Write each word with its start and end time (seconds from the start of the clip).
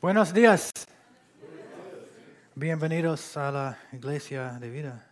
Buenos 0.00 0.32
días. 0.32 0.70
Bienvenidos 2.54 3.36
a 3.36 3.50
la 3.50 3.78
Iglesia 3.92 4.56
de 4.60 4.70
Vida. 4.70 5.04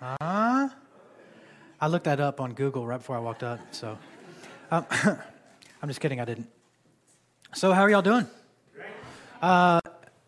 Ah, 0.00 0.76
I 1.80 1.88
looked 1.88 2.04
that 2.04 2.20
up 2.20 2.40
on 2.40 2.54
Google 2.54 2.86
right 2.86 2.98
before 2.98 3.16
I 3.16 3.18
walked 3.18 3.42
up. 3.42 3.58
So, 3.72 3.98
um, 4.70 4.86
I'm 5.82 5.88
just 5.88 6.00
kidding. 6.00 6.20
I 6.20 6.24
didn't. 6.24 6.48
So, 7.52 7.72
how 7.72 7.82
are 7.82 7.90
y'all 7.90 8.00
doing? 8.00 8.28
Uh, 9.42 9.80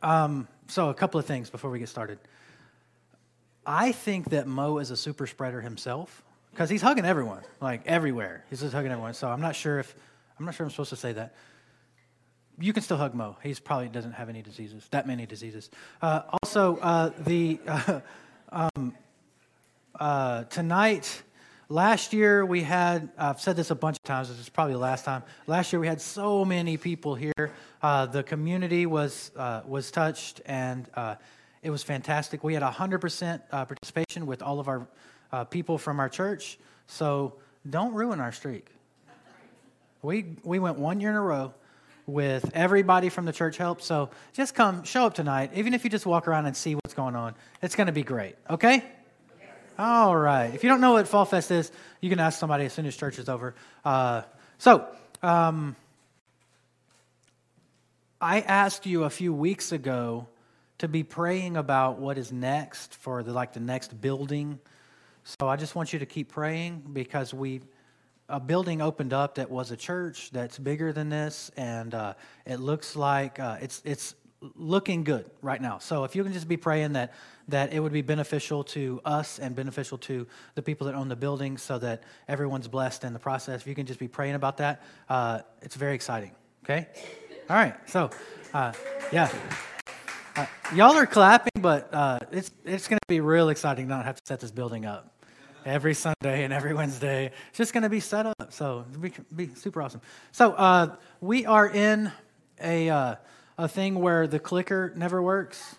um, 0.02 0.48
so, 0.66 0.88
a 0.88 0.94
couple 0.94 1.20
of 1.20 1.24
things 1.24 1.50
before 1.50 1.70
we 1.70 1.78
get 1.78 1.88
started. 1.88 2.18
I 3.64 3.92
think 3.92 4.30
that 4.30 4.48
Mo 4.48 4.78
is 4.78 4.90
a 4.90 4.96
super 4.96 5.28
spreader 5.28 5.60
himself 5.60 6.24
because 6.50 6.68
he's 6.68 6.82
hugging 6.82 7.04
everyone, 7.04 7.42
like 7.60 7.86
everywhere. 7.86 8.44
He's 8.50 8.58
just 8.58 8.74
hugging 8.74 8.90
everyone. 8.90 9.14
So, 9.14 9.28
I'm 9.28 9.40
not 9.40 9.54
sure 9.54 9.78
if 9.78 9.94
I'm 10.36 10.46
not 10.46 10.56
sure 10.56 10.64
I'm 10.66 10.70
supposed 10.70 10.90
to 10.90 10.96
say 10.96 11.12
that 11.12 11.32
you 12.60 12.72
can 12.72 12.82
still 12.82 12.96
hug 12.96 13.14
Mo. 13.14 13.36
He's 13.42 13.58
probably 13.58 13.88
doesn't 13.88 14.12
have 14.12 14.28
any 14.28 14.42
diseases, 14.42 14.86
that 14.90 15.06
many 15.06 15.26
diseases. 15.26 15.70
Uh, 16.02 16.22
also, 16.42 16.76
uh, 16.76 17.10
the 17.18 17.58
um, 18.52 18.94
uh, 19.98 20.44
tonight, 20.44 21.22
last 21.68 22.12
year 22.12 22.44
we 22.44 22.62
had. 22.62 23.08
I've 23.16 23.40
said 23.40 23.56
this 23.56 23.70
a 23.70 23.74
bunch 23.74 23.96
of 23.96 24.02
times. 24.04 24.28
This 24.28 24.38
is 24.38 24.48
probably 24.48 24.74
the 24.74 24.80
last 24.80 25.04
time. 25.04 25.22
Last 25.46 25.72
year 25.72 25.80
we 25.80 25.86
had 25.86 26.00
so 26.00 26.44
many 26.44 26.76
people 26.76 27.14
here. 27.14 27.52
Uh, 27.82 28.06
the 28.06 28.22
community 28.22 28.86
was 28.86 29.30
uh, 29.36 29.62
was 29.66 29.90
touched, 29.90 30.42
and 30.44 30.88
it 31.62 31.70
was 31.70 31.82
fantastic. 31.82 32.44
We 32.44 32.54
had 32.54 32.62
hundred 32.62 33.00
percent 33.00 33.48
participation 33.50 34.26
with 34.26 34.42
all 34.42 34.60
of 34.60 34.68
our 34.68 34.86
people 35.46 35.78
from 35.78 35.98
our 35.98 36.08
church. 36.08 36.58
So 36.86 37.34
don't 37.68 37.94
ruin 37.94 38.20
our 38.20 38.32
streak. 38.32 38.66
We 40.02 40.36
we 40.44 40.58
went 40.58 40.78
one 40.78 41.00
year 41.00 41.10
in 41.10 41.16
a 41.16 41.22
row 41.22 41.54
with 42.12 42.50
everybody 42.54 43.08
from 43.08 43.24
the 43.24 43.32
church 43.32 43.56
help. 43.56 43.82
So 43.82 44.10
just 44.32 44.54
come, 44.54 44.84
show 44.84 45.06
up 45.06 45.14
tonight. 45.14 45.52
Even 45.54 45.74
if 45.74 45.84
you 45.84 45.90
just 45.90 46.06
walk 46.06 46.28
around 46.28 46.46
and 46.46 46.56
see 46.56 46.74
what's 46.74 46.94
going 46.94 47.16
on, 47.16 47.34
it's 47.62 47.76
going 47.76 47.86
to 47.86 47.92
be 47.92 48.02
great. 48.02 48.36
Okay? 48.48 48.84
All 49.78 50.14
right. 50.14 50.54
If 50.54 50.62
you 50.62 50.68
don't 50.68 50.80
know 50.80 50.92
what 50.92 51.08
Fall 51.08 51.24
Fest 51.24 51.50
is, 51.50 51.72
you 52.00 52.10
can 52.10 52.20
ask 52.20 52.38
somebody 52.38 52.66
as 52.66 52.72
soon 52.72 52.86
as 52.86 52.96
church 52.96 53.18
is 53.18 53.28
over. 53.28 53.54
Uh, 53.84 54.22
so, 54.58 54.86
um, 55.22 55.74
I 58.20 58.40
asked 58.40 58.84
you 58.84 59.04
a 59.04 59.10
few 59.10 59.32
weeks 59.32 59.72
ago 59.72 60.26
to 60.78 60.88
be 60.88 61.02
praying 61.02 61.56
about 61.56 61.98
what 61.98 62.18
is 62.18 62.30
next 62.30 62.94
for 62.94 63.22
the 63.22 63.32
like 63.32 63.54
the 63.54 63.60
next 63.60 63.98
building. 63.98 64.58
So 65.24 65.48
I 65.48 65.56
just 65.56 65.74
want 65.74 65.94
you 65.94 66.00
to 66.00 66.06
keep 66.06 66.28
praying 66.28 66.82
because 66.92 67.32
we 67.32 67.62
a 68.30 68.40
building 68.40 68.80
opened 68.80 69.12
up 69.12 69.34
that 69.34 69.50
was 69.50 69.70
a 69.70 69.76
church 69.76 70.30
that's 70.30 70.58
bigger 70.58 70.92
than 70.92 71.08
this, 71.08 71.50
and 71.56 71.94
uh, 71.94 72.14
it 72.46 72.60
looks 72.60 72.96
like 72.96 73.38
uh, 73.38 73.58
it's 73.60 73.82
it's 73.84 74.14
looking 74.56 75.04
good 75.04 75.30
right 75.42 75.60
now. 75.60 75.78
So 75.78 76.04
if 76.04 76.16
you 76.16 76.24
can 76.24 76.32
just 76.32 76.48
be 76.48 76.56
praying 76.56 76.94
that 76.94 77.12
that 77.48 77.72
it 77.72 77.80
would 77.80 77.92
be 77.92 78.02
beneficial 78.02 78.62
to 78.62 79.00
us 79.04 79.38
and 79.38 79.54
beneficial 79.54 79.98
to 79.98 80.26
the 80.54 80.62
people 80.62 80.86
that 80.86 80.94
own 80.94 81.08
the 81.08 81.16
building, 81.16 81.58
so 81.58 81.78
that 81.78 82.04
everyone's 82.28 82.68
blessed 82.68 83.04
in 83.04 83.12
the 83.12 83.18
process. 83.18 83.60
If 83.60 83.66
you 83.66 83.74
can 83.74 83.86
just 83.86 83.98
be 83.98 84.08
praying 84.08 84.36
about 84.36 84.58
that, 84.58 84.82
uh, 85.08 85.40
it's 85.60 85.74
very 85.74 85.94
exciting. 85.94 86.30
Okay. 86.64 86.86
All 87.50 87.56
right. 87.56 87.74
So, 87.86 88.10
uh, 88.54 88.72
yeah. 89.12 89.28
Uh, 90.36 90.46
y'all 90.74 90.96
are 90.96 91.06
clapping, 91.06 91.60
but 91.60 91.92
uh, 91.92 92.20
it's 92.30 92.52
it's 92.64 92.86
going 92.86 92.98
to 92.98 93.08
be 93.08 93.20
real 93.20 93.48
exciting 93.48 93.88
not 93.88 94.04
have 94.04 94.16
to 94.16 94.22
set 94.24 94.40
this 94.40 94.52
building 94.52 94.86
up 94.86 95.19
every 95.64 95.94
Sunday 95.94 96.44
and 96.44 96.52
every 96.52 96.74
Wednesday. 96.74 97.32
It's 97.48 97.58
just 97.58 97.72
going 97.72 97.82
to 97.82 97.88
be 97.88 98.00
set 98.00 98.26
up. 98.26 98.52
So 98.52 98.84
it'll 98.88 99.00
be, 99.00 99.12
be 99.34 99.54
super 99.54 99.82
awesome. 99.82 100.00
So 100.32 100.52
uh, 100.52 100.96
we 101.20 101.46
are 101.46 101.68
in 101.68 102.10
a, 102.62 102.90
uh, 102.90 103.14
a 103.58 103.68
thing 103.68 103.96
where 103.96 104.26
the 104.26 104.38
clicker 104.38 104.92
never 104.96 105.22
works. 105.22 105.76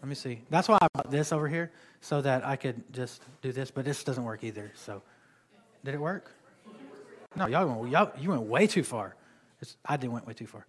Let 0.00 0.08
me 0.08 0.14
see. 0.14 0.42
That's 0.50 0.68
why 0.68 0.78
I 0.80 0.88
brought 0.94 1.10
this 1.10 1.32
over 1.32 1.48
here 1.48 1.70
so 2.00 2.20
that 2.20 2.44
I 2.44 2.56
could 2.56 2.82
just 2.92 3.22
do 3.40 3.52
this, 3.52 3.70
but 3.70 3.84
this 3.84 4.02
doesn't 4.02 4.24
work 4.24 4.42
either. 4.42 4.72
So 4.74 5.02
did 5.84 5.94
it 5.94 6.00
work? 6.00 6.30
No, 7.36 7.46
y'all, 7.46 7.66
went, 7.66 7.92
y'all 7.92 8.10
you 8.18 8.30
went 8.30 8.42
way 8.42 8.66
too 8.66 8.82
far. 8.82 9.14
It's, 9.60 9.76
I 9.86 9.96
did 9.96 10.10
went 10.10 10.26
way 10.26 10.34
too 10.34 10.46
far. 10.46 10.66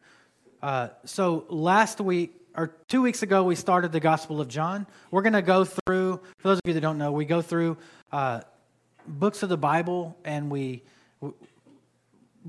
Uh, 0.62 0.90
so 1.04 1.46
last 1.50 2.00
week, 2.00 2.40
or 2.56 2.76
two 2.88 3.02
weeks 3.02 3.24
ago, 3.24 3.44
we 3.44 3.56
started 3.56 3.92
the 3.92 4.00
Gospel 4.00 4.40
of 4.40 4.48
John. 4.48 4.86
We're 5.12 5.24
going 5.24 5.34
to 5.34 5.42
go 5.42 5.66
through, 5.66 6.20
for 6.38 6.48
those 6.48 6.58
of 6.58 6.62
you 6.66 6.74
that 6.74 6.82
don't 6.82 6.98
know, 6.98 7.12
we 7.12 7.26
go 7.26 7.42
through 7.42 7.78
uh, 8.12 8.42
books 9.08 9.44
of 9.44 9.50
the 9.50 9.58
Bible 9.58 10.16
and 10.24 10.52
we, 10.52 10.84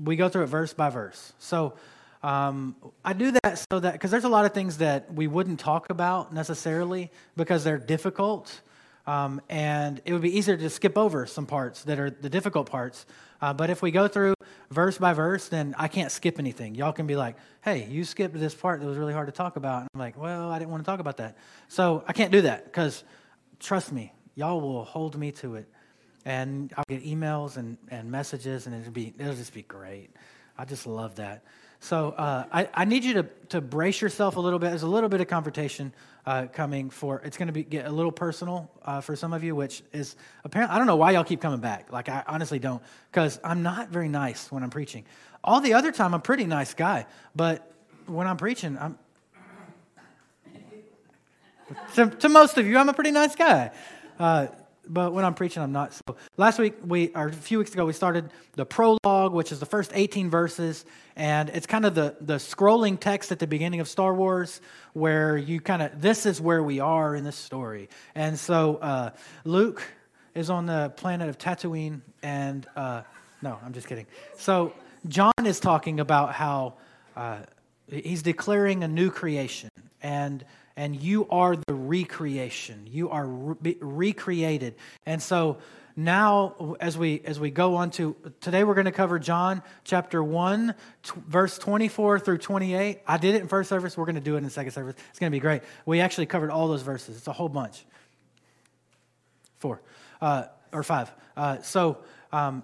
we 0.01 0.15
go 0.15 0.29
through 0.29 0.43
it 0.43 0.47
verse 0.47 0.73
by 0.73 0.89
verse. 0.89 1.33
So 1.39 1.73
um, 2.21 2.75
I 3.03 3.13
do 3.13 3.31
that 3.43 3.65
so 3.71 3.79
that, 3.79 3.93
because 3.93 4.11
there's 4.11 4.23
a 4.23 4.29
lot 4.29 4.45
of 4.45 4.53
things 4.53 4.77
that 4.77 5.13
we 5.13 5.27
wouldn't 5.27 5.59
talk 5.59 5.89
about 5.89 6.33
necessarily 6.33 7.11
because 7.35 7.63
they're 7.63 7.77
difficult. 7.77 8.61
Um, 9.07 9.39
and 9.49 10.01
it 10.03 10.13
would 10.13 10.21
be 10.21 10.35
easier 10.35 10.57
to 10.57 10.69
skip 10.69 10.97
over 10.97 11.25
some 11.25 11.45
parts 11.45 11.83
that 11.83 11.99
are 11.99 12.09
the 12.09 12.29
difficult 12.29 12.69
parts. 12.69 13.05
Uh, 13.41 13.53
but 13.53 13.69
if 13.69 13.81
we 13.81 13.91
go 13.91 14.07
through 14.07 14.33
verse 14.71 14.97
by 14.97 15.13
verse, 15.13 15.47
then 15.47 15.75
I 15.77 15.87
can't 15.87 16.11
skip 16.11 16.39
anything. 16.39 16.73
Y'all 16.73 16.93
can 16.93 17.05
be 17.05 17.15
like, 17.15 17.35
hey, 17.61 17.85
you 17.85 18.03
skipped 18.03 18.33
this 18.33 18.55
part 18.55 18.81
that 18.81 18.87
was 18.87 18.97
really 18.97 19.13
hard 19.13 19.27
to 19.27 19.31
talk 19.31 19.57
about. 19.57 19.81
And 19.81 19.89
I'm 19.93 19.99
like, 19.99 20.17
well, 20.17 20.49
I 20.49 20.57
didn't 20.57 20.71
want 20.71 20.83
to 20.83 20.89
talk 20.89 20.99
about 20.99 21.17
that. 21.17 21.37
So 21.67 22.03
I 22.07 22.13
can't 22.13 22.31
do 22.31 22.41
that 22.41 22.65
because 22.65 23.03
trust 23.59 23.91
me, 23.91 24.11
y'all 24.33 24.59
will 24.59 24.83
hold 24.83 25.17
me 25.17 25.31
to 25.33 25.55
it. 25.55 25.69
And 26.25 26.73
I'll 26.75 26.85
get 26.87 27.05
emails 27.05 27.57
and, 27.57 27.77
and 27.89 28.09
messages, 28.09 28.65
and 28.65 28.75
it'll, 28.75 28.91
be, 28.91 29.13
it'll 29.19 29.35
just 29.35 29.53
be 29.53 29.61
great. 29.61 30.09
I 30.57 30.65
just 30.65 30.87
love 30.87 31.15
that. 31.15 31.43
So 31.79 32.09
uh, 32.11 32.45
I, 32.51 32.69
I 32.73 32.85
need 32.85 33.03
you 33.03 33.13
to, 33.13 33.23
to 33.49 33.61
brace 33.61 34.01
yourself 34.01 34.37
a 34.37 34.39
little 34.39 34.59
bit. 34.59 34.69
There's 34.69 34.83
a 34.83 34.87
little 34.87 35.09
bit 35.09 35.21
of 35.21 35.27
confrontation 35.27 35.93
uh, 36.25 36.47
coming 36.51 36.89
for. 36.89 37.21
It's 37.23 37.37
going 37.37 37.47
to 37.47 37.53
be 37.53 37.63
get 37.63 37.85
a 37.85 37.91
little 37.91 38.11
personal 38.11 38.71
uh, 38.83 39.01
for 39.01 39.15
some 39.15 39.33
of 39.33 39.43
you, 39.43 39.55
which 39.55 39.83
is 39.93 40.15
apparently 40.43 40.73
I 40.73 40.77
don't 40.77 40.87
know 40.87 40.95
why 40.95 41.11
y'all 41.11 41.23
keep 41.23 41.41
coming 41.41 41.59
back. 41.59 41.91
Like 41.91 42.09
I 42.09 42.23
honestly 42.27 42.59
don't, 42.59 42.81
because 43.11 43.39
I'm 43.43 43.63
not 43.63 43.89
very 43.89 44.09
nice 44.09 44.51
when 44.51 44.63
I'm 44.63 44.69
preaching. 44.69 45.05
All 45.43 45.61
the 45.61 45.73
other 45.73 45.91
time 45.91 46.13
I'm 46.13 46.19
a 46.19 46.23
pretty 46.23 46.45
nice 46.45 46.73
guy, 46.73 47.05
but 47.35 47.71
when 48.07 48.27
I'm 48.27 48.37
preaching, 48.37 48.77
I'm 48.79 48.97
to, 51.95 52.09
to 52.09 52.29
most 52.29 52.57
of 52.57 52.65
you 52.65 52.77
I'm 52.77 52.89
a 52.89 52.93
pretty 52.93 53.11
nice 53.11 53.35
guy. 53.35 53.71
But 54.87 55.13
when 55.13 55.25
I'm 55.25 55.33
preaching, 55.33 55.63
I'm 55.63 55.71
not. 55.71 55.93
So 55.93 56.15
last 56.37 56.59
week, 56.59 56.75
we 56.85 57.11
or 57.15 57.27
a 57.27 57.33
few 57.33 57.57
weeks 57.57 57.73
ago, 57.73 57.85
we 57.85 57.93
started 57.93 58.29
the 58.53 58.65
prologue, 58.65 59.33
which 59.33 59.51
is 59.51 59.59
the 59.59 59.65
first 59.65 59.91
18 59.93 60.29
verses, 60.29 60.85
and 61.15 61.49
it's 61.49 61.67
kind 61.67 61.85
of 61.85 61.95
the 61.95 62.15
the 62.21 62.35
scrolling 62.35 62.99
text 62.99 63.31
at 63.31 63.39
the 63.39 63.47
beginning 63.47 63.79
of 63.79 63.87
Star 63.87 64.13
Wars, 64.13 64.61
where 64.93 65.37
you 65.37 65.59
kind 65.59 65.81
of 65.81 66.01
this 66.01 66.25
is 66.25 66.39
where 66.39 66.63
we 66.63 66.79
are 66.79 67.15
in 67.15 67.23
this 67.23 67.35
story. 67.35 67.89
And 68.13 68.37
so 68.37 68.77
uh, 68.77 69.09
Luke 69.43 69.81
is 70.33 70.49
on 70.49 70.65
the 70.65 70.91
planet 70.95 71.29
of 71.29 71.37
Tatooine, 71.37 72.01
and 72.21 72.67
uh, 72.75 73.01
no, 73.41 73.57
I'm 73.65 73.73
just 73.73 73.87
kidding. 73.87 74.05
So 74.37 74.73
John 75.07 75.33
is 75.45 75.59
talking 75.59 75.99
about 75.99 76.33
how 76.33 76.75
uh, 77.15 77.39
he's 77.87 78.21
declaring 78.21 78.83
a 78.83 78.87
new 78.87 79.09
creation, 79.09 79.69
and 80.01 80.43
and 80.77 81.01
you 81.01 81.27
are 81.29 81.55
the 81.55 81.73
recreation. 81.73 82.87
You 82.91 83.09
are 83.09 83.25
re- 83.25 83.77
recreated. 83.79 84.75
And 85.05 85.21
so 85.21 85.57
now 85.95 86.75
as 86.81 86.97
we 86.97 87.21
as 87.23 87.39
we 87.39 87.49
go 87.49 87.75
on 87.75 87.89
to 87.89 88.15
today 88.41 88.65
we're 88.65 88.73
going 88.73 88.85
to 88.85 88.91
cover 88.91 89.17
John 89.17 89.63
chapter 89.85 90.21
1 90.21 90.75
t- 91.03 91.11
verse 91.27 91.57
24 91.57 92.19
through 92.19 92.39
28. 92.39 92.99
I 93.07 93.17
did 93.17 93.35
it 93.35 93.41
in 93.41 93.47
first 93.47 93.69
service, 93.69 93.97
we're 93.97 94.05
going 94.05 94.15
to 94.15 94.21
do 94.21 94.35
it 94.35 94.43
in 94.43 94.49
second 94.49 94.71
service. 94.71 94.95
It's 95.09 95.19
going 95.19 95.31
to 95.31 95.35
be 95.35 95.39
great. 95.39 95.61
We 95.85 96.01
actually 96.01 96.25
covered 96.25 96.51
all 96.51 96.67
those 96.67 96.81
verses. 96.81 97.17
It's 97.17 97.27
a 97.27 97.33
whole 97.33 97.49
bunch. 97.49 97.85
4 99.59 99.81
uh, 100.21 100.43
or 100.73 100.83
5. 100.83 101.11
Uh, 101.37 101.61
so 101.61 101.99
um, 102.31 102.63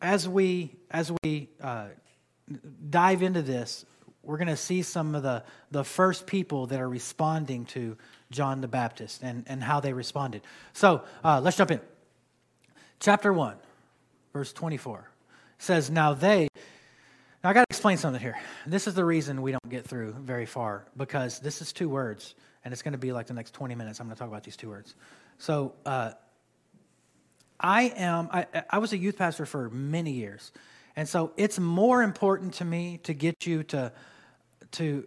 as 0.00 0.28
we 0.28 0.76
as 0.90 1.10
we 1.24 1.48
uh, 1.60 1.88
dive 2.90 3.22
into 3.22 3.42
this, 3.42 3.84
we're 4.22 4.36
going 4.36 4.48
to 4.48 4.56
see 4.56 4.82
some 4.82 5.14
of 5.14 5.22
the, 5.22 5.42
the 5.70 5.84
first 5.84 6.26
people 6.26 6.66
that 6.68 6.80
are 6.80 6.88
responding 6.88 7.64
to 7.66 7.96
John 8.30 8.60
the 8.60 8.68
Baptist 8.68 9.22
and, 9.22 9.44
and 9.48 9.62
how 9.62 9.80
they 9.80 9.92
responded. 9.92 10.42
So 10.72 11.02
uh, 11.24 11.40
let's 11.40 11.56
jump 11.56 11.70
in. 11.70 11.80
Chapter 13.00 13.32
1, 13.32 13.56
verse 14.32 14.52
24 14.52 15.08
says, 15.58 15.90
Now 15.90 16.14
they, 16.14 16.48
now 17.42 17.50
I 17.50 17.52
got 17.52 17.62
to 17.62 17.66
explain 17.70 17.96
something 17.96 18.22
here. 18.22 18.38
This 18.66 18.86
is 18.86 18.94
the 18.94 19.04
reason 19.04 19.42
we 19.42 19.50
don't 19.50 19.68
get 19.68 19.86
through 19.86 20.12
very 20.12 20.46
far 20.46 20.84
because 20.96 21.40
this 21.40 21.60
is 21.60 21.72
two 21.72 21.88
words, 21.88 22.34
and 22.64 22.72
it's 22.72 22.82
going 22.82 22.92
to 22.92 22.98
be 22.98 23.12
like 23.12 23.26
the 23.26 23.34
next 23.34 23.54
20 23.54 23.74
minutes. 23.74 23.98
I'm 23.98 24.06
going 24.06 24.14
to 24.14 24.18
talk 24.18 24.28
about 24.28 24.44
these 24.44 24.56
two 24.56 24.68
words. 24.68 24.94
So, 25.38 25.74
uh, 25.84 26.12
I 27.62 27.92
am, 27.96 28.28
I, 28.32 28.46
I 28.68 28.78
was 28.78 28.92
a 28.92 28.98
youth 28.98 29.16
pastor 29.16 29.46
for 29.46 29.70
many 29.70 30.12
years. 30.12 30.50
And 30.96 31.08
so 31.08 31.32
it's 31.36 31.58
more 31.58 32.02
important 32.02 32.54
to 32.54 32.64
me 32.64 32.98
to 33.04 33.14
get 33.14 33.46
you 33.46 33.62
to 33.64 33.92
to 34.72 35.06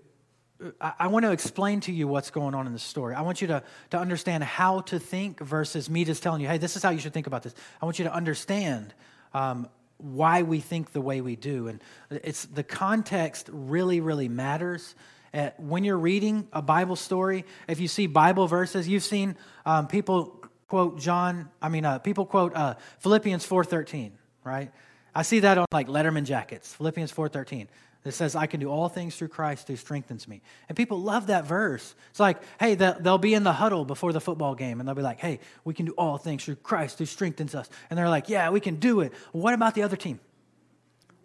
I, 0.82 1.08
want 1.08 1.26
to 1.26 1.32
explain 1.32 1.82
to 1.82 1.92
you 1.92 2.08
what's 2.08 2.32
going 2.32 2.56
on 2.56 2.66
in 2.66 2.74
the 2.74 2.80
story. 2.80 3.14
I 3.14 3.22
want 3.22 3.42
you 3.42 3.48
to, 3.48 3.64
to 3.90 4.00
understand 4.00 4.44
how 4.44 4.82
to 4.82 5.00
think 5.00 5.42
versus 5.42 5.90
me 5.90 6.06
just 6.06 6.24
telling 6.24 6.42
you, 6.42 6.48
hey, 6.48 6.58
this 6.58 6.78
is 6.78 6.84
how 6.84 6.92
you 6.92 7.00
should 7.00 7.14
think 7.14 7.28
about 7.28 7.44
this. 7.44 7.54
I 7.82 7.86
want 7.86 8.00
you 8.00 8.06
to 8.06 8.14
understand 8.14 8.94
um, 9.34 9.68
why 9.98 10.44
we 10.44 10.62
think 10.62 10.94
the 10.94 11.02
way 11.02 11.20
we 11.20 11.36
do. 11.36 11.68
And 11.68 11.82
it's 12.10 12.46
the 12.46 12.64
context 12.64 13.50
really, 13.52 14.00
really 14.00 14.30
matters. 14.30 14.96
Uh, 15.34 15.50
when 15.58 15.84
you're 15.84 15.98
reading 15.98 16.48
a 16.54 16.62
Bible 16.62 16.96
story, 16.96 17.44
if 17.68 17.82
you 17.82 17.90
see 17.90 18.08
Bible 18.08 18.48
verses, 18.48 18.88
you've 18.88 19.04
seen 19.04 19.36
um, 19.66 19.88
people 19.88 20.42
quote 20.68 21.00
John, 21.00 21.50
I 21.62 21.68
mean, 21.68 21.84
uh, 21.84 22.00
people 22.00 22.26
quote 22.26 22.56
uh, 22.56 22.76
Philippians 23.00 23.46
4.13, 23.48 24.12
right? 24.46 24.72
I 25.14 25.22
see 25.22 25.42
that 25.42 25.58
on 25.58 25.66
like 25.72 25.88
Letterman 25.88 26.24
jackets, 26.24 26.74
Philippians 26.74 27.12
4.13. 27.12 27.68
It 28.06 28.14
says, 28.14 28.36
I 28.36 28.46
can 28.46 28.60
do 28.60 28.70
all 28.70 28.88
things 28.88 29.16
through 29.16 29.30
Christ 29.30 29.68
who 29.68 29.76
strengthens 29.76 30.28
me. 30.28 30.42
And 30.70 30.78
people 30.78 31.02
love 31.02 31.28
that 31.28 31.46
verse. 31.46 31.96
It's 32.12 32.20
like, 32.20 32.40
hey, 32.60 32.76
they'll 32.76 33.18
be 33.18 33.34
in 33.34 33.44
the 33.44 33.52
huddle 33.52 33.84
before 33.84 34.14
the 34.14 34.22
football 34.22 34.54
game 34.54 34.80
and 34.80 34.88
they'll 34.88 34.96
be 34.96 35.02
like, 35.02 35.20
hey, 35.20 35.40
we 35.64 35.74
can 35.74 35.88
do 35.88 35.94
all 35.94 36.20
things 36.20 36.46
through 36.46 36.58
Christ 36.58 37.00
who 37.00 37.06
strengthens 37.08 37.56
us. 37.56 37.68
And 37.90 37.98
they're 37.98 38.10
like, 38.10 38.30
yeah, 38.30 38.52
we 38.52 38.60
can 38.60 38.76
do 38.76 39.02
it. 39.02 39.12
what 39.32 39.56
about 39.56 39.74
the 39.74 39.82
other 39.82 39.98
team? 39.98 40.20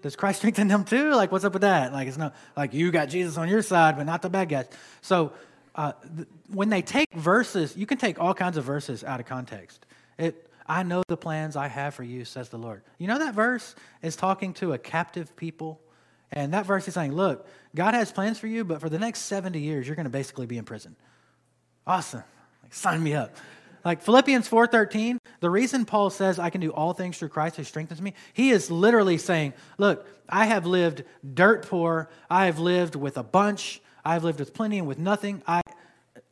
Does 0.01 0.17
Christ 0.17 0.39
strengthen 0.39 0.69
them 0.69 0.85
too? 0.85 1.11
Like, 1.13 1.31
what's 1.31 1.45
up 1.45 1.53
with 1.53 1.63
that? 1.63 1.93
Like, 1.93 2.09
it's 2.09 2.17
not 2.17 2.35
like 2.57 2.73
you 2.73 2.91
got 2.91 3.11
Jesus 3.11 3.37
on 3.37 3.49
your 3.49 3.61
side, 3.61 3.99
but 3.99 4.05
not 4.05 4.23
the 4.23 4.31
bad 4.31 4.49
guys. 4.49 4.67
So, 5.03 5.33
uh, 5.75 5.93
th- 6.17 6.29
when 6.49 6.71
they 6.71 6.81
take 6.81 7.13
verses, 7.13 7.77
you 7.77 7.85
can 7.85 7.99
take 7.99 8.19
all 8.19 8.33
kinds 8.33 8.57
of 8.57 8.65
verses 8.65 9.05
out 9.05 9.21
of 9.21 9.27
context. 9.27 9.85
It, 10.19 10.51
I 10.67 10.83
know 10.83 11.03
the 11.09 11.19
plans 11.19 11.57
I 11.57 11.69
have 11.69 11.95
for 11.95 12.05
you, 12.05 12.25
says 12.25 12.49
the 12.49 12.59
Lord. 12.59 12.83
You 12.97 13.09
know 13.09 13.19
that 13.19 13.35
verse 13.35 13.75
is 14.03 14.17
talking 14.17 14.55
to 14.55 14.73
a 14.73 14.79
captive 14.79 15.37
people 15.37 15.81
and 16.33 16.55
that 16.55 16.67
verse 16.67 16.87
is 16.87 16.95
saying, 16.95 17.13
look, 17.13 17.47
God 17.75 17.95
has 17.95 18.13
plans 18.13 18.39
for 18.39 18.47
you, 18.47 18.65
but 18.65 18.81
for 18.81 18.89
the 18.89 18.99
next 18.99 19.21
70 19.21 19.59
years, 19.59 19.87
you're 19.87 19.97
going 19.97 20.05
to 20.05 20.11
basically 20.11 20.47
be 20.47 20.59
in 20.59 20.65
prison. 20.65 20.97
Awesome. 21.87 22.23
Like, 22.63 22.75
sign 22.75 23.03
me 23.03 23.15
up. 23.15 23.35
Like 23.85 24.03
Philippians 24.03 24.49
4:13, 24.49 25.19
the 25.41 25.49
reason 25.49 25.85
Paul 25.85 26.11
says 26.11 26.39
I 26.39 26.51
can 26.51 26.61
do 26.61 26.71
all 26.71 26.93
things 26.93 27.19
through 27.19 27.31
Christ 27.31 27.57
who 27.57 27.65
strengthens 27.65 28.03
me, 28.03 28.15
he 28.35 28.51
is 28.51 28.71
literally 28.71 29.17
saying, 29.17 29.55
look, 29.79 30.07
I 30.29 30.47
have 30.47 30.67
lived 30.67 31.05
dirt 31.35 31.67
poor, 31.67 32.11
I 32.29 32.47
have 32.47 32.59
lived 32.59 32.95
with 32.95 33.17
a 33.17 33.23
bunch, 33.23 33.81
I 34.05 34.15
have 34.15 34.25
lived 34.25 34.39
with 34.39 34.53
plenty 34.53 34.79
and 34.79 34.87
with 34.87 34.99
nothing. 34.99 35.43
I 35.47 35.63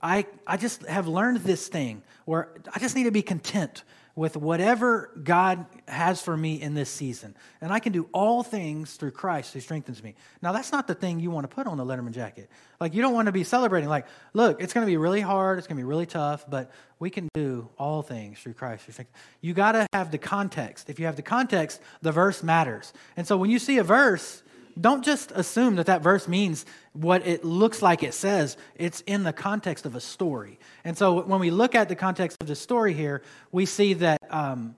I 0.03 0.27
I 0.47 0.59
just 0.59 0.85
have 0.87 1.09
learned 1.09 1.39
this 1.39 1.69
thing 1.69 2.03
where 2.27 2.51
I 2.75 2.79
just 2.79 2.95
need 2.95 3.05
to 3.05 3.11
be 3.11 3.23
content 3.23 3.83
with 4.19 4.37
whatever 4.37 5.13
God 5.23 5.65
has 5.87 6.21
for 6.21 6.37
me 6.37 6.61
in 6.61 6.75
this 6.75 6.91
season. 6.91 7.37
And 7.61 7.73
I 7.73 7.79
can 7.79 7.93
do 7.93 8.09
all 8.13 8.43
things 8.43 8.95
through 8.97 9.13
Christ 9.13 9.55
who 9.55 9.61
strengthens 9.61 10.03
me. 10.03 10.17
Now, 10.43 10.51
that's 10.51 10.73
not 10.73 10.89
the 10.89 10.95
thing 10.97 11.21
you 11.21 11.31
want 11.31 11.49
to 11.49 11.55
put 11.55 11.69
on 11.69 11.77
the 11.79 11.85
Letterman 11.85 12.11
jacket. 12.11 12.51
Like, 12.81 12.95
you 12.95 13.01
don't 13.01 13.15
want 13.15 13.27
to 13.27 13.33
be 13.33 13.45
celebrating, 13.45 13.89
like, 13.89 14.07
look, 14.33 14.61
it's 14.61 14.73
going 14.73 14.85
to 14.85 14.91
be 14.91 14.97
really 14.97 15.21
hard, 15.21 15.59
it's 15.59 15.69
going 15.69 15.77
to 15.77 15.81
be 15.81 15.89
really 15.89 16.05
tough, 16.05 16.51
but 16.51 16.73
we 16.99 17.11
can 17.11 17.29
do 17.33 17.69
all 17.79 18.03
things 18.03 18.41
through 18.41 18.55
Christ 18.55 18.87
who 18.87 18.93
strengthens 18.93 19.09
You 19.41 19.55
got 19.55 19.73
to 19.73 19.87
have 19.93 20.11
the 20.11 20.19
context. 20.19 20.91
If 20.91 20.99
you 20.99 21.07
have 21.07 21.15
the 21.15 21.23
context, 21.23 21.81
the 22.03 22.11
verse 22.11 22.43
matters. 22.43 22.93
And 23.17 23.25
so 23.25 23.37
when 23.37 23.51
you 23.51 23.61
see 23.61 23.79
a 23.79 23.85
verse, 23.85 24.43
don't 24.81 25.05
just 25.05 25.33
assume 25.33 25.77
that 25.77 25.87
that 25.87 26.03
verse 26.03 26.29
means 26.29 26.65
what 26.93 27.27
it 27.27 27.45
looks 27.45 27.83
like 27.83 28.03
it 28.03 28.15
says. 28.15 28.57
It's 28.75 29.01
in 29.03 29.25
the 29.25 29.33
context 29.33 29.87
of 29.87 29.95
a 29.95 30.01
story. 30.01 30.59
And 30.85 30.97
so 30.97 31.23
when 31.23 31.41
we 31.41 31.51
look 31.51 31.75
at 31.75 31.89
the 31.89 31.97
context 31.97 32.37
of 32.41 32.47
the 32.47 32.57
story 32.57 32.95
here, 32.95 33.23
we 33.53 33.67
see 33.67 33.95
that, 33.95 34.21
um, 34.31 34.77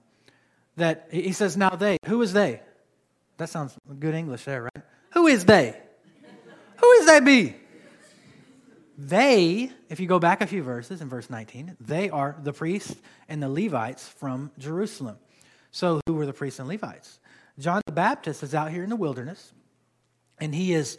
that 0.77 1.07
he 1.11 1.33
says, 1.33 1.57
Now 1.57 1.75
they. 1.75 1.97
Who 2.07 2.21
is 2.21 2.33
they? 2.33 2.61
That 3.37 3.49
sounds 3.49 3.75
good 3.99 4.15
English 4.15 4.45
there, 4.45 4.63
right? 4.63 4.83
Who 5.11 5.27
is 5.27 5.45
they? 5.45 5.79
Who 6.77 6.91
is 6.91 7.05
they 7.05 7.19
be? 7.19 7.55
They, 8.97 9.71
if 9.89 9.99
you 9.99 10.07
go 10.07 10.19
back 10.19 10.41
a 10.41 10.47
few 10.47 10.61
verses 10.61 11.01
in 11.01 11.09
verse 11.09 11.29
19, 11.29 11.77
they 11.79 12.09
are 12.09 12.35
the 12.43 12.53
priests 12.53 12.95
and 13.27 13.41
the 13.41 13.49
Levites 13.49 14.07
from 14.07 14.51
Jerusalem. 14.59 15.17
So, 15.71 16.01
who 16.05 16.13
were 16.13 16.25
the 16.25 16.33
priests 16.33 16.59
and 16.59 16.67
Levites? 16.67 17.19
John 17.57 17.81
the 17.85 17.91
Baptist 17.91 18.43
is 18.43 18.53
out 18.53 18.71
here 18.71 18.83
in 18.83 18.89
the 18.89 18.95
wilderness. 18.95 19.53
And 20.41 20.53
he 20.53 20.73
is, 20.73 20.97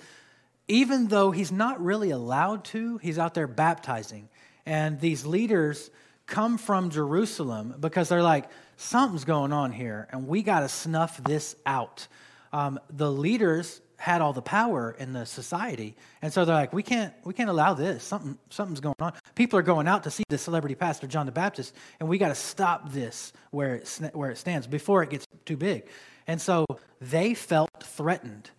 even 0.68 1.08
though 1.08 1.32
he's 1.32 1.52
not 1.52 1.84
really 1.84 2.10
allowed 2.10 2.64
to, 2.66 2.96
he's 2.98 3.18
out 3.18 3.34
there 3.34 3.48
baptizing. 3.48 4.28
And 4.64 5.00
these 5.00 5.26
leaders 5.26 5.90
come 6.26 6.56
from 6.56 6.90
Jerusalem 6.90 7.74
because 7.80 8.08
they're 8.08 8.22
like, 8.22 8.48
something's 8.76 9.24
going 9.24 9.52
on 9.52 9.72
here, 9.72 10.08
and 10.10 10.26
we 10.26 10.42
got 10.42 10.60
to 10.60 10.68
snuff 10.68 11.22
this 11.24 11.56
out. 11.66 12.06
Um, 12.52 12.78
the 12.90 13.10
leaders 13.10 13.80
had 13.96 14.20
all 14.20 14.32
the 14.32 14.42
power 14.42 14.96
in 14.98 15.12
the 15.12 15.26
society, 15.26 15.94
and 16.22 16.32
so 16.32 16.44
they're 16.44 16.54
like, 16.54 16.72
we 16.72 16.82
can't, 16.82 17.12
we 17.24 17.34
can't 17.34 17.50
allow 17.50 17.74
this. 17.74 18.02
Something, 18.02 18.38
something's 18.50 18.80
going 18.80 18.94
on. 19.00 19.12
People 19.34 19.58
are 19.58 19.62
going 19.62 19.86
out 19.86 20.04
to 20.04 20.10
see 20.10 20.24
the 20.28 20.38
celebrity 20.38 20.74
pastor 20.74 21.06
John 21.06 21.26
the 21.26 21.32
Baptist, 21.32 21.74
and 22.00 22.08
we 22.08 22.18
got 22.18 22.28
to 22.28 22.34
stop 22.34 22.92
this 22.92 23.32
where 23.50 23.76
it, 23.76 24.10
where 24.12 24.30
it 24.30 24.38
stands 24.38 24.66
before 24.66 25.02
it 25.02 25.10
gets 25.10 25.26
too 25.44 25.56
big. 25.56 25.84
And 26.26 26.40
so 26.40 26.66
they 27.00 27.34
felt 27.34 27.70
threatened 27.82 28.50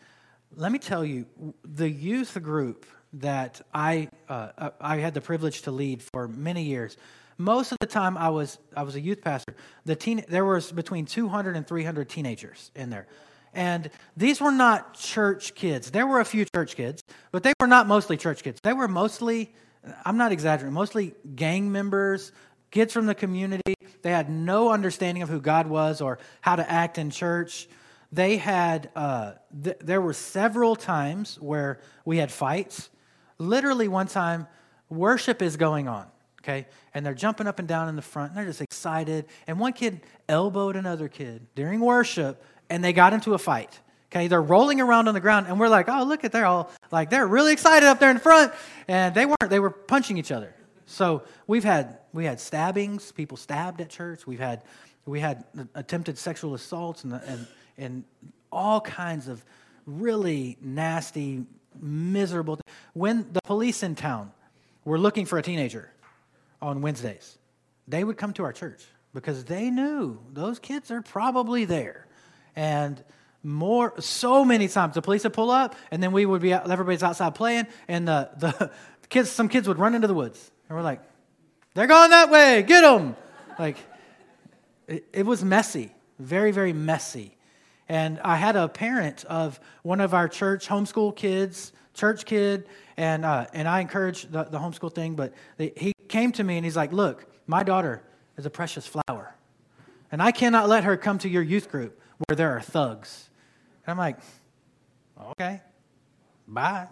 let 0.55 0.71
me 0.71 0.79
tell 0.79 1.03
you, 1.03 1.25
the 1.63 1.89
youth 1.89 2.41
group 2.41 2.85
that 3.13 3.61
I, 3.73 4.09
uh, 4.27 4.49
uh, 4.57 4.69
I 4.79 4.97
had 4.97 5.13
the 5.13 5.21
privilege 5.21 5.63
to 5.63 5.71
lead 5.71 6.01
for 6.01 6.27
many 6.27 6.63
years, 6.63 6.97
most 7.37 7.71
of 7.71 7.77
the 7.79 7.87
time 7.87 8.17
I 8.17 8.29
was, 8.29 8.59
I 8.75 8.83
was 8.83 8.95
a 8.95 9.01
youth 9.01 9.21
pastor, 9.21 9.55
the 9.85 9.95
teen, 9.95 10.23
there 10.27 10.45
was 10.45 10.71
between 10.71 11.05
200 11.05 11.55
and 11.55 11.67
300 11.67 12.09
teenagers 12.09 12.71
in 12.75 12.89
there. 12.89 13.07
And 13.53 13.89
these 14.17 14.41
were 14.41 14.51
not 14.51 14.95
church 14.95 15.53
kids. 15.53 15.91
There 15.91 16.07
were 16.07 16.19
a 16.19 16.25
few 16.25 16.45
church 16.45 16.75
kids, 16.75 17.03
but 17.31 17.43
they 17.43 17.53
were 17.59 17.67
not 17.67 17.87
mostly 17.87 18.17
church 18.17 18.43
kids. 18.43 18.59
They 18.63 18.73
were 18.73 18.87
mostly, 18.87 19.53
I'm 20.05 20.17
not 20.17 20.31
exaggerating, 20.31 20.73
mostly 20.73 21.13
gang 21.35 21.71
members, 21.71 22.31
kids 22.71 22.93
from 22.93 23.05
the 23.05 23.15
community. 23.15 23.75
They 24.01 24.11
had 24.11 24.29
no 24.29 24.71
understanding 24.71 25.21
of 25.21 25.29
who 25.29 25.39
God 25.39 25.67
was 25.67 26.01
or 26.01 26.17
how 26.41 26.55
to 26.55 26.69
act 26.69 26.97
in 26.97 27.11
church 27.11 27.67
they 28.13 28.37
had, 28.37 28.91
uh, 28.95 29.31
th- 29.63 29.77
there 29.79 29.99
were 29.99 30.13
several 30.13 30.75
times 30.75 31.39
where 31.41 31.79
we 32.05 32.17
had 32.17 32.31
fights. 32.31 32.91
Literally, 33.39 33.87
one 33.87 34.07
time, 34.07 34.45
worship 34.87 35.41
is 35.41 35.57
going 35.57 35.87
on, 35.87 36.05
okay? 36.41 36.67
And 36.93 37.03
they're 37.03 37.15
jumping 37.15 37.47
up 37.47 37.57
and 37.57 37.67
down 37.67 37.89
in 37.89 37.95
the 37.95 38.03
front, 38.03 38.29
and 38.29 38.37
they're 38.37 38.45
just 38.45 38.61
excited. 38.61 39.25
And 39.47 39.59
one 39.59 39.73
kid 39.73 40.01
elbowed 40.29 40.75
another 40.75 41.09
kid 41.09 41.47
during 41.55 41.79
worship, 41.79 42.43
and 42.69 42.83
they 42.83 42.93
got 42.93 43.13
into 43.13 43.33
a 43.33 43.39
fight. 43.39 43.79
Okay, 44.11 44.27
they're 44.27 44.43
rolling 44.43 44.79
around 44.79 45.07
on 45.07 45.15
the 45.15 45.19
ground, 45.19 45.47
and 45.47 45.59
we're 45.59 45.69
like, 45.69 45.89
oh, 45.89 46.03
look 46.03 46.23
at 46.23 46.31
they're 46.31 46.45
all 46.45 46.69
like 46.91 47.09
they're 47.09 47.25
really 47.25 47.51
excited 47.51 47.87
up 47.87 47.99
there 47.99 48.11
in 48.11 48.19
front, 48.19 48.53
and 48.87 49.15
they 49.15 49.25
weren't. 49.25 49.49
They 49.49 49.59
were 49.59 49.71
punching 49.71 50.19
each 50.19 50.31
other. 50.31 50.53
So 50.85 51.23
we've 51.47 51.63
had 51.63 51.97
we 52.13 52.25
had 52.25 52.39
stabbings, 52.39 53.11
people 53.11 53.37
stabbed 53.37 53.81
at 53.81 53.89
church. 53.89 54.27
We've 54.27 54.39
had 54.39 54.61
we 55.07 55.19
had 55.19 55.45
attempted 55.73 56.19
sexual 56.19 56.53
assaults 56.53 57.03
and, 57.03 57.13
and 57.13 57.47
and 57.77 58.03
all 58.51 58.81
kinds 58.81 59.27
of 59.27 59.43
really 59.85 60.57
nasty, 60.61 61.45
miserable. 61.79 62.59
When 62.93 63.31
the 63.31 63.41
police 63.43 63.83
in 63.83 63.95
town 63.95 64.31
were 64.85 64.99
looking 64.99 65.25
for 65.25 65.37
a 65.37 65.41
teenager 65.41 65.91
on 66.61 66.81
Wednesdays, 66.81 67.37
they 67.87 68.03
would 68.03 68.17
come 68.17 68.33
to 68.33 68.43
our 68.43 68.53
church 68.53 68.83
because 69.13 69.45
they 69.45 69.69
knew 69.69 70.19
those 70.31 70.59
kids 70.59 70.91
are 70.91 71.01
probably 71.01 71.65
there. 71.65 72.07
And 72.55 73.03
more, 73.43 73.99
so 73.99 74.45
many 74.45 74.67
times 74.67 74.95
the 74.95 75.01
police 75.01 75.23
would 75.23 75.33
pull 75.33 75.51
up, 75.51 75.75
and 75.91 76.01
then 76.01 76.11
we 76.11 76.25
would 76.25 76.41
be, 76.41 76.53
out, 76.53 76.69
everybody's 76.69 77.03
outside 77.03 77.35
playing, 77.35 77.67
and 77.87 78.07
the, 78.07 78.29
the 78.37 78.71
kids, 79.09 79.29
some 79.29 79.49
kids 79.49 79.67
would 79.67 79.77
run 79.77 79.95
into 79.95 80.07
the 80.07 80.13
woods. 80.13 80.51
And 80.69 80.77
we're 80.77 80.83
like, 80.83 81.01
they're 81.73 81.87
going 81.87 82.11
that 82.11 82.29
way, 82.31 82.63
get 82.63 82.81
them. 82.81 83.15
Like, 83.59 83.77
it, 84.87 85.05
it 85.11 85.25
was 85.25 85.43
messy, 85.43 85.91
very, 86.19 86.51
very 86.51 86.73
messy. 86.73 87.35
And 87.89 88.19
I 88.21 88.35
had 88.35 88.55
a 88.55 88.67
parent 88.67 89.25
of 89.25 89.59
one 89.81 89.99
of 89.99 90.13
our 90.13 90.27
church 90.27 90.67
homeschool 90.67 91.15
kids, 91.15 91.73
church 91.93 92.25
kid, 92.25 92.67
and, 92.97 93.25
uh, 93.25 93.47
and 93.53 93.67
I 93.67 93.81
encourage 93.81 94.23
the, 94.23 94.43
the 94.43 94.57
homeschool 94.57 94.93
thing, 94.93 95.15
but 95.15 95.33
he 95.57 95.93
came 96.07 96.31
to 96.33 96.43
me 96.43 96.57
and 96.57 96.65
he's 96.65 96.75
like, 96.75 96.91
Look, 96.91 97.25
my 97.47 97.63
daughter 97.63 98.03
is 98.37 98.45
a 98.45 98.49
precious 98.49 98.87
flower. 98.87 99.35
And 100.11 100.21
I 100.21 100.31
cannot 100.31 100.69
let 100.69 100.83
her 100.83 100.95
come 100.95 101.17
to 101.19 101.29
your 101.29 101.43
youth 101.43 101.69
group 101.69 101.99
where 102.27 102.35
there 102.35 102.55
are 102.55 102.61
thugs. 102.61 103.29
And 103.85 103.91
I'm 103.91 103.97
like, 103.97 104.17
Okay, 105.39 105.61
bye. 106.47 106.87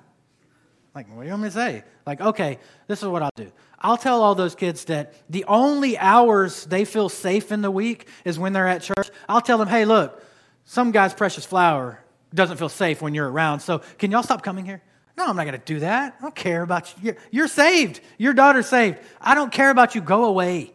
Like, 0.93 1.07
what 1.15 1.21
do 1.21 1.27
you 1.27 1.31
want 1.31 1.43
me 1.43 1.49
to 1.49 1.53
say? 1.53 1.83
Like, 2.05 2.19
okay, 2.19 2.59
this 2.87 3.01
is 3.01 3.07
what 3.07 3.21
I'll 3.21 3.29
do. 3.37 3.49
I'll 3.79 3.97
tell 3.97 4.21
all 4.21 4.35
those 4.35 4.55
kids 4.55 4.85
that 4.85 5.13
the 5.29 5.45
only 5.45 5.97
hours 5.97 6.65
they 6.65 6.83
feel 6.83 7.07
safe 7.07 7.51
in 7.51 7.61
the 7.61 7.71
week 7.71 8.07
is 8.25 8.37
when 8.37 8.51
they're 8.51 8.67
at 8.67 8.81
church. 8.81 9.09
I'll 9.29 9.41
tell 9.41 9.57
them, 9.57 9.69
hey, 9.69 9.85
look, 9.85 10.21
some 10.65 10.91
guy's 10.91 11.13
precious 11.13 11.45
flower 11.45 12.03
doesn't 12.33 12.57
feel 12.57 12.69
safe 12.69 13.01
when 13.01 13.13
you're 13.13 13.29
around. 13.29 13.59
So 13.59 13.79
can 13.97 14.11
y'all 14.11 14.23
stop 14.23 14.43
coming 14.43 14.65
here? 14.65 14.81
No, 15.17 15.27
I'm 15.27 15.35
not 15.35 15.45
going 15.45 15.59
to 15.59 15.65
do 15.65 15.79
that. 15.81 16.15
I 16.19 16.21
don't 16.21 16.35
care 16.35 16.61
about 16.61 16.93
you. 17.01 17.15
You're 17.29 17.47
saved. 17.47 17.99
Your 18.17 18.33
daughter's 18.33 18.67
saved. 18.67 18.97
I 19.19 19.35
don't 19.35 19.51
care 19.51 19.69
about 19.69 19.93
you. 19.95 20.01
Go 20.01 20.25
away. 20.25 20.71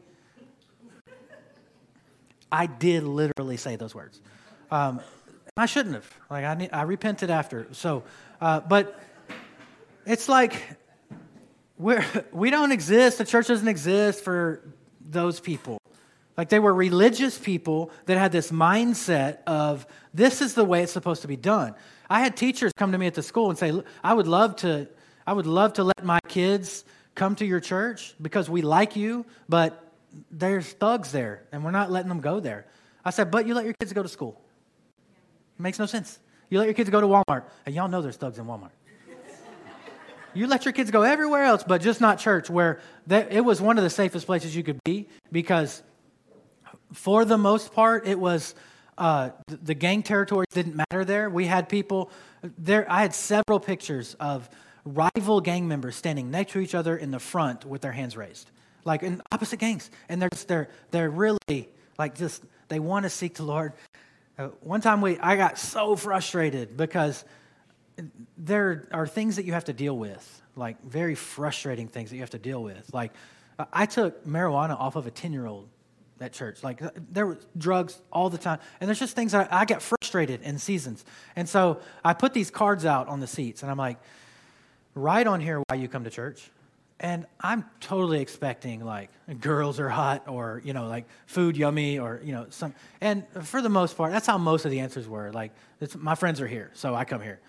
I 2.52 2.66
did 2.66 3.02
literally 3.02 3.56
say 3.56 3.76
those 3.76 3.94
words. 3.94 4.20
Um, 4.70 5.00
I 5.56 5.66
shouldn't 5.66 5.94
have. 5.94 6.10
Like 6.30 6.44
I, 6.44 6.54
need, 6.54 6.70
I 6.72 6.82
repented 6.82 7.30
after. 7.30 7.66
So, 7.72 8.04
uh, 8.40 8.60
but 8.60 9.00
it's 10.04 10.28
like 10.28 10.62
we're, 11.78 12.04
we 12.32 12.50
don't 12.50 12.72
exist. 12.72 13.18
The 13.18 13.24
church 13.24 13.48
doesn't 13.48 13.68
exist 13.68 14.22
for 14.22 14.62
those 15.00 15.40
people. 15.40 15.78
Like 16.36 16.48
they 16.50 16.58
were 16.58 16.74
religious 16.74 17.38
people 17.38 17.90
that 18.06 18.18
had 18.18 18.32
this 18.32 18.50
mindset 18.50 19.38
of 19.46 19.86
this 20.12 20.42
is 20.42 20.54
the 20.54 20.64
way 20.64 20.82
it's 20.82 20.92
supposed 20.92 21.22
to 21.22 21.28
be 21.28 21.36
done. 21.36 21.74
I 22.10 22.20
had 22.20 22.36
teachers 22.36 22.72
come 22.76 22.92
to 22.92 22.98
me 22.98 23.06
at 23.06 23.14
the 23.14 23.22
school 23.22 23.50
and 23.50 23.58
say, 23.58 23.72
I 24.04 24.14
would 24.14 24.28
love 24.28 24.56
to, 24.56 24.88
I 25.26 25.32
would 25.32 25.46
love 25.46 25.74
to 25.74 25.84
let 25.84 26.04
my 26.04 26.20
kids 26.28 26.84
come 27.14 27.34
to 27.36 27.46
your 27.46 27.60
church 27.60 28.14
because 28.20 28.50
we 28.50 28.62
like 28.62 28.96
you, 28.96 29.24
but 29.48 29.82
there's 30.30 30.66
thugs 30.66 31.10
there 31.12 31.44
and 31.52 31.64
we're 31.64 31.70
not 31.70 31.90
letting 31.90 32.08
them 32.08 32.20
go 32.20 32.40
there. 32.40 32.66
I 33.04 33.10
said, 33.10 33.30
but 33.30 33.46
you 33.46 33.54
let 33.54 33.64
your 33.64 33.74
kids 33.74 33.92
go 33.92 34.02
to 34.02 34.08
school. 34.08 34.40
It 35.58 35.62
makes 35.62 35.78
no 35.78 35.86
sense. 35.86 36.18
You 36.50 36.58
let 36.58 36.66
your 36.66 36.74
kids 36.74 36.90
go 36.90 37.00
to 37.00 37.06
Walmart, 37.06 37.44
and 37.64 37.74
y'all 37.74 37.88
know 37.88 38.02
there's 38.02 38.16
thugs 38.16 38.38
in 38.38 38.46
Walmart. 38.46 38.70
you 40.34 40.46
let 40.46 40.64
your 40.64 40.72
kids 40.72 40.90
go 40.90 41.02
everywhere 41.02 41.44
else, 41.44 41.64
but 41.66 41.80
just 41.80 42.00
not 42.00 42.18
church, 42.18 42.48
where 42.48 42.80
they, 43.06 43.26
it 43.30 43.44
was 43.44 43.60
one 43.60 43.78
of 43.78 43.84
the 43.84 43.90
safest 43.90 44.26
places 44.26 44.54
you 44.54 44.62
could 44.62 44.78
be 44.84 45.08
because, 45.32 45.82
for 46.92 47.24
the 47.24 47.38
most 47.38 47.72
part, 47.72 48.06
it 48.06 48.18
was 48.18 48.54
uh, 48.98 49.30
the 49.46 49.74
gang 49.74 50.02
territories 50.02 50.48
didn't 50.52 50.76
matter 50.76 51.04
there. 51.04 51.28
We 51.28 51.46
had 51.46 51.68
people 51.68 52.10
there. 52.42 52.90
I 52.90 53.02
had 53.02 53.14
several 53.14 53.60
pictures 53.60 54.16
of 54.20 54.48
rival 54.84 55.40
gang 55.40 55.68
members 55.68 55.96
standing 55.96 56.30
next 56.30 56.52
to 56.52 56.60
each 56.60 56.74
other 56.74 56.96
in 56.96 57.10
the 57.10 57.18
front 57.18 57.64
with 57.64 57.82
their 57.82 57.92
hands 57.92 58.16
raised, 58.16 58.50
like 58.84 59.02
in 59.02 59.20
opposite 59.32 59.58
gangs, 59.58 59.90
and 60.08 60.22
they're 60.22 60.30
just, 60.30 60.48
they're 60.48 60.68
they're 60.90 61.10
really 61.10 61.68
like 61.98 62.14
just 62.14 62.42
they 62.68 62.78
want 62.78 63.04
to 63.04 63.10
seek 63.10 63.34
the 63.34 63.42
Lord. 63.42 63.72
Uh, 64.38 64.48
one 64.60 64.80
time 64.80 65.00
we 65.00 65.18
I 65.18 65.36
got 65.36 65.58
so 65.58 65.96
frustrated 65.96 66.76
because 66.76 67.24
there 68.38 68.88
are 68.92 69.06
things 69.06 69.36
that 69.36 69.44
you 69.44 69.52
have 69.52 69.64
to 69.64 69.72
deal 69.72 69.96
with, 69.96 70.42
like 70.54 70.82
very 70.84 71.14
frustrating 71.14 71.88
things 71.88 72.10
that 72.10 72.16
you 72.16 72.22
have 72.22 72.30
to 72.30 72.38
deal 72.38 72.62
with. 72.62 72.92
Like 72.94 73.12
I 73.72 73.86
took 73.86 74.26
marijuana 74.26 74.78
off 74.78 74.96
of 74.96 75.06
a 75.06 75.10
10-year-old 75.10 75.68
at 76.20 76.32
church. 76.32 76.62
Like 76.62 76.82
uh, 76.82 76.90
there 77.10 77.26
were 77.26 77.38
drugs 77.56 77.98
all 78.12 78.30
the 78.30 78.38
time. 78.38 78.58
And 78.80 78.88
there's 78.88 78.98
just 78.98 79.14
things 79.14 79.34
I, 79.34 79.46
I 79.50 79.64
get 79.64 79.82
frustrated 79.82 80.42
in 80.42 80.58
seasons. 80.58 81.04
And 81.34 81.48
so 81.48 81.80
I 82.04 82.14
put 82.14 82.32
these 82.32 82.50
cards 82.50 82.84
out 82.84 83.08
on 83.08 83.20
the 83.20 83.26
seats 83.26 83.62
and 83.62 83.70
I'm 83.70 83.76
like, 83.76 83.98
write 84.94 85.26
on 85.26 85.40
here 85.40 85.62
why 85.68 85.76
you 85.76 85.88
come 85.88 86.04
to 86.04 86.10
church. 86.10 86.50
And 86.98 87.26
I'm 87.40 87.66
totally 87.80 88.20
expecting 88.20 88.82
like 88.82 89.10
girls 89.40 89.78
are 89.78 89.90
hot 89.90 90.28
or, 90.28 90.62
you 90.64 90.72
know, 90.72 90.88
like 90.88 91.04
food 91.26 91.56
yummy 91.56 91.98
or, 91.98 92.22
you 92.24 92.32
know, 92.32 92.46
some. 92.48 92.74
And 93.02 93.26
for 93.42 93.60
the 93.60 93.68
most 93.68 93.98
part, 93.98 94.12
that's 94.12 94.26
how 94.26 94.38
most 94.38 94.64
of 94.64 94.70
the 94.70 94.80
answers 94.80 95.06
were. 95.06 95.30
Like, 95.30 95.52
my 95.98 96.14
friends 96.14 96.40
are 96.40 96.46
here, 96.46 96.70
so 96.72 96.94
I 96.94 97.04
come 97.04 97.20
here. 97.20 97.40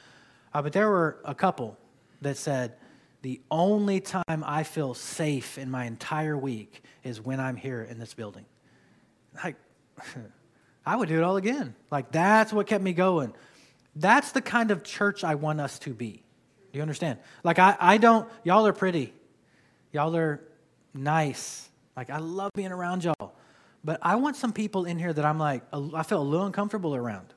Uh, 0.53 0.61
but 0.61 0.73
there 0.73 0.89
were 0.89 1.19
a 1.23 1.33
couple 1.33 1.77
that 2.21 2.35
said, 2.35 2.73
the 3.21 3.39
only 3.49 4.01
time 4.01 4.43
I 4.45 4.63
feel 4.63 4.93
safe 4.93 5.57
in 5.57 5.71
my 5.71 5.85
entire 5.85 6.37
week 6.37 6.83
is 7.03 7.21
when 7.21 7.39
I'm 7.39 7.55
here 7.55 7.81
in 7.81 7.99
this 7.99 8.13
building. 8.13 8.45
Like, 9.43 9.55
I 10.85 10.95
would 10.95 11.09
do 11.09 11.17
it 11.17 11.23
all 11.23 11.37
again. 11.37 11.75
Like, 11.91 12.11
that's 12.11 12.53
what 12.53 12.67
kept 12.67 12.83
me 12.83 12.93
going. 12.93 13.33
That's 13.95 14.31
the 14.31 14.41
kind 14.41 14.71
of 14.71 14.83
church 14.83 15.23
I 15.23 15.35
want 15.35 15.59
us 15.59 15.79
to 15.79 15.93
be. 15.93 16.23
Do 16.71 16.77
you 16.77 16.81
understand? 16.81 17.19
Like, 17.43 17.59
I, 17.59 17.75
I 17.79 17.97
don't, 17.97 18.29
y'all 18.43 18.65
are 18.67 18.73
pretty. 18.73 19.13
Y'all 19.91 20.15
are 20.15 20.41
nice. 20.93 21.69
Like, 21.95 22.09
I 22.09 22.19
love 22.19 22.51
being 22.53 22.71
around 22.71 23.03
y'all. 23.03 23.33
But 23.83 23.99
I 24.01 24.15
want 24.15 24.35
some 24.35 24.53
people 24.53 24.85
in 24.85 24.99
here 24.99 25.13
that 25.13 25.25
I'm 25.25 25.39
like, 25.39 25.63
I 25.73 26.03
feel 26.03 26.21
a 26.21 26.23
little 26.23 26.45
uncomfortable 26.45 26.95
around. 26.95 27.33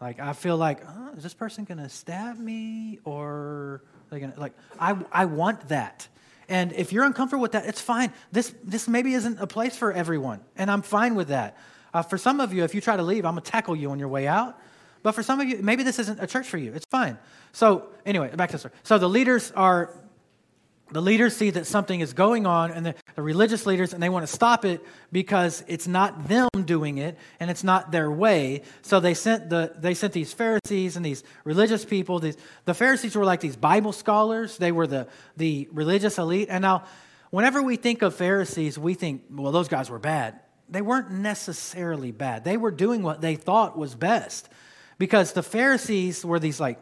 Like, 0.00 0.20
I 0.20 0.32
feel 0.32 0.56
like, 0.56 0.80
oh, 0.86 1.14
is 1.16 1.22
this 1.22 1.34
person 1.34 1.64
going 1.64 1.78
to 1.78 1.88
stab 1.88 2.38
me? 2.38 3.00
Or, 3.04 3.82
they 4.10 4.20
gonna, 4.20 4.34
like, 4.36 4.52
I, 4.78 4.96
I 5.10 5.24
want 5.24 5.68
that. 5.68 6.08
And 6.48 6.72
if 6.72 6.92
you're 6.92 7.04
uncomfortable 7.04 7.42
with 7.42 7.52
that, 7.52 7.66
it's 7.66 7.80
fine. 7.80 8.12
This, 8.32 8.54
this 8.64 8.88
maybe 8.88 9.12
isn't 9.14 9.38
a 9.38 9.46
place 9.46 9.76
for 9.76 9.92
everyone, 9.92 10.40
and 10.56 10.70
I'm 10.70 10.82
fine 10.82 11.14
with 11.14 11.28
that. 11.28 11.56
Uh, 11.92 12.02
for 12.02 12.18
some 12.18 12.40
of 12.40 12.52
you, 12.52 12.64
if 12.64 12.74
you 12.74 12.80
try 12.80 12.96
to 12.96 13.02
leave, 13.02 13.24
I'm 13.24 13.34
going 13.34 13.42
to 13.42 13.50
tackle 13.50 13.76
you 13.76 13.90
on 13.90 13.98
your 13.98 14.08
way 14.08 14.26
out. 14.26 14.58
But 15.02 15.12
for 15.12 15.22
some 15.22 15.40
of 15.40 15.48
you, 15.48 15.60
maybe 15.62 15.82
this 15.82 15.98
isn't 15.98 16.20
a 16.20 16.26
church 16.26 16.48
for 16.48 16.58
you. 16.58 16.72
It's 16.72 16.86
fine. 16.86 17.18
So, 17.52 17.88
anyway, 18.04 18.34
back 18.34 18.50
to 18.50 18.54
the 18.54 18.58
story. 18.58 18.74
So 18.82 18.98
the 18.98 19.08
leaders 19.08 19.52
are 19.52 19.94
the 20.90 21.02
leaders 21.02 21.36
see 21.36 21.50
that 21.50 21.66
something 21.66 22.00
is 22.00 22.12
going 22.12 22.46
on 22.46 22.70
and 22.70 22.86
the, 22.86 22.94
the, 23.14 23.22
religious 23.22 23.66
leaders 23.66 23.92
and 23.92 24.02
they 24.02 24.08
want 24.08 24.26
to 24.26 24.32
stop 24.32 24.64
it 24.64 24.84
because 25.12 25.62
it's 25.66 25.86
not 25.86 26.28
them 26.28 26.48
doing 26.64 26.98
it 26.98 27.18
and 27.40 27.50
it's 27.50 27.64
not 27.64 27.90
their 27.90 28.10
way. 28.10 28.62
So 28.82 29.00
they 29.00 29.14
sent 29.14 29.50
the 29.50 29.72
they 29.76 29.94
sent 29.94 30.12
these 30.12 30.32
pharisees 30.32 30.96
and 30.96 31.04
these 31.04 31.24
religious 31.44 31.84
people 31.84 32.18
these 32.18 32.36
the 32.64 32.74
pharisees 32.74 33.14
were 33.16 33.24
like 33.24 33.40
these 33.40 33.56
bible 33.56 33.92
scholars. 33.92 34.56
They 34.56 34.72
were 34.72 34.86
the 34.86 35.08
the 35.36 35.68
religious 35.72 36.18
elite. 36.18 36.48
And 36.50 36.62
now 36.62 36.84
whenever 37.30 37.62
we 37.62 37.76
think 37.76 38.02
of 38.02 38.14
pharisees 38.14 38.78
we 38.78 38.94
think 38.94 39.24
well 39.30 39.52
those 39.52 39.68
guys 39.68 39.90
were 39.90 39.98
bad. 39.98 40.40
They 40.70 40.82
weren't 40.82 41.10
necessarily 41.10 42.12
bad. 42.12 42.44
They 42.44 42.56
were 42.56 42.70
doing 42.70 43.02
what 43.02 43.20
they 43.20 43.36
thought 43.36 43.76
was 43.76 43.94
best 43.94 44.48
because 44.98 45.32
the 45.32 45.42
pharisees 45.42 46.24
were 46.24 46.38
these 46.38 46.60
like 46.60 46.78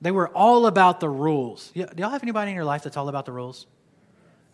they 0.00 0.10
were 0.10 0.28
all 0.28 0.66
about 0.66 1.00
the 1.00 1.08
rules. 1.08 1.70
Do 1.74 1.86
y'all 1.96 2.10
have 2.10 2.22
anybody 2.22 2.50
in 2.50 2.54
your 2.54 2.64
life 2.64 2.82
that's 2.82 2.96
all 2.96 3.08
about 3.08 3.26
the 3.26 3.32
rules? 3.32 3.66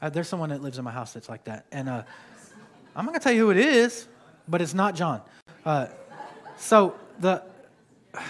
Uh, 0.00 0.08
there's 0.08 0.28
someone 0.28 0.50
that 0.50 0.62
lives 0.62 0.78
in 0.78 0.84
my 0.84 0.90
house 0.90 1.12
that's 1.12 1.28
like 1.28 1.44
that. 1.44 1.66
And 1.72 1.88
uh, 1.88 2.02
I'm 2.96 3.04
not 3.04 3.12
going 3.12 3.20
to 3.20 3.24
tell 3.24 3.32
you 3.32 3.44
who 3.44 3.50
it 3.50 3.58
is, 3.58 4.08
but 4.48 4.62
it's 4.62 4.74
not 4.74 4.94
John. 4.94 5.20
Uh, 5.64 5.86
so 6.56 6.94
the 7.18 7.42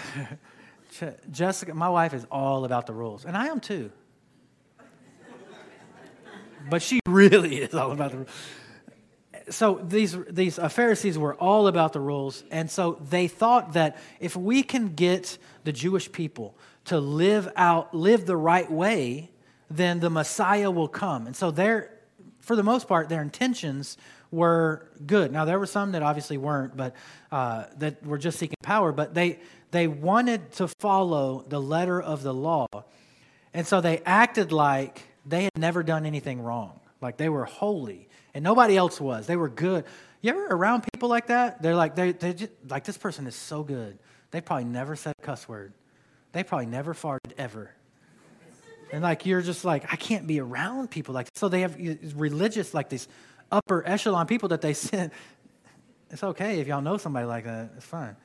Jessica, 1.31 1.73
my 1.73 1.89
wife 1.89 2.13
is 2.13 2.25
all 2.31 2.65
about 2.65 2.85
the 2.85 2.93
rules, 2.93 3.25
and 3.25 3.37
I 3.37 3.47
am 3.47 3.59
too. 3.59 3.91
But 6.69 6.81
she 6.81 6.99
really 7.07 7.57
is 7.61 7.73
all 7.73 7.91
about 7.91 8.11
the 8.11 8.17
rules. 8.17 8.29
So 9.49 9.81
these 9.83 10.15
these 10.29 10.59
uh, 10.59 10.69
Pharisees 10.69 11.17
were 11.17 11.35
all 11.35 11.67
about 11.67 11.93
the 11.93 11.99
rules, 11.99 12.43
and 12.51 12.69
so 12.69 12.99
they 13.09 13.27
thought 13.27 13.73
that 13.73 13.97
if 14.19 14.35
we 14.35 14.63
can 14.63 14.93
get 14.93 15.37
the 15.63 15.71
Jewish 15.71 16.11
people 16.11 16.55
to 16.85 16.99
live 16.99 17.51
out, 17.55 17.93
live 17.93 18.25
the 18.25 18.37
right 18.37 18.69
way, 18.71 19.29
then 19.69 19.99
the 19.99 20.09
Messiah 20.09 20.71
will 20.71 20.87
come. 20.87 21.27
And 21.27 21.35
so 21.35 21.51
their, 21.51 21.91
for 22.39 22.55
the 22.55 22.63
most 22.63 22.87
part, 22.87 23.09
their 23.09 23.21
intentions 23.21 23.97
were 24.31 24.87
good. 25.05 25.31
Now 25.31 25.45
there 25.45 25.59
were 25.59 25.65
some 25.65 25.91
that 25.91 26.01
obviously 26.01 26.37
weren't, 26.37 26.75
but 26.75 26.95
uh, 27.31 27.65
that 27.77 28.05
were 28.05 28.17
just 28.17 28.39
seeking 28.39 28.55
power. 28.63 28.91
But 28.91 29.13
they 29.13 29.39
they 29.71 29.87
wanted 29.87 30.51
to 30.53 30.67
follow 30.79 31.45
the 31.47 31.59
letter 31.59 32.01
of 32.01 32.23
the 32.23 32.33
law, 32.33 32.67
and 33.53 33.67
so 33.67 33.81
they 33.81 33.99
acted 34.05 34.51
like 34.51 35.03
they 35.25 35.43
had 35.43 35.57
never 35.57 35.83
done 35.83 36.05
anything 36.05 36.41
wrong, 36.41 36.79
like 37.01 37.17
they 37.17 37.29
were 37.29 37.45
holy, 37.45 38.07
and 38.33 38.43
nobody 38.43 38.77
else 38.77 38.99
was. 38.99 39.27
They 39.27 39.35
were 39.35 39.49
good. 39.49 39.85
You 40.21 40.31
ever 40.31 40.47
around 40.47 40.85
people 40.93 41.09
like 41.09 41.27
that? 41.27 41.61
They're 41.61 41.75
like 41.75 41.95
they 41.95 42.13
they 42.13 42.33
just, 42.33 42.51
like 42.69 42.85
this 42.85 42.97
person 42.97 43.27
is 43.27 43.35
so 43.35 43.63
good. 43.63 43.99
They 44.31 44.39
probably 44.39 44.65
never 44.65 44.95
said 44.95 45.13
a 45.19 45.21
cuss 45.21 45.47
word. 45.47 45.73
They 46.31 46.43
probably 46.43 46.67
never 46.67 46.93
farted 46.93 47.33
ever. 47.37 47.71
And 48.91 49.03
like 49.03 49.25
you're 49.25 49.41
just 49.41 49.63
like, 49.63 49.91
I 49.91 49.95
can't 49.95 50.27
be 50.27 50.39
around 50.39 50.91
people 50.91 51.13
like 51.13 51.29
so 51.35 51.49
they 51.49 51.61
have 51.61 51.77
religious 52.15 52.73
like 52.73 52.89
these 52.89 53.07
upper 53.51 53.87
echelon 53.87 54.27
people 54.27 54.49
that 54.49 54.61
they 54.61 54.73
send. 54.87 55.11
It's 56.09 56.23
okay 56.23 56.59
if 56.59 56.67
y'all 56.67 56.81
know 56.81 56.97
somebody 56.97 57.25
like 57.25 57.45
that. 57.45 57.71
It's 57.77 57.85
fine. 57.85 58.15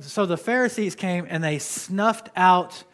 So 0.00 0.24
the 0.24 0.36
Pharisees 0.36 0.94
came 0.94 1.26
and 1.28 1.42
they 1.42 1.58
snuffed 1.58 2.30
out. 2.36 2.84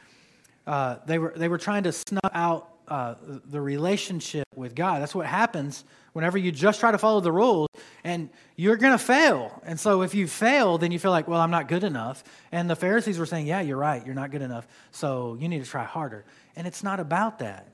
Uh, 0.67 0.97
they 1.07 1.19
were 1.19 1.35
they 1.37 1.49
were 1.49 1.59
trying 1.59 1.85
to 1.85 1.93
snuff 1.93 2.31
out 2.33 2.71
uh, 2.88 3.14
the 3.47 3.61
relationship 3.61 4.47
with 4.55 4.75
God. 4.75 5.02
That's 5.02 5.14
what 5.14 5.26
happens 5.26 5.85
whenever 6.12 6.38
you 6.38 6.50
just 6.50 6.81
try 6.81 6.90
to 6.90 6.99
follow 6.99 7.21
the 7.21 7.33
rules 7.33 7.69
and 8.02 8.31
you're 8.57 8.76
going 8.76 8.93
to 8.93 9.05
fail. 9.05 9.61
And 9.66 9.78
so 9.78 10.02
if 10.02 10.14
you 10.14 10.26
fail, 10.26 10.78
then 10.78 10.93
you 10.93 10.99
feel 10.99 11.11
like, 11.11 11.28
well, 11.28 11.40
I'm 11.40 11.50
not 11.50 11.69
good 11.69 11.85
enough. 11.85 12.25
And 12.52 12.71
the 12.71 12.76
Pharisees 12.76 13.19
were 13.19 13.26
saying, 13.26 13.47
yeah, 13.47 13.61
you're 13.61 13.76
right. 13.76 14.05
You're 14.05 14.14
not 14.14 14.31
good 14.31 14.43
enough. 14.43 14.66
So 14.93 15.37
you 15.38 15.49
need 15.49 15.62
to 15.62 15.71
try 15.71 15.85
harder. 15.85 16.25
And 16.57 16.66
it's 16.66 16.83
not 16.83 17.00
about 17.00 17.40
that. 17.40 17.69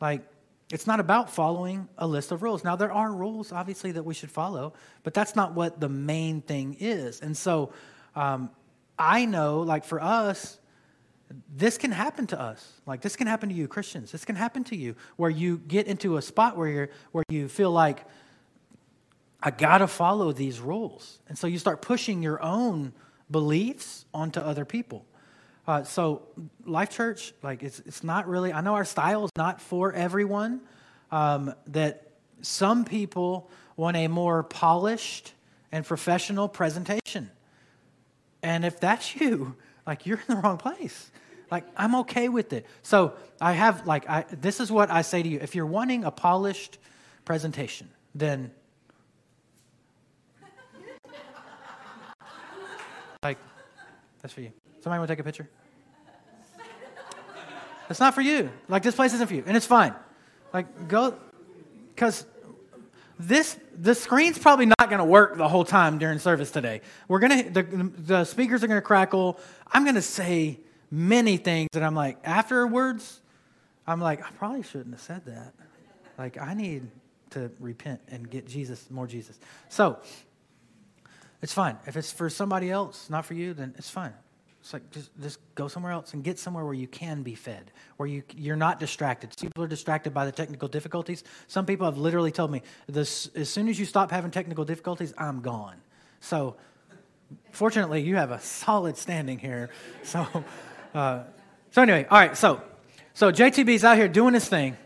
Like, 0.00 0.22
it's 0.72 0.86
not 0.86 1.00
about 1.00 1.30
following 1.30 1.88
a 1.98 2.06
list 2.06 2.30
of 2.30 2.44
rules. 2.44 2.62
Now, 2.62 2.76
there 2.76 2.92
are 2.92 3.12
rules, 3.12 3.50
obviously, 3.50 3.90
that 3.92 4.04
we 4.04 4.14
should 4.14 4.30
follow, 4.30 4.72
but 5.02 5.14
that's 5.14 5.34
not 5.34 5.54
what 5.54 5.80
the 5.80 5.88
main 5.88 6.42
thing 6.42 6.76
is. 6.78 7.20
And 7.20 7.36
so 7.36 7.72
um, 8.14 8.50
I 8.96 9.24
know, 9.24 9.62
like 9.62 9.84
for 9.84 10.00
us, 10.00 10.59
this 11.54 11.78
can 11.78 11.92
happen 11.92 12.26
to 12.28 12.40
us. 12.40 12.80
Like 12.86 13.00
this 13.00 13.16
can 13.16 13.26
happen 13.26 13.48
to 13.48 13.54
you, 13.54 13.68
Christians. 13.68 14.12
This 14.12 14.24
can 14.24 14.36
happen 14.36 14.64
to 14.64 14.76
you 14.76 14.96
where 15.16 15.30
you 15.30 15.58
get 15.58 15.86
into 15.86 16.16
a 16.16 16.22
spot 16.22 16.56
where 16.56 16.68
you're 16.68 16.90
where 17.12 17.24
you 17.28 17.48
feel 17.48 17.70
like 17.70 18.04
I 19.42 19.50
gotta 19.50 19.86
follow 19.86 20.32
these 20.32 20.60
rules, 20.60 21.18
and 21.28 21.38
so 21.38 21.46
you 21.46 21.58
start 21.58 21.82
pushing 21.82 22.22
your 22.22 22.42
own 22.42 22.92
beliefs 23.30 24.04
onto 24.12 24.40
other 24.40 24.64
people. 24.64 25.06
Uh, 25.66 25.84
so 25.84 26.22
Life 26.66 26.90
Church, 26.90 27.32
like 27.42 27.62
it's 27.62 27.78
it's 27.80 28.02
not 28.02 28.28
really. 28.28 28.52
I 28.52 28.60
know 28.60 28.74
our 28.74 28.84
style 28.84 29.24
is 29.24 29.30
not 29.36 29.60
for 29.60 29.92
everyone. 29.92 30.60
Um, 31.12 31.54
that 31.68 32.10
some 32.40 32.84
people 32.84 33.50
want 33.76 33.96
a 33.96 34.06
more 34.06 34.42
polished 34.44 35.32
and 35.72 35.84
professional 35.84 36.48
presentation, 36.48 37.30
and 38.42 38.64
if 38.64 38.80
that's 38.80 39.16
you, 39.20 39.56
like 39.90 40.06
you're 40.06 40.22
in 40.28 40.36
the 40.36 40.36
wrong 40.36 40.56
place. 40.56 41.10
Like 41.50 41.64
I'm 41.76 41.96
okay 41.96 42.28
with 42.28 42.52
it. 42.52 42.64
So 42.82 43.14
I 43.40 43.54
have 43.54 43.88
like 43.88 44.08
I 44.08 44.24
this 44.30 44.60
is 44.60 44.70
what 44.70 44.88
I 44.88 45.02
say 45.02 45.20
to 45.20 45.28
you. 45.28 45.40
If 45.40 45.56
you're 45.56 45.66
wanting 45.66 46.04
a 46.04 46.12
polished 46.12 46.78
presentation, 47.24 47.90
then 48.14 48.52
like 53.24 53.38
that's 54.22 54.32
for 54.32 54.42
you. 54.42 54.52
Somebody 54.80 55.00
want 55.00 55.08
to 55.08 55.16
take 55.16 55.18
a 55.18 55.24
picture? 55.24 55.50
That's 57.88 57.98
not 57.98 58.14
for 58.14 58.20
you. 58.20 58.48
Like 58.68 58.84
this 58.84 58.94
place 58.94 59.12
isn't 59.14 59.26
for 59.26 59.34
you, 59.34 59.42
and 59.44 59.56
it's 59.56 59.66
fine. 59.66 59.92
Like 60.52 60.86
go, 60.86 61.16
because 61.88 62.24
this 63.20 63.58
the 63.76 63.94
screen's 63.94 64.38
probably 64.38 64.66
not 64.66 64.88
going 64.88 64.98
to 64.98 65.04
work 65.04 65.36
the 65.36 65.48
whole 65.48 65.64
time 65.64 65.98
during 65.98 66.18
service 66.18 66.50
today. 66.50 66.80
We're 67.08 67.18
going 67.18 67.44
to 67.44 67.50
the, 67.50 67.62
the 67.98 68.24
speakers 68.24 68.64
are 68.64 68.66
going 68.66 68.80
to 68.80 68.86
crackle. 68.86 69.38
I'm 69.70 69.84
going 69.84 69.94
to 69.94 70.02
say 70.02 70.60
many 70.90 71.36
things 71.36 71.68
and 71.74 71.84
I'm 71.84 71.94
like 71.94 72.18
afterwards. 72.24 73.20
I'm 73.86 74.00
like 74.00 74.24
I 74.24 74.30
probably 74.32 74.62
shouldn't 74.62 74.94
have 74.94 75.00
said 75.00 75.24
that. 75.26 75.54
Like 76.18 76.40
I 76.40 76.54
need 76.54 76.90
to 77.30 77.50
repent 77.60 78.00
and 78.08 78.28
get 78.28 78.46
Jesus 78.46 78.90
more 78.90 79.06
Jesus. 79.06 79.38
So 79.68 79.98
it's 81.42 81.52
fine 81.52 81.78
if 81.86 81.96
it's 81.96 82.12
for 82.12 82.28
somebody 82.28 82.70
else, 82.70 83.08
not 83.08 83.24
for 83.24 83.34
you. 83.34 83.54
Then 83.54 83.74
it's 83.78 83.90
fine. 83.90 84.14
It's 84.60 84.74
like 84.74 84.90
just 84.90 85.10
just 85.20 85.38
go 85.54 85.68
somewhere 85.68 85.92
else 85.92 86.12
and 86.12 86.22
get 86.22 86.38
somewhere 86.38 86.64
where 86.64 86.74
you 86.74 86.86
can 86.86 87.22
be 87.22 87.34
fed, 87.34 87.70
where 87.96 88.06
you 88.06 88.22
you're 88.36 88.56
not 88.56 88.78
distracted. 88.78 89.34
People 89.40 89.64
are 89.64 89.68
distracted 89.68 90.12
by 90.12 90.26
the 90.26 90.32
technical 90.32 90.68
difficulties. 90.68 91.24
Some 91.46 91.64
people 91.64 91.86
have 91.86 91.96
literally 91.96 92.30
told 92.30 92.50
me 92.50 92.62
this: 92.86 93.30
as 93.34 93.48
soon 93.48 93.68
as 93.68 93.78
you 93.78 93.86
stop 93.86 94.10
having 94.10 94.30
technical 94.30 94.66
difficulties, 94.66 95.14
I'm 95.16 95.40
gone. 95.40 95.76
So, 96.20 96.56
fortunately, 97.52 98.02
you 98.02 98.16
have 98.16 98.30
a 98.30 98.40
solid 98.40 98.98
standing 98.98 99.38
here. 99.38 99.70
So, 100.02 100.26
uh, 100.94 101.22
so 101.70 101.82
anyway, 101.82 102.06
all 102.10 102.18
right. 102.18 102.36
So, 102.36 102.60
so 103.14 103.32
JTB's 103.32 103.82
out 103.82 103.96
here 103.96 104.08
doing 104.08 104.34
his 104.34 104.46
thing. 104.46 104.76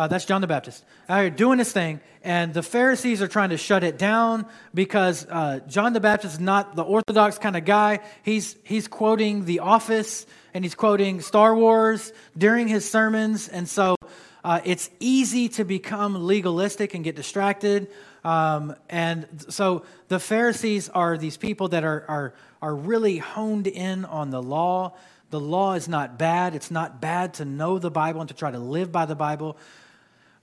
Uh, 0.00 0.08
that's 0.08 0.24
John 0.24 0.40
the 0.40 0.46
Baptist. 0.46 0.82
Out 1.10 1.20
here 1.20 1.28
doing 1.28 1.58
his 1.58 1.70
thing, 1.72 2.00
and 2.24 2.54
the 2.54 2.62
Pharisees 2.62 3.20
are 3.20 3.28
trying 3.28 3.50
to 3.50 3.58
shut 3.58 3.84
it 3.84 3.98
down 3.98 4.46
because 4.72 5.26
uh, 5.26 5.60
John 5.68 5.92
the 5.92 6.00
Baptist 6.00 6.36
is 6.36 6.40
not 6.40 6.74
the 6.74 6.82
orthodox 6.82 7.36
kind 7.36 7.54
of 7.54 7.66
guy. 7.66 8.00
He's, 8.22 8.56
he's 8.62 8.88
quoting 8.88 9.44
The 9.44 9.58
Office 9.58 10.24
and 10.54 10.64
he's 10.64 10.74
quoting 10.74 11.20
Star 11.20 11.54
Wars 11.54 12.14
during 12.38 12.66
his 12.66 12.90
sermons. 12.90 13.48
And 13.48 13.68
so 13.68 13.96
uh, 14.42 14.62
it's 14.64 14.88
easy 15.00 15.50
to 15.50 15.64
become 15.64 16.24
legalistic 16.26 16.94
and 16.94 17.04
get 17.04 17.14
distracted. 17.14 17.88
Um, 18.24 18.76
and 18.88 19.26
so 19.50 19.84
the 20.08 20.18
Pharisees 20.18 20.88
are 20.88 21.18
these 21.18 21.36
people 21.36 21.68
that 21.68 21.84
are, 21.84 22.06
are, 22.08 22.34
are 22.62 22.74
really 22.74 23.18
honed 23.18 23.66
in 23.66 24.06
on 24.06 24.30
the 24.30 24.42
law. 24.42 24.94
The 25.28 25.40
law 25.40 25.74
is 25.74 25.88
not 25.88 26.18
bad. 26.18 26.54
It's 26.54 26.70
not 26.70 27.02
bad 27.02 27.34
to 27.34 27.44
know 27.44 27.78
the 27.78 27.90
Bible 27.90 28.20
and 28.20 28.28
to 28.28 28.34
try 28.34 28.50
to 28.50 28.58
live 28.58 28.90
by 28.90 29.04
the 29.04 29.14
Bible. 29.14 29.58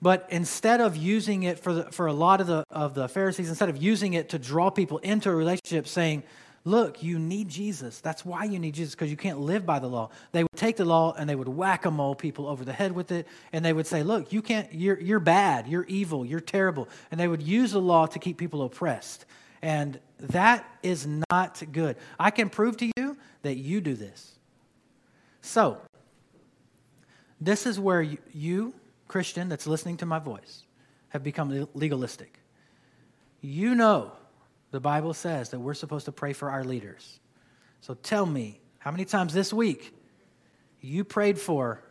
But 0.01 0.27
instead 0.29 0.79
of 0.79 0.95
using 0.95 1.43
it 1.43 1.59
for, 1.59 1.73
the, 1.73 1.83
for 1.91 2.07
a 2.07 2.13
lot 2.13 2.39
of 2.39 2.47
the, 2.47 2.63
of 2.69 2.93
the 2.93 3.07
Pharisees, 3.07 3.49
instead 3.49 3.69
of 3.69 3.81
using 3.81 4.13
it 4.13 4.29
to 4.29 4.39
draw 4.39 4.69
people 4.69 4.99
into 4.99 5.29
a 5.29 5.35
relationship, 5.35 5.87
saying, 5.87 6.23
Look, 6.65 7.01
you 7.01 7.17
need 7.17 7.47
Jesus. 7.47 8.01
That's 8.01 8.25
why 8.25 8.43
you 8.43 8.59
need 8.59 8.73
Jesus, 8.73 8.93
because 8.93 9.09
you 9.09 9.15
can't 9.15 9.39
live 9.39 9.65
by 9.65 9.79
the 9.79 9.87
law. 9.87 10.09
They 10.33 10.43
would 10.43 10.51
take 10.57 10.75
the 10.75 10.83
law 10.83 11.13
and 11.17 11.29
they 11.29 11.35
would 11.35 11.47
whack 11.47 11.85
a 11.85 11.91
mole 11.91 12.13
people 12.13 12.45
over 12.45 12.65
the 12.65 12.73
head 12.73 12.91
with 12.91 13.13
it, 13.13 13.25
and 13.53 13.63
they 13.63 13.71
would 13.71 13.87
say, 13.87 14.03
Look, 14.03 14.33
you 14.33 14.41
can't, 14.41 14.71
you're, 14.73 14.99
you're 14.99 15.21
bad, 15.21 15.67
you're 15.67 15.85
evil, 15.85 16.25
you're 16.25 16.41
terrible. 16.41 16.89
And 17.09 17.19
they 17.19 17.27
would 17.27 17.41
use 17.41 17.71
the 17.71 17.79
law 17.79 18.05
to 18.07 18.19
keep 18.19 18.37
people 18.37 18.63
oppressed. 18.63 19.25
And 19.61 19.99
that 20.19 20.69
is 20.83 21.07
not 21.31 21.63
good. 21.71 21.95
I 22.19 22.31
can 22.31 22.49
prove 22.49 22.77
to 22.77 22.91
you 22.97 23.17
that 23.43 23.55
you 23.55 23.79
do 23.79 23.95
this. 23.95 24.37
So, 25.41 25.77
this 27.39 27.65
is 27.65 27.79
where 27.79 28.01
you, 28.01 28.17
you 28.33 28.73
Christian 29.07 29.49
that's 29.49 29.67
listening 29.67 29.97
to 29.97 30.05
my 30.05 30.19
voice 30.19 30.63
have 31.09 31.23
become 31.23 31.67
legalistic. 31.73 32.39
You 33.41 33.75
know 33.75 34.11
the 34.71 34.79
Bible 34.79 35.13
says 35.13 35.49
that 35.49 35.59
we're 35.59 35.73
supposed 35.73 36.05
to 36.05 36.11
pray 36.11 36.33
for 36.33 36.49
our 36.49 36.63
leaders. 36.63 37.19
So 37.81 37.93
tell 37.93 38.25
me, 38.25 38.59
how 38.79 38.91
many 38.91 39.05
times 39.05 39.33
this 39.33 39.53
week 39.53 39.93
you 40.81 41.03
prayed 41.03 41.39
for 41.39 41.81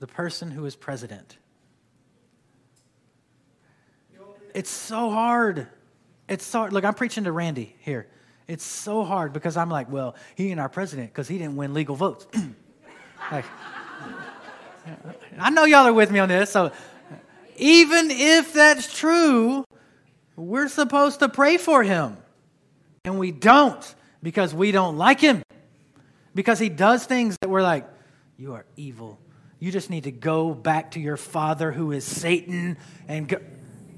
the 0.00 0.06
person 0.06 0.50
who 0.50 0.66
is 0.66 0.76
president? 0.76 1.38
It's 4.54 4.70
so 4.70 5.10
hard. 5.10 5.66
It's 6.28 6.44
so. 6.44 6.66
Look, 6.66 6.84
I'm 6.84 6.94
preaching 6.94 7.24
to 7.24 7.32
Randy 7.32 7.74
here. 7.80 8.06
It's 8.46 8.64
so 8.64 9.02
hard 9.02 9.32
because 9.32 9.56
I'm 9.56 9.70
like, 9.70 9.90
well, 9.90 10.14
he 10.36 10.50
ain't 10.50 10.60
our 10.60 10.68
president 10.68 11.10
because 11.10 11.26
he 11.26 11.38
didn't 11.38 11.56
win 11.56 11.74
legal 11.74 11.96
votes. 11.96 12.26
like, 13.32 13.44
I 15.38 15.50
know 15.50 15.64
y'all 15.64 15.86
are 15.86 15.92
with 15.92 16.10
me 16.10 16.18
on 16.18 16.28
this. 16.28 16.50
So 16.50 16.72
even 17.56 18.10
if 18.10 18.52
that's 18.52 18.92
true, 18.92 19.64
we're 20.36 20.68
supposed 20.68 21.20
to 21.20 21.28
pray 21.28 21.56
for 21.56 21.82
him. 21.82 22.16
And 23.04 23.18
we 23.18 23.32
don't 23.32 23.94
because 24.22 24.54
we 24.54 24.72
don't 24.72 24.96
like 24.96 25.20
him. 25.20 25.42
Because 26.34 26.58
he 26.58 26.68
does 26.68 27.04
things 27.04 27.36
that 27.40 27.48
we're 27.48 27.62
like, 27.62 27.86
you 28.38 28.54
are 28.54 28.64
evil. 28.76 29.18
You 29.60 29.70
just 29.70 29.90
need 29.90 30.04
to 30.04 30.10
go 30.10 30.52
back 30.52 30.92
to 30.92 31.00
your 31.00 31.16
father 31.16 31.70
who 31.70 31.92
is 31.92 32.04
Satan 32.04 32.76
and 33.06 33.28
go. 33.28 33.38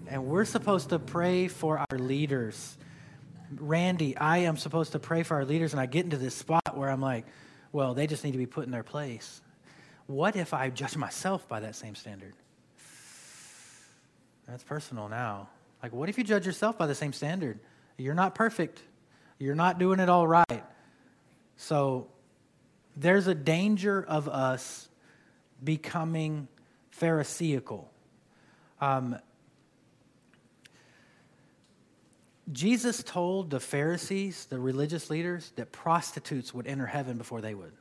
And 0.09 0.27
we're 0.27 0.45
supposed 0.45 0.91
to 0.91 0.99
pray 0.99 1.49
for 1.49 1.79
our 1.79 1.99
leaders. 1.99 2.77
Randy, 3.57 4.17
I 4.17 4.39
am 4.39 4.57
supposed 4.57 4.93
to 4.93 4.99
pray 4.99 5.23
for 5.23 5.35
our 5.35 5.45
leaders, 5.45 5.73
and 5.73 5.81
I 5.81 5.87
get 5.87 6.05
into 6.05 6.17
this 6.17 6.35
spot 6.35 6.77
where 6.77 6.91
I'm 6.91 7.01
like, 7.01 7.27
well, 7.73 7.95
they 7.95 8.07
just 8.07 8.23
need 8.23 8.33
to 8.33 8.39
be 8.39 8.47
put 8.47 8.65
in 8.67 8.71
their 8.71 8.85
place. 8.85 9.41
What 10.07 10.37
if 10.37 10.55
I 10.55 10.71
judge 10.71 10.97
myself 10.97 11.49
by 11.49 11.61
that 11.61 11.75
same 11.75 11.95
standard? 11.95 12.35
That's 14.47 14.63
personal 14.63 15.09
now. 15.09 15.49
Like, 15.83 15.93
what 15.93 16.09
if 16.09 16.19
you 16.19 16.25
judge 16.25 16.47
yourself 16.47 16.79
by 16.79 16.87
the 16.87 16.95
same 16.95 17.13
standard? 17.13 17.59
You're 17.97 18.15
not 18.15 18.35
perfect, 18.35 18.81
you're 19.39 19.55
not 19.55 19.79
doing 19.79 20.01
it 20.01 20.09
all 20.09 20.27
right. 20.27 20.65
So, 21.57 22.09
there's 22.97 23.27
a 23.27 23.35
danger 23.35 24.05
of 24.07 24.29
us 24.29 24.89
becoming 25.63 26.49
Pharisaical. 26.91 27.91
Um, 28.81 29.17
Jesus 32.53 33.03
told 33.03 33.51
the 33.51 33.61
Pharisees, 33.61 34.47
the 34.47 34.59
religious 34.59 35.11
leaders, 35.11 35.53
that 35.57 35.73
prostitutes 35.73 36.55
would 36.55 36.67
enter 36.67 36.87
heaven 36.87 37.19
before 37.19 37.41
they 37.41 37.55
would. 37.55 37.73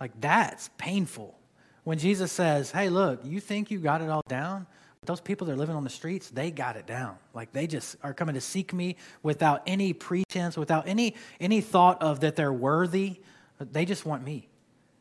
Like, 0.00 0.18
that's 0.20 0.70
painful. 0.78 1.38
When 1.84 1.98
Jesus 1.98 2.32
says, 2.32 2.70
hey, 2.70 2.88
look, 2.88 3.24
you 3.24 3.40
think 3.40 3.70
you 3.70 3.78
got 3.78 4.02
it 4.02 4.08
all 4.08 4.22
down? 4.28 4.66
Those 5.06 5.20
people 5.20 5.46
that 5.46 5.54
are 5.54 5.56
living 5.56 5.76
on 5.76 5.84
the 5.84 5.90
streets, 5.90 6.28
they 6.28 6.50
got 6.50 6.76
it 6.76 6.86
down. 6.86 7.16
Like 7.32 7.52
they 7.52 7.66
just 7.66 7.96
are 8.02 8.12
coming 8.12 8.34
to 8.34 8.40
seek 8.40 8.74
me 8.74 8.96
without 9.22 9.62
any 9.66 9.94
pretense, 9.94 10.58
without 10.58 10.86
any 10.86 11.14
any 11.40 11.62
thought 11.62 12.02
of 12.02 12.20
that 12.20 12.36
they're 12.36 12.52
worthy. 12.52 13.20
They 13.58 13.86
just 13.86 14.04
want 14.04 14.22
me. 14.22 14.46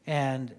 And 0.07 0.55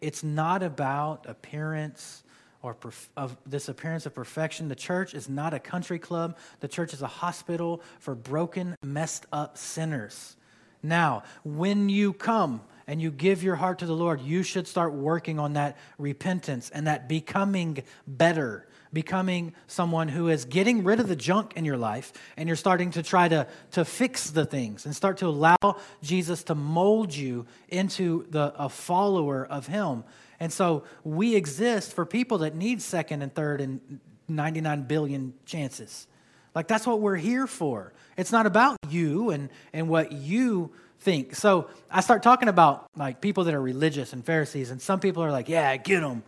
it's 0.00 0.22
not 0.22 0.62
about 0.62 1.26
appearance 1.28 2.22
or 2.62 2.76
of 3.16 3.36
this 3.44 3.68
appearance 3.68 4.06
of 4.06 4.14
perfection. 4.14 4.68
The 4.68 4.76
church 4.76 5.12
is 5.12 5.28
not 5.28 5.54
a 5.54 5.58
country 5.58 5.98
club. 5.98 6.36
The 6.60 6.68
church 6.68 6.94
is 6.94 7.02
a 7.02 7.08
hospital 7.08 7.82
for 7.98 8.14
broken, 8.14 8.76
messed 8.84 9.26
up 9.32 9.58
sinners. 9.58 10.36
Now, 10.84 11.24
when 11.42 11.88
you 11.88 12.12
come 12.12 12.60
and 12.88 13.02
you 13.02 13.10
give 13.10 13.42
your 13.42 13.54
heart 13.54 13.80
to 13.80 13.86
the 13.86 13.94
Lord, 13.94 14.22
you 14.22 14.42
should 14.42 14.66
start 14.66 14.94
working 14.94 15.38
on 15.38 15.52
that 15.52 15.76
repentance 15.98 16.70
and 16.70 16.86
that 16.86 17.06
becoming 17.06 17.82
better, 18.06 18.66
becoming 18.94 19.52
someone 19.66 20.08
who 20.08 20.28
is 20.28 20.46
getting 20.46 20.82
rid 20.82 20.98
of 20.98 21.06
the 21.06 21.14
junk 21.14 21.52
in 21.54 21.66
your 21.66 21.76
life 21.76 22.14
and 22.38 22.48
you're 22.48 22.56
starting 22.56 22.90
to 22.92 23.02
try 23.02 23.28
to, 23.28 23.46
to 23.72 23.84
fix 23.84 24.30
the 24.30 24.46
things 24.46 24.86
and 24.86 24.96
start 24.96 25.18
to 25.18 25.26
allow 25.26 25.76
Jesus 26.02 26.42
to 26.44 26.54
mold 26.54 27.14
you 27.14 27.44
into 27.68 28.26
the, 28.30 28.54
a 28.56 28.70
follower 28.70 29.46
of 29.46 29.66
Him. 29.66 30.02
And 30.40 30.50
so 30.50 30.84
we 31.04 31.36
exist 31.36 31.92
for 31.92 32.06
people 32.06 32.38
that 32.38 32.54
need 32.54 32.80
second 32.80 33.20
and 33.20 33.34
third 33.34 33.60
and 33.60 34.00
99 34.28 34.84
billion 34.84 35.34
chances. 35.44 36.06
Like 36.54 36.68
that's 36.68 36.86
what 36.86 37.00
we're 37.00 37.16
here 37.16 37.46
for. 37.46 37.92
It's 38.16 38.32
not 38.32 38.46
about 38.46 38.78
you 38.88 39.28
and, 39.28 39.50
and 39.74 39.90
what 39.90 40.10
you 40.12 40.72
think. 41.00 41.34
So 41.34 41.68
I 41.90 42.00
start 42.00 42.22
talking 42.22 42.48
about 42.48 42.88
like 42.96 43.20
people 43.20 43.44
that 43.44 43.54
are 43.54 43.60
religious 43.60 44.12
and 44.12 44.24
Pharisees, 44.24 44.70
and 44.70 44.80
some 44.80 45.00
people 45.00 45.22
are 45.22 45.30
like, 45.30 45.48
yeah, 45.48 45.76
get 45.76 46.00
them. 46.00 46.22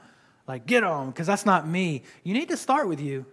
Like, 0.47 0.67
get 0.67 0.81
them, 0.81 1.11
because 1.11 1.27
that's 1.29 1.47
not 1.47 1.69
me. 1.69 2.03
You 2.25 2.35
need 2.35 2.49
to 2.49 2.57
start 2.57 2.89
with 2.89 3.01
you 3.01 3.25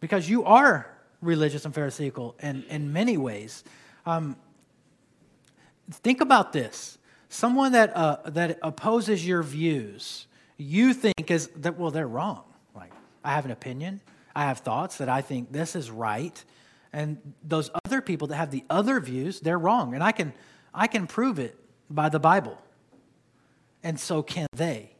because 0.00 0.28
you 0.28 0.44
are 0.44 0.90
religious 1.22 1.64
and 1.64 1.74
Pharisaical 1.74 2.36
in, 2.42 2.64
in 2.68 2.92
many 2.92 3.16
ways. 3.16 3.64
Um, 4.04 4.36
think 5.90 6.20
about 6.20 6.52
this 6.52 6.98
someone 7.34 7.72
that, 7.72 7.96
uh, 7.96 8.18
that 8.26 8.58
opposes 8.62 9.26
your 9.26 9.42
views, 9.42 10.26
you 10.56 10.94
think 10.94 11.30
is 11.30 11.48
that, 11.56 11.76
well, 11.76 11.90
they're 11.90 12.06
wrong. 12.06 12.44
Like, 12.76 12.92
I 13.24 13.32
have 13.32 13.44
an 13.44 13.50
opinion, 13.50 14.00
I 14.36 14.44
have 14.44 14.58
thoughts 14.58 14.98
that 14.98 15.08
I 15.08 15.20
think 15.20 15.50
this 15.50 15.74
is 15.74 15.90
right. 15.90 16.44
And 16.92 17.18
those 17.42 17.70
other 17.84 18.00
people 18.00 18.28
that 18.28 18.36
have 18.36 18.52
the 18.52 18.62
other 18.70 19.00
views, 19.00 19.40
they're 19.40 19.58
wrong. 19.58 19.94
And 19.94 20.02
I 20.02 20.12
can, 20.12 20.32
I 20.74 20.88
can 20.88 21.06
prove 21.06 21.38
it 21.38 21.56
by 21.88 22.08
the 22.08 22.18
Bible. 22.18 22.60
And 23.82 23.98
so 23.98 24.22
can 24.22 24.48
they. 24.56 24.90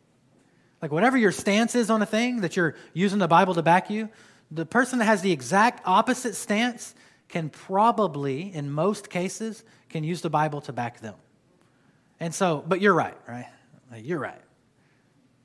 Like, 0.80 0.92
whatever 0.92 1.16
your 1.16 1.32
stance 1.32 1.74
is 1.74 1.90
on 1.90 2.02
a 2.02 2.06
thing 2.06 2.42
that 2.42 2.56
you're 2.56 2.76
using 2.92 3.18
the 3.18 3.28
Bible 3.28 3.54
to 3.54 3.62
back 3.62 3.90
you, 3.90 4.10
the 4.50 4.66
person 4.66 4.98
that 4.98 5.06
has 5.06 5.22
the 5.22 5.32
exact 5.32 5.82
opposite 5.86 6.34
stance 6.34 6.94
can 7.28 7.48
probably, 7.48 8.54
in 8.54 8.70
most 8.70 9.08
cases, 9.10 9.64
can 9.88 10.04
use 10.04 10.20
the 10.20 10.30
Bible 10.30 10.60
to 10.60 10.72
back 10.72 11.00
them. 11.00 11.14
And 12.20 12.34
so, 12.34 12.62
but 12.66 12.80
you're 12.80 12.94
right, 12.94 13.16
right? 13.26 13.48
Like, 13.90 14.04
you're 14.06 14.18
right. 14.18 14.40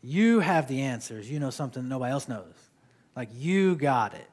You 0.01 0.41
have 0.41 0.67
the 0.67 0.81
answers. 0.81 1.31
You 1.31 1.39
know 1.39 1.49
something 1.49 1.87
nobody 1.87 2.11
else 2.11 2.27
knows. 2.27 2.53
Like, 3.15 3.29
you 3.33 3.75
got 3.75 4.13
it. 4.13 4.27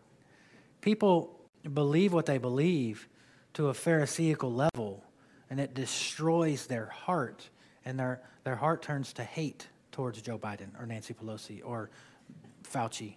People 0.80 1.38
believe 1.72 2.12
what 2.12 2.26
they 2.26 2.38
believe 2.38 3.08
to 3.54 3.68
a 3.68 3.74
Pharisaical 3.74 4.52
level, 4.52 5.02
and 5.50 5.60
it 5.60 5.74
destroys 5.74 6.66
their 6.66 6.86
heart, 6.86 7.48
and 7.84 7.98
their, 7.98 8.20
their 8.44 8.56
heart 8.56 8.82
turns 8.82 9.12
to 9.14 9.24
hate 9.24 9.68
towards 9.92 10.20
Joe 10.20 10.38
Biden 10.38 10.68
or 10.78 10.86
Nancy 10.86 11.14
Pelosi 11.14 11.62
or 11.64 11.90
Fauci. 12.64 13.14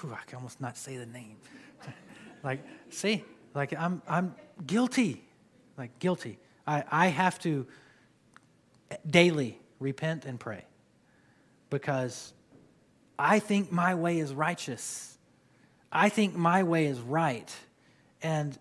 Whew, 0.00 0.12
I 0.12 0.24
can 0.26 0.36
almost 0.36 0.60
not 0.60 0.76
say 0.76 0.96
the 0.96 1.06
name. 1.06 1.36
like, 2.42 2.60
see, 2.90 3.24
like 3.54 3.72
I'm, 3.78 4.02
I'm 4.06 4.34
guilty, 4.66 5.24
like 5.76 5.98
guilty. 5.98 6.38
I, 6.66 6.84
I 6.90 7.06
have 7.08 7.38
to 7.40 7.66
daily 9.08 9.58
repent 9.78 10.24
and 10.24 10.38
pray 10.38 10.64
because 11.70 12.32
I 13.18 13.38
think 13.38 13.72
my 13.72 13.94
way 13.94 14.18
is 14.18 14.32
righteous. 14.34 15.18
I 15.90 16.08
think 16.08 16.34
my 16.34 16.62
way 16.62 16.86
is 16.86 17.00
right. 17.00 17.54
And 18.22 18.58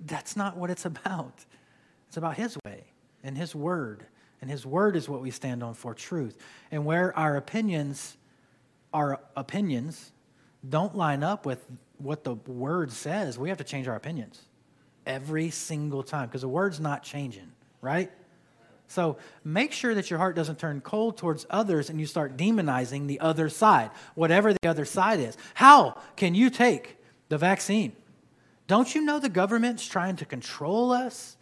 that's 0.00 0.36
not 0.36 0.56
what 0.56 0.70
it's 0.70 0.84
about. 0.84 1.44
It's 2.16 2.18
about 2.18 2.38
His 2.38 2.56
way 2.64 2.84
and 3.22 3.36
His 3.36 3.54
word. 3.54 4.06
And 4.40 4.50
His 4.50 4.64
word 4.64 4.96
is 4.96 5.06
what 5.06 5.20
we 5.20 5.30
stand 5.30 5.62
on 5.62 5.74
for 5.74 5.92
truth. 5.92 6.38
And 6.70 6.86
where 6.86 7.14
our 7.14 7.36
opinions, 7.36 8.16
our 8.90 9.20
opinions, 9.36 10.12
don't 10.66 10.96
line 10.96 11.22
up 11.22 11.44
with 11.44 11.62
what 11.98 12.24
the 12.24 12.36
word 12.46 12.90
says, 12.90 13.38
we 13.38 13.50
have 13.50 13.58
to 13.58 13.64
change 13.64 13.86
our 13.86 13.96
opinions 13.96 14.40
every 15.04 15.50
single 15.50 16.02
time 16.02 16.28
because 16.28 16.40
the 16.40 16.48
word's 16.48 16.80
not 16.80 17.02
changing, 17.02 17.52
right? 17.82 18.10
So 18.88 19.18
make 19.44 19.72
sure 19.72 19.94
that 19.94 20.08
your 20.08 20.18
heart 20.18 20.36
doesn't 20.36 20.58
turn 20.58 20.80
cold 20.80 21.18
towards 21.18 21.44
others 21.50 21.90
and 21.90 22.00
you 22.00 22.06
start 22.06 22.38
demonizing 22.38 23.08
the 23.08 23.20
other 23.20 23.50
side, 23.50 23.90
whatever 24.14 24.54
the 24.54 24.70
other 24.70 24.86
side 24.86 25.20
is. 25.20 25.36
How 25.52 26.00
can 26.16 26.34
you 26.34 26.48
take 26.48 26.96
the 27.28 27.36
vaccine? 27.36 27.92
Don't 28.68 28.94
you 28.94 29.02
know 29.02 29.18
the 29.18 29.28
government's 29.28 29.86
trying 29.86 30.16
to 30.16 30.24
control 30.24 30.92
us? 30.92 31.35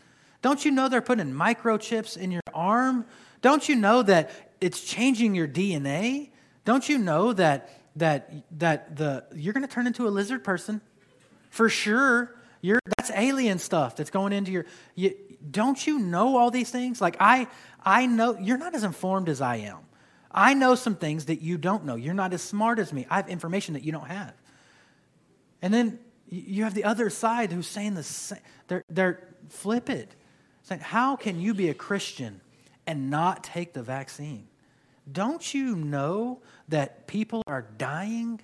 Don't 0.44 0.62
you 0.62 0.72
know 0.72 0.90
they're 0.90 1.00
putting 1.00 1.33
microchips 1.33 2.18
in 2.18 2.30
your 2.30 2.42
arm? 2.52 3.07
Don't 3.40 3.66
you 3.66 3.76
know 3.76 4.02
that 4.02 4.30
it's 4.61 4.85
changing 4.85 5.35
your 5.35 5.48
DNA? 5.48 6.33
Don't 6.66 6.87
you 6.87 6.98
know 6.98 7.33
that 7.33 7.70
that 7.96 8.30
that 8.59 8.94
the 8.94 9.24
you're 9.35 9.54
going 9.54 9.66
to 9.66 9.72
turn 9.72 9.87
into 9.87 10.07
a 10.07 10.11
lizard 10.11 10.44
person 10.44 10.83
for 11.48 11.70
sure? 11.70 12.37
You're, 12.61 12.78
that's 12.98 13.11
alien 13.12 13.59
stuff 13.59 13.96
that's 13.96 14.11
going 14.11 14.35
into 14.35 14.52
your. 14.52 14.66
You, 14.94 15.14
don't 15.50 15.87
you 15.87 15.98
know 15.98 16.37
all 16.37 16.50
these 16.50 16.68
things? 16.68 17.00
Like 17.00 17.16
I, 17.20 17.48
I 17.83 18.04
know 18.04 18.37
you're 18.38 18.59
not 18.59 18.74
as 18.74 18.85
informed 18.85 19.30
as 19.30 19.40
I 19.40 19.57
am. 19.57 19.78
I 20.30 20.52
know 20.52 20.74
some 20.74 20.96
things 20.96 21.24
that 21.24 21.40
you 21.40 21.57
don't 21.57 21.87
know. 21.87 21.94
You're 21.94 22.12
not 22.12 22.35
as 22.35 22.42
smart 22.42 22.78
as 22.78 22.92
me. 22.92 23.07
I 23.09 23.16
have 23.16 23.30
information 23.30 23.72
that 23.72 23.83
you 23.83 23.92
don't 23.92 24.09
have. 24.09 24.35
And 25.62 25.72
then 25.72 26.00
you 26.28 26.64
have 26.64 26.74
the 26.74 26.85
other 26.85 27.09
side 27.09 27.50
who's 27.50 27.66
saying 27.66 27.94
the 27.94 28.02
same. 28.02 28.40
They're, 28.68 28.85
they're 28.90 29.26
flip 29.48 29.88
it. 29.88 30.14
Saying, 30.64 30.81
how 30.81 31.14
can 31.14 31.40
you 31.40 31.55
be 31.55 31.68
a 31.68 31.74
Christian 31.74 32.40
and 32.87 33.11
not 33.11 33.44
take 33.44 33.72
the 33.72 33.83
vaccine? 33.83 34.48
Don't 35.11 35.55
you 35.55 35.77
know 35.77 36.40
that 36.68 37.07
people 37.07 37.42
are 37.46 37.62
dying? 37.77 38.40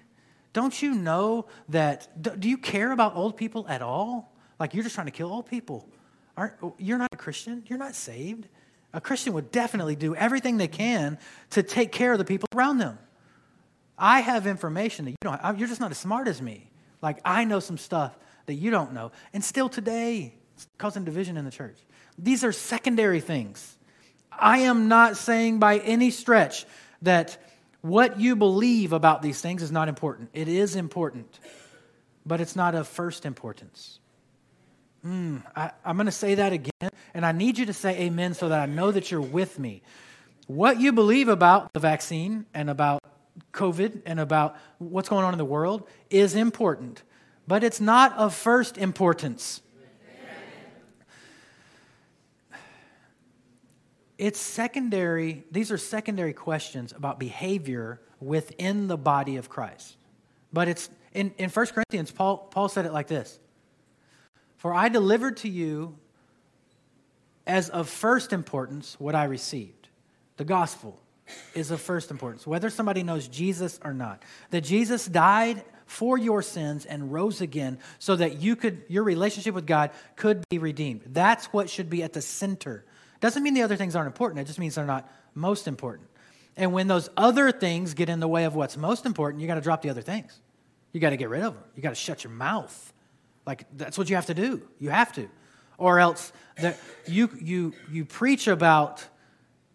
Don't 0.53 0.83
you 0.83 0.95
know 0.95 1.47
that? 1.71 2.23
Do 2.23 2.49
you 2.49 2.59
care 2.59 2.93
about 2.93 3.17
old 3.17 3.37
people 3.37 3.67
at 3.69 3.81
all? 3.81 4.35
Like 4.59 4.75
you're 4.75 4.85
just 4.85 4.95
trying 4.95 5.07
to 5.07 5.13
kill 5.13 5.33
old 5.33 5.47
people. 5.47 5.89
Aren't, 6.37 6.53
you're 6.79 6.99
not 6.99 7.09
a 7.13 7.17
Christian. 7.17 7.65
You're 7.67 7.79
not 7.79 7.95
saved. 7.95 8.47
A 8.93 9.01
Christian 9.01 9.33
would 9.33 9.51
definitely 9.51 9.97
do 9.97 10.15
everything 10.15 10.59
they 10.59 10.69
can 10.69 11.19
to 11.51 11.63
take 11.63 11.91
care 11.93 12.13
of 12.13 12.19
the 12.19 12.25
people 12.25 12.49
around 12.55 12.79
them. 12.79 12.99
I 13.97 14.21
have 14.21 14.47
information 14.47 15.07
that 15.07 15.13
you 15.13 15.17
don't. 15.23 15.59
You're 15.59 15.69
just 15.69 15.81
not 15.81 15.91
as 15.91 15.99
smart 15.99 16.29
as 16.29 16.43
me. 16.43 16.71
Like 17.01 17.19
I 17.25 17.45
know 17.45 17.61
some 17.61 17.79
stuff 17.79 18.19
that 18.45 18.55
you 18.55 18.71
don't 18.71 18.93
know, 18.93 19.13
and 19.33 19.43
still 19.43 19.69
today, 19.69 20.35
it's 20.55 20.67
causing 20.77 21.05
division 21.05 21.37
in 21.37 21.45
the 21.45 21.51
church. 21.51 21.79
These 22.23 22.45
are 22.45 22.53
secondary 22.53 23.21
things. 23.21 23.77
I 24.31 24.59
am 24.59 24.89
not 24.89 25.17
saying 25.17 25.59
by 25.59 25.79
any 25.79 26.11
stretch 26.11 26.67
that 27.03 27.39
what 27.81 28.21
you 28.21 28.37
believe 28.37 28.93
about 28.93 29.23
these 29.23 29.41
things 29.41 29.63
is 29.63 29.73
not 29.73 29.89
important. 29.89 30.31
It 30.35 30.49
is 30.49 30.77
important, 30.77 31.41
but 32.27 32.41
it's 32.41 32.55
not 32.55 32.75
of 32.75 32.87
first 32.87 33.25
importance. 33.25 34.01
Mm, 35.05 35.43
I, 35.57 35.71
I'm 35.83 35.97
going 35.97 36.07
to 36.07 36.13
say 36.13 36.35
that 36.35 36.53
again, 36.53 36.91
and 37.15 37.25
I 37.25 37.33
need 37.33 37.57
you 37.57 37.67
to 37.67 37.73
say 37.73 37.99
amen 38.03 38.35
so 38.35 38.51
that 38.51 38.61
I 38.61 38.67
know 38.67 38.91
that 38.91 39.11
you're 39.11 39.21
with 39.21 39.59
me. 39.59 39.83
What 40.47 40.79
you 40.79 40.93
believe 40.93 41.29
about 41.29 41.73
the 41.73 41.81
vaccine 41.81 42.45
and 42.53 42.69
about 42.69 43.03
COVID 43.53 44.03
and 44.05 44.21
about 44.21 44.57
what's 44.79 45.09
going 45.09 45.25
on 45.25 45.33
in 45.33 45.39
the 45.39 45.45
world 45.45 45.89
is 46.11 46.35
important, 46.35 47.03
but 47.47 47.65
it's 47.65 47.81
not 47.81 48.13
of 48.19 48.35
first 48.35 48.77
importance. 48.77 49.63
It's 54.21 54.39
secondary, 54.39 55.45
these 55.51 55.73
are 55.73 55.79
secondary 55.79 56.35
questions 56.35 56.93
about 56.93 57.19
behavior 57.19 58.03
within 58.21 58.87
the 58.87 58.99
body 58.99 59.37
of 59.37 59.49
Christ. 59.49 59.97
But 60.53 60.69
it's 60.69 60.91
in, 61.15 61.33
in 61.39 61.49
1 61.49 61.67
Corinthians, 61.69 62.13
Paul, 62.13 62.37
Paul 62.37 62.69
said 62.69 62.85
it 62.85 62.93
like 62.93 63.07
this 63.07 63.39
For 64.59 64.75
I 64.75 64.91
delivered 64.91 65.39
to 65.39 65.49
you 65.49 65.97
as 67.47 67.71
of 67.71 67.89
first 67.89 68.35
importance 68.35 68.95
what 68.99 69.15
I 69.15 69.25
received. 69.25 69.89
The 70.37 70.45
gospel 70.45 71.01
is 71.55 71.71
of 71.71 71.81
first 71.81 72.11
importance, 72.11 72.47
whether 72.47 72.69
somebody 72.69 73.03
knows 73.03 73.27
Jesus 73.27 73.81
or 73.83 73.95
not. 73.95 74.23
That 74.51 74.65
Jesus 74.65 75.07
died 75.07 75.65
for 75.87 76.19
your 76.19 76.43
sins 76.43 76.85
and 76.85 77.11
rose 77.11 77.41
again 77.41 77.79
so 77.99 78.17
that 78.17 78.37
you 78.37 78.55
could 78.55 78.83
your 78.87 79.03
relationship 79.03 79.55
with 79.55 79.67
God 79.67 79.93
could 80.17 80.45
be 80.51 80.59
redeemed. 80.59 81.05
That's 81.07 81.47
what 81.47 81.71
should 81.71 81.89
be 81.89 82.03
at 82.03 82.13
the 82.13 82.21
center 82.21 82.85
doesn't 83.21 83.43
mean 83.43 83.55
the 83.55 83.63
other 83.63 83.77
things 83.77 83.95
aren't 83.95 84.07
important, 84.07 84.41
it 84.41 84.47
just 84.47 84.59
means 84.59 84.75
they're 84.75 84.85
not 84.85 85.11
most 85.35 85.69
important. 85.69 86.09
And 86.57 86.73
when 86.73 86.89
those 86.89 87.09
other 87.17 87.53
things 87.53 87.95
get 87.95 88.09
in 88.09 88.21
the 88.21 88.29
way 88.29 88.45
of 88.45 88.55
what's 88.55 88.77
most 88.77 89.07
important, 89.07 89.41
you 89.41 89.47
got 89.47 89.55
to 89.55 89.61
drop 89.61 89.83
the 89.83 89.91
other 89.91 90.03
things. 90.03 90.41
You 90.93 91.01
got 91.01 91.11
to 91.11 91.17
get 91.17 91.29
rid 91.29 91.43
of 91.43 91.55
them. 91.55 91.63
You 91.77 91.83
got 91.83 91.91
to 91.91 91.95
shut 91.95 92.25
your 92.25 92.33
mouth. 92.33 92.93
Like 93.47 93.65
that's 93.77 93.97
what 93.97 94.11
you 94.11 94.17
have 94.17 94.27
to 94.27 94.35
do. 94.35 94.63
You 94.79 94.91
have 94.91 95.13
to. 95.15 95.29
Or 95.79 95.99
else 95.99 96.33
that 96.57 96.79
you 97.07 97.31
you 97.41 97.73
you 97.91 98.05
preach 98.05 98.49
about 98.49 99.05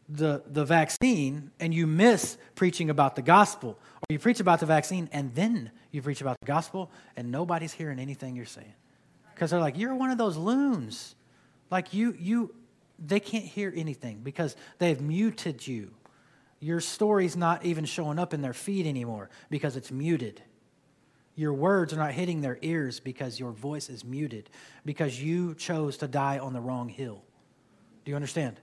the 0.08 0.44
the 0.46 0.64
vaccine 0.66 1.52
and 1.60 1.74
you 1.74 1.88
miss 1.88 2.38
preaching 2.54 2.90
about 2.90 3.16
the 3.16 3.22
gospel. 3.22 3.72
Or 3.72 4.06
you 4.10 4.20
preach 4.20 4.40
about 4.40 4.60
the 4.60 4.66
vaccine 4.68 5.10
and 5.12 5.34
then 5.34 5.72
you 5.92 6.02
preach 6.02 6.22
about 6.22 6.38
the 6.42 6.46
gospel 6.46 6.92
and 7.16 7.32
nobody's 7.32 7.74
hearing 7.74 8.00
anything 8.00 8.36
you're 8.36 8.46
saying. 8.46 8.74
Because 9.34 9.50
they're 9.50 9.60
like, 9.60 9.78
you're 9.78 9.96
one 9.96 10.12
of 10.12 10.18
those 10.18 10.38
loons. 10.38 11.16
Like 11.72 11.94
you 11.94 12.16
you 12.20 12.54
they 13.00 13.20
can't 13.20 13.46
hear 13.46 13.72
anything 13.76 14.22
because 14.24 14.56
they've 14.80 15.00
muted 15.02 15.66
you. 15.66 15.92
Your 16.60 16.80
story's 16.80 17.36
not 17.36 17.66
even 17.66 17.86
showing 17.86 18.18
up 18.20 18.34
in 18.34 18.42
their 18.42 18.54
feed 18.54 18.88
anymore 18.88 19.30
because 19.50 19.76
it's 19.76 19.92
muted. 19.92 20.42
Your 21.36 21.54
words 21.54 21.94
are 21.94 21.98
not 21.98 22.14
hitting 22.14 22.42
their 22.42 22.58
ears 22.62 23.02
because 23.02 23.40
your 23.40 23.52
voice 23.52 23.90
is 23.90 24.06
muted, 24.06 24.50
because 24.86 25.22
you 25.22 25.54
chose 25.54 25.98
to 25.98 26.08
die 26.08 26.40
on 26.40 26.54
the 26.54 26.62
wrong 26.62 26.88
hill. 26.88 27.22
Do 28.06 28.12
you 28.12 28.16
understand? 28.16 28.60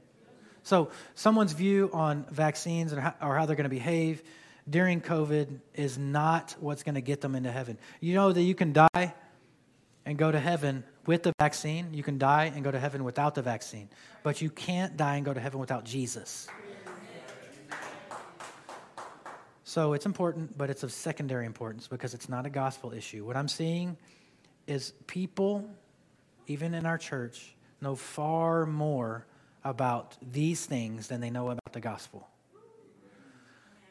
So, 0.62 0.90
someone's 1.14 1.53
view 1.53 1.90
on 1.92 2.25
vaccines 2.31 2.92
or 2.92 3.01
how, 3.01 3.47
they're 3.47 3.57
going 3.57 3.64
to 3.64 3.68
behave 3.68 4.23
during 4.71 5.01
COVID 5.01 5.59
is 5.75 5.99
not 5.99 6.55
what's 6.61 6.83
going 6.83 6.95
to 6.95 7.01
get 7.01 7.21
them 7.21 7.35
into 7.35 7.51
heaven. 7.51 7.79
You 8.01 8.14
know 8.14 8.33
that 8.33 8.42
you 8.42 8.55
can 8.55 8.73
die 8.73 9.14
and 10.07 10.16
go 10.16 10.31
to 10.31 10.38
heaven 10.38 10.85
with 11.07 11.23
the 11.23 11.33
vaccine. 11.38 11.93
You 11.93 12.03
can 12.03 12.19
die 12.19 12.53
and 12.55 12.65
go 12.65 12.71
to 12.71 12.79
heaven 12.79 13.05
without 13.05 13.35
the 13.35 13.43
vaccine. 13.43 13.88
But 14.23 14.41
you 14.41 14.51
can't 14.51 14.97
die 14.97 15.17
and 15.17 15.25
go 15.25 15.35
to 15.35 15.41
heaven 15.41 15.59
without 15.59 15.85
Jesus. 15.85 16.49
So 19.65 19.95
it's 19.95 20.05
important, 20.05 20.59
but 20.59 20.69
it's 20.69 20.83
of 20.83 20.93
secondary 20.93 21.47
importance 21.47 21.88
because 21.88 22.12
it's 22.12 22.29
not 22.29 22.45
a 22.45 22.51
gospel 22.51 22.93
issue. 22.93 23.25
What 23.25 23.37
I'm 23.37 23.49
seeing 23.49 23.97
is 24.67 24.93
people, 25.07 25.69
even 26.47 26.75
in 26.75 26.85
our 26.85 26.99
church, 26.99 27.55
know 27.81 27.95
far 27.95 28.67
more 28.67 29.27
about 29.65 30.17
these 30.21 30.67
things 30.67 31.09
than 31.09 31.21
they 31.21 31.31
know 31.31 31.49
about 31.49 31.73
the 31.73 31.81
gospel. 31.81 32.29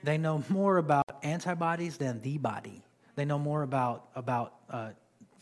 They 0.03 0.17
know 0.17 0.43
more 0.49 0.77
about 0.77 1.05
antibodies 1.23 1.97
than 1.97 2.21
the 2.21 2.37
body. 2.37 2.83
They 3.15 3.25
know 3.25 3.39
more 3.39 3.63
about, 3.63 4.07
about 4.15 4.53
uh, 4.69 4.89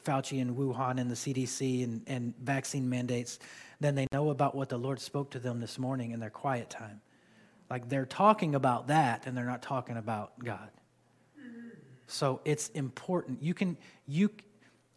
Fauci 0.09 0.41
and 0.41 0.57
Wuhan 0.57 0.99
and 0.99 1.09
the 1.09 1.15
CDC 1.15 1.83
and, 1.83 2.01
and 2.07 2.33
vaccine 2.41 2.89
mandates 2.89 3.37
than 3.79 3.95
they 3.95 4.07
know 4.11 4.31
about 4.31 4.55
what 4.55 4.69
the 4.69 4.77
Lord 4.77 4.99
spoke 4.99 5.31
to 5.31 5.39
them 5.39 5.59
this 5.59 5.77
morning 5.77 6.11
in 6.11 6.19
their 6.19 6.31
quiet 6.31 6.69
time. 6.69 7.01
Like 7.69 7.87
they're 7.87 8.07
talking 8.07 8.55
about 8.55 8.87
that 8.87 9.27
and 9.27 9.37
they're 9.37 9.45
not 9.45 9.61
talking 9.61 9.97
about 9.97 10.43
God. 10.43 10.69
So 12.07 12.41
it's 12.43 12.69
important. 12.69 13.43
You 13.43 13.53
can 13.53 13.77
you 14.07 14.31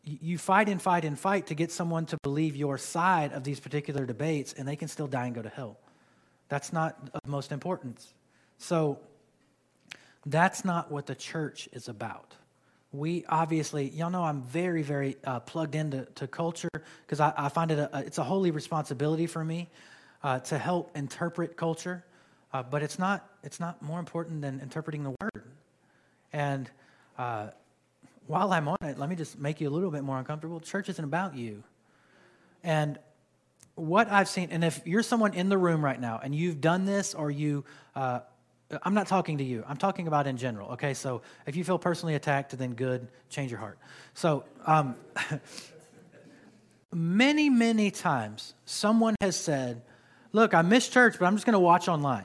you 0.03 0.38
fight 0.38 0.68
and 0.68 0.81
fight 0.81 1.05
and 1.05 1.18
fight 1.18 1.46
to 1.48 1.55
get 1.55 1.70
someone 1.70 2.07
to 2.07 2.16
believe 2.22 2.57
your 2.57 2.79
side 2.79 3.33
of 3.33 3.44
these 3.44 3.61
particular 3.61 4.05
debates, 4.05 4.53
and 4.53 4.66
they 4.66 4.75
can 4.75 4.88
still 4.88 5.07
die 5.07 5.27
and 5.27 5.35
go 5.35 5.42
to 5.42 5.48
hell. 5.48 5.79
That's 6.48 6.72
not 6.72 7.11
of 7.14 7.20
most 7.25 7.53
importance. 7.53 8.12
So, 8.59 8.98
that's 10.27 10.64
not 10.64 10.90
what 10.90 11.07
the 11.07 11.14
church 11.14 11.68
is 11.72 11.88
about. 11.88 12.35
We 12.92 13.24
obviously, 13.28 13.88
y'all 13.88 14.11
know 14.11 14.22
I'm 14.22 14.42
very, 14.42 14.83
very 14.83 15.16
uh, 15.24 15.40
plugged 15.40 15.74
into 15.74 16.05
to 16.16 16.26
culture 16.26 16.68
because 17.07 17.20
I, 17.20 17.33
I, 17.37 17.48
find 17.48 17.70
it 17.70 17.78
a, 17.78 18.02
it's 18.05 18.18
a 18.18 18.24
holy 18.24 18.50
responsibility 18.50 19.26
for 19.26 19.42
me 19.42 19.70
uh, 20.22 20.40
to 20.40 20.59
help 20.59 20.94
interpret 20.94 21.57
culture, 21.57 22.05
uh, 22.52 22.62
but 22.62 22.83
it's 22.83 22.98
not, 22.98 23.26
it's 23.42 23.59
not 23.59 23.81
more 23.81 23.98
important 23.98 24.42
than 24.42 24.61
interpreting 24.61 25.05
the 25.05 25.14
word. 25.22 25.44
And 26.35 26.70
uh, 27.18 27.48
while 28.26 28.52
I'm 28.52 28.68
on 28.68 28.76
it, 28.83 28.98
let 28.98 29.09
me 29.09 29.16
just 29.16 29.38
make 29.38 29.61
you 29.61 29.68
a 29.68 29.72
little 29.72 29.90
bit 29.90 30.02
more 30.02 30.18
uncomfortable. 30.18 30.61
Church 30.61 30.90
isn't 30.90 31.05
about 31.05 31.35
you. 31.35 31.62
And 32.62 32.98
what 33.74 34.11
I've 34.11 34.28
seen, 34.28 34.48
and 34.50 34.62
if 34.62 34.81
you're 34.85 35.02
someone 35.02 35.35
in 35.35 35.48
the 35.48 35.59
room 35.59 35.85
right 35.85 36.00
now 36.00 36.20
and 36.22 36.35
you've 36.35 36.61
done 36.61 36.85
this 36.85 37.14
or 37.14 37.31
you, 37.31 37.64
uh, 37.96 38.20
I'm 38.83 38.95
not 38.95 39.07
talking 39.07 39.39
to 39.39 39.45
you, 39.45 39.65
I'm 39.67 39.77
talking 39.77 40.09
about 40.09 40.27
in 40.27 40.37
general, 40.37 40.71
okay? 40.73 40.95
So 40.95 41.23
if 41.47 41.57
you 41.57 41.65
feel 41.65 41.79
personally 41.79 42.15
attacked, 42.15 42.57
then 42.57 42.75
good, 42.75 43.09
change 43.29 43.51
your 43.51 43.61
heart. 43.61 43.79
So, 44.15 44.45
um, 44.67 44.97
many, 46.93 47.51
many 47.51 47.91
times 47.91 48.55
someone 48.65 49.15
has 49.21 49.37
said, 49.37 49.83
Look, 50.35 50.55
I 50.55 50.63
miss 50.63 50.89
church, 50.89 51.17
but 51.19 51.27
I'm 51.27 51.35
just 51.35 51.45
going 51.45 51.53
to 51.53 51.59
watch 51.59 51.89
online. 51.89 52.25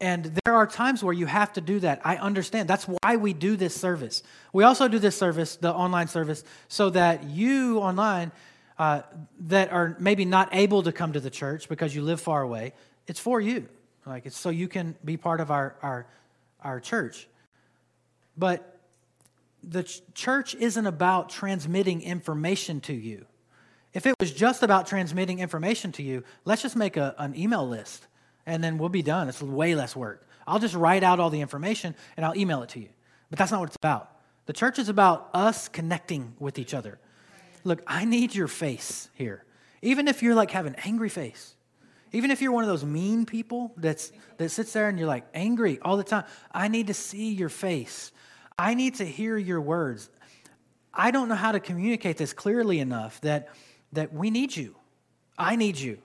And 0.00 0.38
there 0.44 0.54
are 0.54 0.66
times 0.66 1.02
where 1.02 1.12
you 1.12 1.26
have 1.26 1.52
to 1.54 1.60
do 1.60 1.80
that. 1.80 2.00
I 2.04 2.16
understand. 2.16 2.68
That's 2.68 2.84
why 2.84 3.16
we 3.16 3.32
do 3.32 3.56
this 3.56 3.74
service. 3.74 4.22
We 4.52 4.62
also 4.62 4.86
do 4.86 5.00
this 5.00 5.16
service, 5.16 5.56
the 5.56 5.72
online 5.72 6.06
service, 6.06 6.44
so 6.68 6.90
that 6.90 7.24
you 7.24 7.78
online 7.78 8.30
uh, 8.78 9.02
that 9.40 9.72
are 9.72 9.96
maybe 9.98 10.24
not 10.24 10.48
able 10.52 10.82
to 10.82 10.92
come 10.92 11.12
to 11.12 11.20
the 11.20 11.30
church 11.30 11.68
because 11.68 11.94
you 11.94 12.02
live 12.02 12.20
far 12.20 12.42
away, 12.42 12.74
it's 13.06 13.20
for 13.20 13.40
you. 13.40 13.68
Like 14.06 14.26
it's 14.26 14.38
so 14.38 14.50
you 14.50 14.68
can 14.68 14.96
be 15.04 15.16
part 15.16 15.40
of 15.40 15.50
our 15.50 15.76
our 15.82 16.06
our 16.60 16.80
church. 16.80 17.28
But 18.36 18.80
the 19.62 19.84
ch- 19.84 20.02
church 20.14 20.54
isn't 20.54 20.86
about 20.86 21.30
transmitting 21.30 22.02
information 22.02 22.80
to 22.82 22.92
you. 22.92 23.26
If 23.92 24.06
it 24.06 24.14
was 24.18 24.32
just 24.32 24.62
about 24.62 24.86
transmitting 24.86 25.38
information 25.38 25.92
to 25.92 26.02
you, 26.02 26.24
let's 26.44 26.62
just 26.62 26.76
make 26.76 26.96
a, 26.96 27.14
an 27.18 27.36
email 27.36 27.66
list 27.66 28.06
and 28.44 28.62
then 28.62 28.76
we'll 28.76 28.88
be 28.88 29.02
done. 29.02 29.28
It's 29.28 29.40
way 29.40 29.74
less 29.74 29.94
work. 29.94 30.26
I'll 30.46 30.58
just 30.58 30.74
write 30.74 31.02
out 31.02 31.20
all 31.20 31.30
the 31.30 31.40
information 31.40 31.94
and 32.16 32.26
I'll 32.26 32.36
email 32.36 32.62
it 32.62 32.70
to 32.70 32.80
you. 32.80 32.88
But 33.30 33.38
that's 33.38 33.52
not 33.52 33.60
what 33.60 33.68
it's 33.68 33.76
about. 33.76 34.10
The 34.46 34.52
church 34.52 34.78
is 34.78 34.88
about 34.88 35.30
us 35.32 35.68
connecting 35.68 36.34
with 36.38 36.58
each 36.58 36.74
other. 36.74 36.98
Look, 37.62 37.82
I 37.86 38.04
need 38.04 38.34
your 38.34 38.48
face 38.48 39.08
here. 39.14 39.44
Even 39.80 40.08
if 40.08 40.22
you're 40.22 40.34
like 40.34 40.50
have 40.50 40.66
an 40.66 40.76
angry 40.84 41.08
face, 41.08 41.54
even 42.14 42.30
if 42.30 42.40
you're 42.40 42.52
one 42.52 42.64
of 42.64 42.70
those 42.70 42.84
mean 42.84 43.26
people 43.26 43.72
that's 43.76 44.12
that 44.36 44.50
sits 44.50 44.72
there 44.72 44.88
and 44.88 44.98
you're 44.98 45.08
like 45.08 45.26
angry 45.34 45.78
all 45.80 45.96
the 45.96 46.04
time, 46.04 46.24
I 46.52 46.68
need 46.68 46.86
to 46.86 46.94
see 46.94 47.32
your 47.32 47.48
face. 47.48 48.12
I 48.58 48.74
need 48.74 48.96
to 48.96 49.04
hear 49.04 49.36
your 49.36 49.60
words. 49.60 50.08
I 50.92 51.10
don't 51.10 51.28
know 51.28 51.34
how 51.34 51.52
to 51.52 51.60
communicate 51.60 52.16
this 52.16 52.32
clearly 52.32 52.78
enough 52.78 53.20
that 53.22 53.48
that 53.92 54.12
we 54.12 54.30
need 54.30 54.54
you. 54.54 54.76
I 55.36 55.56
need 55.56 55.78
you. 55.78 55.98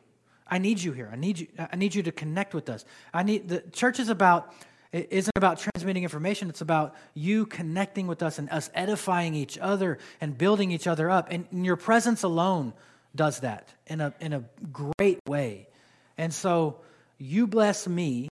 I 0.48 0.58
need 0.58 0.82
you 0.82 0.94
here. 0.94 1.10
I 1.12 1.16
need 1.16 1.40
you. 1.40 1.48
I 1.58 1.76
need 1.76 1.94
you 1.94 2.04
to 2.04 2.12
connect 2.12 2.54
with 2.54 2.70
us. 2.70 2.86
I 3.14 3.24
need 3.24 3.48
the 3.48 3.62
church 3.72 4.00
is 4.00 4.10
about 4.10 4.54
it 4.92 5.08
isn't 5.12 5.38
about 5.38 5.60
transmitting 5.60 6.02
information. 6.02 6.50
It's 6.50 6.62
about 6.62 6.96
you 7.14 7.46
connecting 7.46 8.08
with 8.08 8.24
us 8.24 8.40
and 8.40 8.50
us 8.50 8.72
edifying 8.74 9.36
each 9.36 9.60
other 9.60 10.00
and 10.20 10.36
building 10.36 10.72
each 10.72 10.88
other 10.88 11.12
up. 11.12 11.28
And 11.30 11.46
your 11.66 11.76
presence 11.76 12.24
alone 12.24 12.74
does 13.16 13.42
that 13.42 13.70
in 13.86 14.02
a 14.02 14.14
in 14.20 14.34
a 14.34 14.44
great 14.72 15.20
way. 15.28 15.69
And 16.20 16.34
so 16.34 16.76
you 17.18 17.48
bless 17.48 17.88
me 17.88 18.28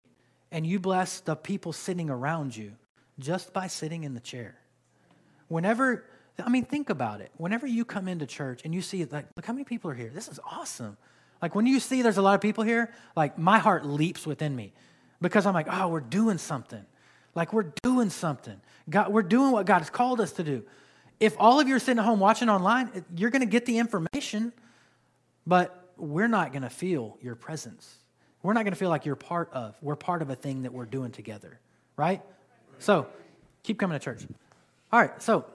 and 0.52 0.66
you 0.66 0.80
bless 0.80 1.20
the 1.20 1.36
people 1.36 1.72
sitting 1.72 2.10
around 2.10 2.58
you 2.58 2.72
just 3.20 3.54
by 3.54 3.68
sitting 3.68 4.04
in 4.04 4.16
the 4.16 4.20
chair. 4.20 4.56
Whenever 5.50 6.04
I 6.44 6.50
mean, 6.50 6.66
think 6.66 6.90
about 6.90 7.22
it. 7.22 7.32
Whenever 7.38 7.66
you 7.66 7.86
come 7.86 8.08
into 8.08 8.26
church 8.26 8.62
and 8.66 8.74
you 8.74 8.82
see, 8.82 9.06
like, 9.06 9.28
look 9.38 9.46
how 9.46 9.54
many 9.54 9.64
people 9.64 9.90
are 9.92 9.94
here. 9.94 10.10
This 10.14 10.28
is 10.28 10.40
awesome. 10.44 10.98
Like 11.42 11.54
when 11.54 11.68
you 11.68 11.80
see 11.80 12.02
there's 12.02 12.18
a 12.18 12.22
lot 12.22 12.34
of 12.34 12.42
people 12.42 12.64
here, 12.64 12.92
like 13.16 13.38
my 13.38 13.60
heart 13.60 13.86
leaps 13.86 14.26
within 14.26 14.56
me 14.56 14.74
because 15.22 15.46
I'm 15.46 15.54
like, 15.54 15.68
oh, 15.70 15.88
we're 15.88 16.00
doing 16.00 16.40
something. 16.40 16.84
Like 17.36 17.54
we're 17.54 17.72
doing 17.84 18.10
something. 18.10 18.60
God, 18.90 19.14
we're 19.14 19.22
doing 19.22 19.52
what 19.52 19.68
God 19.68 19.80
has 19.80 19.92
called 19.92 20.20
us 20.20 20.34
to 20.34 20.44
do. 20.44 20.64
If 21.20 21.36
all 21.38 21.60
of 21.60 21.68
you 21.68 21.76
are 21.76 21.80
sitting 21.80 22.00
at 22.00 22.06
home 22.06 22.20
watching 22.20 22.50
online, 22.50 23.06
you're 23.16 23.30
going 23.30 23.42
to 23.42 23.46
get 23.46 23.66
the 23.66 23.78
information, 23.78 24.52
but 25.46 25.85
we're 25.98 26.28
not 26.28 26.52
going 26.52 26.64
to 26.64 26.70
feel 26.70 27.18
your 27.22 27.36
presence. 27.36 27.98
We're 28.44 28.54
not 28.54 28.64
going 28.64 28.74
to 28.74 28.80
feel 28.80 28.90
like 28.90 29.06
you're 29.06 29.16
part 29.16 29.50
of. 29.54 29.76
We're 29.82 29.96
part 29.96 30.22
of 30.22 30.30
a 30.30 30.36
thing 30.36 30.64
that 30.64 30.74
we're 30.74 30.86
doing 30.86 31.12
together, 31.12 31.60
right? 31.98 32.22
So 32.80 33.08
keep 33.64 33.80
coming 33.80 33.98
to 33.98 34.04
church. 34.04 34.22
All 34.92 35.00
right, 35.00 35.22
so 35.22 35.46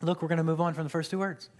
look, 0.00 0.22
we're 0.22 0.28
going 0.28 0.38
to 0.38 0.44
move 0.44 0.60
on 0.60 0.74
from 0.74 0.84
the 0.84 0.90
first 0.90 1.10
two 1.10 1.18
words. 1.18 1.50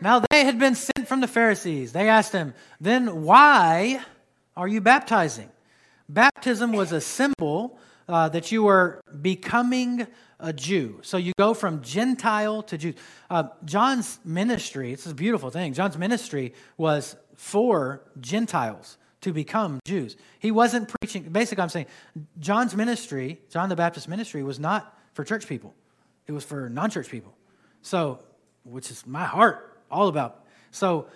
Now 0.00 0.22
they 0.30 0.44
had 0.44 0.58
been 0.58 0.74
sent 0.74 1.08
from 1.08 1.20
the 1.20 1.28
Pharisees. 1.28 1.92
They 1.92 2.08
asked 2.08 2.32
him, 2.32 2.54
Then 2.80 3.22
why 3.22 4.00
are 4.56 4.68
you 4.68 4.80
baptizing? 4.80 5.50
Baptism 6.08 6.72
was 6.72 6.92
a 6.92 7.00
symbol 7.00 7.78
uh, 8.08 8.28
that 8.28 8.52
you 8.52 8.62
were 8.62 9.00
becoming 9.20 10.06
a 10.38 10.52
Jew. 10.52 11.00
So 11.02 11.16
you 11.16 11.32
go 11.38 11.54
from 11.54 11.82
Gentile 11.82 12.62
to 12.64 12.78
Jew. 12.78 12.94
Uh, 13.30 13.44
John's 13.64 14.18
ministry, 14.24 14.92
it's 14.92 15.06
a 15.06 15.14
beautiful 15.14 15.50
thing. 15.50 15.72
John's 15.72 15.96
ministry 15.96 16.54
was 16.76 17.16
for 17.34 18.02
Gentiles 18.20 18.98
to 19.22 19.32
become 19.32 19.80
Jews. 19.84 20.16
He 20.38 20.50
wasn't 20.50 20.92
preaching, 21.00 21.24
basically, 21.24 21.62
I'm 21.62 21.68
saying 21.68 21.86
John's 22.38 22.76
ministry, 22.76 23.40
John 23.50 23.68
the 23.68 23.76
Baptist 23.76 24.08
ministry, 24.08 24.42
was 24.42 24.58
not 24.60 24.96
for 25.14 25.24
church 25.24 25.46
people, 25.46 25.74
it 26.26 26.32
was 26.32 26.44
for 26.44 26.68
non 26.68 26.90
church 26.90 27.08
people. 27.08 27.34
So, 27.82 28.20
which 28.64 28.90
is 28.90 29.06
my 29.06 29.24
heart 29.24 29.80
all 29.90 30.08
about. 30.08 30.44
So, 30.70 31.06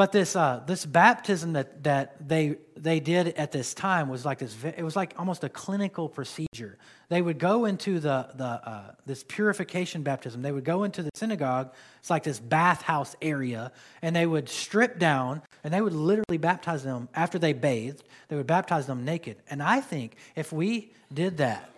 but 0.00 0.12
this 0.12 0.34
uh, 0.34 0.62
this 0.66 0.86
baptism 0.86 1.52
that 1.52 1.84
that 1.84 2.26
they 2.26 2.56
they 2.74 3.00
did 3.00 3.34
at 3.36 3.52
this 3.52 3.74
time 3.74 4.08
was 4.08 4.24
like 4.24 4.38
this. 4.38 4.56
It 4.64 4.82
was 4.82 4.96
like 4.96 5.12
almost 5.18 5.44
a 5.44 5.50
clinical 5.50 6.08
procedure. 6.08 6.78
They 7.10 7.20
would 7.20 7.38
go 7.38 7.66
into 7.66 8.00
the 8.00 8.30
the 8.34 8.46
uh, 8.46 8.92
this 9.04 9.22
purification 9.28 10.02
baptism. 10.02 10.40
They 10.40 10.52
would 10.52 10.64
go 10.64 10.84
into 10.84 11.02
the 11.02 11.10
synagogue. 11.12 11.74
It's 11.98 12.08
like 12.08 12.22
this 12.22 12.40
bathhouse 12.40 13.14
area, 13.20 13.72
and 14.00 14.16
they 14.16 14.24
would 14.24 14.48
strip 14.48 14.98
down 14.98 15.42
and 15.64 15.74
they 15.74 15.82
would 15.82 15.92
literally 15.92 16.38
baptize 16.38 16.82
them 16.82 17.10
after 17.14 17.38
they 17.38 17.52
bathed. 17.52 18.02
They 18.28 18.36
would 18.36 18.46
baptize 18.46 18.86
them 18.86 19.04
naked. 19.04 19.36
And 19.50 19.62
I 19.62 19.82
think 19.82 20.16
if 20.34 20.50
we 20.50 20.94
did 21.12 21.36
that 21.36 21.68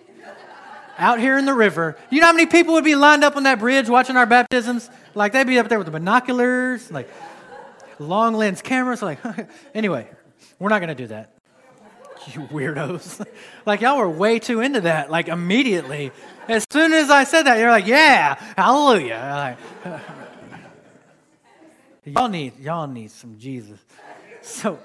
out 0.97 1.19
here 1.19 1.39
in 1.39 1.45
the 1.45 1.55
river. 1.55 1.97
You 2.11 2.21
know 2.21 2.27
how 2.27 2.33
many 2.33 2.47
people 2.47 2.75
would 2.75 2.85
be 2.85 2.95
lined 2.95 3.25
up 3.25 3.35
on 3.35 3.43
that 3.43 3.59
bridge 3.59 3.89
watching 3.89 4.17
our 4.17 4.27
baptisms? 4.27 4.91
Like 5.17 5.33
they'd 5.33 5.45
be 5.45 5.59
up 5.59 5.69
there 5.69 5.79
with 5.79 5.87
the 5.87 5.99
binoculars, 5.99 6.89
like 6.93 7.09
long 8.03 8.35
lens 8.35 8.62
cameras. 8.62 9.03
Like, 9.03 9.19
anyway, 9.75 10.09
we're 10.59 10.69
not 10.69 10.81
going 10.81 10.88
to 10.88 10.95
do 10.95 11.07
that. 11.09 11.33
You 12.27 12.41
weirdos. 12.43 13.27
like, 13.67 13.81
y'all 13.81 13.99
were 13.99 14.09
way 14.09 14.38
too 14.38 14.61
into 14.61 14.83
that, 14.83 15.11
like, 15.11 15.29
immediately. 15.29 16.12
As 16.49 16.65
soon 16.71 16.93
as 16.93 17.11
I 17.11 17.25
said 17.25 17.45
that, 17.45 17.59
you're 17.59 17.71
like, 17.71 17.87
yeah, 17.87 18.35
hallelujah. 18.57 19.59
Like, 19.85 20.01
y'all 22.17 22.29
need, 22.29 22.59
y'all 22.61 22.87
need 22.87 23.11
some 23.11 23.38
Jesus. 23.38 23.81
So, 24.43 24.79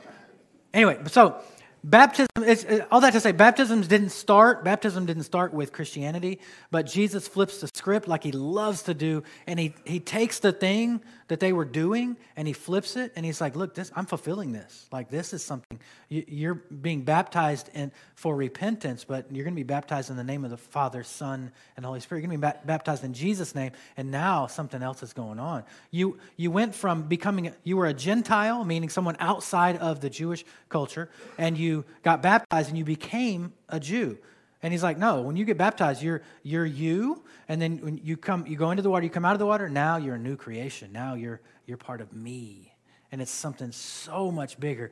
anyway, 0.73 0.99
so 1.07 1.41
Baptism, 1.87 2.27
it's, 2.37 2.65
all 2.91 2.99
that 2.99 3.13
to 3.13 3.21
say, 3.21 3.31
baptisms 3.31 3.87
didn't 3.87 4.09
start, 4.09 4.63
baptism 4.65 5.05
didn't 5.05 5.23
start 5.23 5.53
with 5.53 5.71
Christianity, 5.71 6.39
but 6.69 6.85
Jesus 6.85 7.29
flips 7.29 7.61
the 7.61 7.69
script 7.73 8.09
like 8.09 8.23
he 8.23 8.33
loves 8.33 8.83
to 8.83 8.93
do, 8.93 9.23
and 9.45 9.57
he, 9.57 9.73
he 9.85 10.01
takes 10.01 10.39
the 10.39 10.51
thing 10.51 11.01
that 11.27 11.39
they 11.39 11.53
were 11.53 11.65
doing 11.65 12.15
and 12.35 12.47
he 12.47 12.53
flips 12.53 12.95
it, 12.95 13.11
and 13.15 13.25
he's 13.25 13.41
like, 13.41 13.55
look, 13.55 13.75
this, 13.75 13.91
I'm 13.95 14.05
fulfilling 14.05 14.51
this. 14.51 14.87
Like, 14.91 15.09
this 15.09 15.33
is 15.33 15.43
something, 15.43 15.79
you, 16.09 16.51
are 16.51 16.55
being 16.55 17.01
baptized 17.01 17.69
in, 17.73 17.91
for 18.15 18.35
repentance, 18.35 19.03
but 19.03 19.25
you're 19.31 19.43
going 19.43 19.53
to 19.53 19.59
be 19.59 19.63
baptized 19.63 20.09
in 20.09 20.17
the 20.17 20.23
name 20.23 20.45
of 20.45 20.51
the 20.51 20.57
Father, 20.57 21.03
Son, 21.03 21.51
and 21.75 21.85
Holy 21.85 21.99
Spirit. 21.99 22.21
You're 22.21 22.29
going 22.29 22.41
to 22.41 22.47
be 22.47 22.67
baptized 22.67 23.03
in 23.03 23.13
Jesus' 23.13 23.55
name, 23.55 23.71
and 23.97 24.11
now 24.11 24.47
something 24.47 24.81
else 24.81 25.03
is 25.03 25.13
going 25.13 25.39
on. 25.39 25.63
You, 25.91 26.17
you 26.37 26.51
went 26.51 26.73
from 26.75 27.03
becoming, 27.03 27.51
you 27.63 27.77
were 27.77 27.87
a 27.87 27.93
Gentile, 27.93 28.63
meaning 28.63 28.89
someone 28.89 29.17
outside 29.19 29.77
of 29.77 29.99
the 30.01 30.09
Jewish 30.09 30.45
culture, 30.69 31.09
and 31.37 31.57
you 31.57 31.85
got 32.03 32.21
baptized 32.21 32.69
and 32.69 32.77
you 32.77 32.85
became 32.85 33.53
a 33.69 33.79
Jew. 33.79 34.17
And 34.63 34.73
he's 34.73 34.83
like, 34.83 34.97
no, 34.97 35.21
when 35.21 35.35
you 35.35 35.45
get 35.45 35.57
baptized, 35.57 36.01
you're, 36.01 36.23
you're 36.41 36.65
you. 36.65 37.23
And 37.47 37.61
then 37.61 37.77
when 37.77 37.97
you 37.97 38.17
come, 38.17 38.47
you 38.47 38.55
go 38.55 38.71
into 38.71 38.83
the 38.83 38.89
water, 38.89 39.03
you 39.03 39.09
come 39.09 39.25
out 39.25 39.33
of 39.33 39.39
the 39.39 39.45
water, 39.45 39.69
now 39.69 39.97
you're 39.97 40.15
a 40.15 40.19
new 40.19 40.35
creation. 40.35 40.91
Now 40.91 41.13
you're, 41.13 41.41
you're 41.65 41.77
part 41.77 42.01
of 42.01 42.11
me. 42.13 42.73
And 43.11 43.21
it's 43.21 43.31
something 43.31 43.71
so 43.71 44.31
much 44.31 44.59
bigger. 44.59 44.91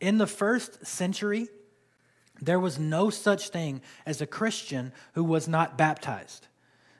In 0.00 0.18
the 0.18 0.26
first 0.26 0.86
century, 0.86 1.48
there 2.40 2.58
was 2.58 2.78
no 2.78 3.10
such 3.10 3.50
thing 3.50 3.82
as 4.06 4.20
a 4.20 4.26
Christian 4.26 4.92
who 5.12 5.22
was 5.22 5.46
not 5.46 5.78
baptized. 5.78 6.48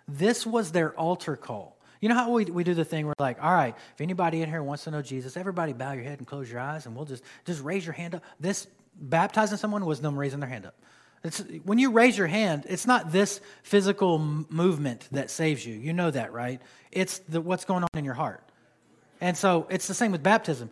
This 0.07 0.47
was 0.47 0.73
their 0.73 0.93
altar 0.99 1.37
call. 1.37 1.79
You 2.01 2.11
know 2.11 2.15
how 2.17 2.31
we, 2.31 2.45
we 2.45 2.65
do 2.65 2.75
the 2.75 2.85
thing 2.85 3.07
we're 3.07 3.15
like, 3.19 3.43
all 3.43 3.53
right, 3.53 3.75
if 3.95 4.01
anybody 4.01 4.43
in 4.43 4.49
here 4.51 4.63
wants 4.63 4.85
to 4.85 4.91
know 4.91 5.01
Jesus, 5.01 5.39
everybody 5.39 5.73
bow 5.73 5.93
your 5.93 6.05
head 6.05 6.19
and 6.19 6.27
close 6.27 6.51
your 6.51 6.61
eyes 6.61 6.85
and 6.85 6.95
we'll 6.95 7.07
just 7.07 7.25
just 7.47 7.63
raise 7.63 7.87
your 7.87 7.95
hand 7.95 8.15
up. 8.15 8.23
This 8.39 8.67
baptizing 8.95 9.57
someone 9.57 9.87
was 9.87 10.03
them 10.03 10.19
raising 10.19 10.41
their 10.41 10.49
hand 10.49 10.67
up. 10.67 10.75
It's, 11.25 11.43
when 11.65 11.79
you 11.79 11.91
raise 11.91 12.19
your 12.19 12.27
hand, 12.27 12.67
it's 12.69 12.87
not 12.87 13.11
this 13.11 13.41
physical 13.63 14.19
movement 14.19 15.09
that 15.11 15.31
saves 15.31 15.65
you. 15.65 15.75
You 15.75 15.95
know 15.95 16.11
that, 16.11 16.33
right? 16.33 16.61
It's 16.93 17.19
the, 17.21 17.41
what's 17.41 17.65
going 17.65 17.83
on 17.83 17.89
in 17.95 18.05
your 18.05 18.15
heart. 18.15 18.45
And 19.23 19.35
so 19.37 19.67
it's 19.71 19.87
the 19.87 19.95
same 19.95 20.13
with 20.13 20.23
baptism. 20.23 20.69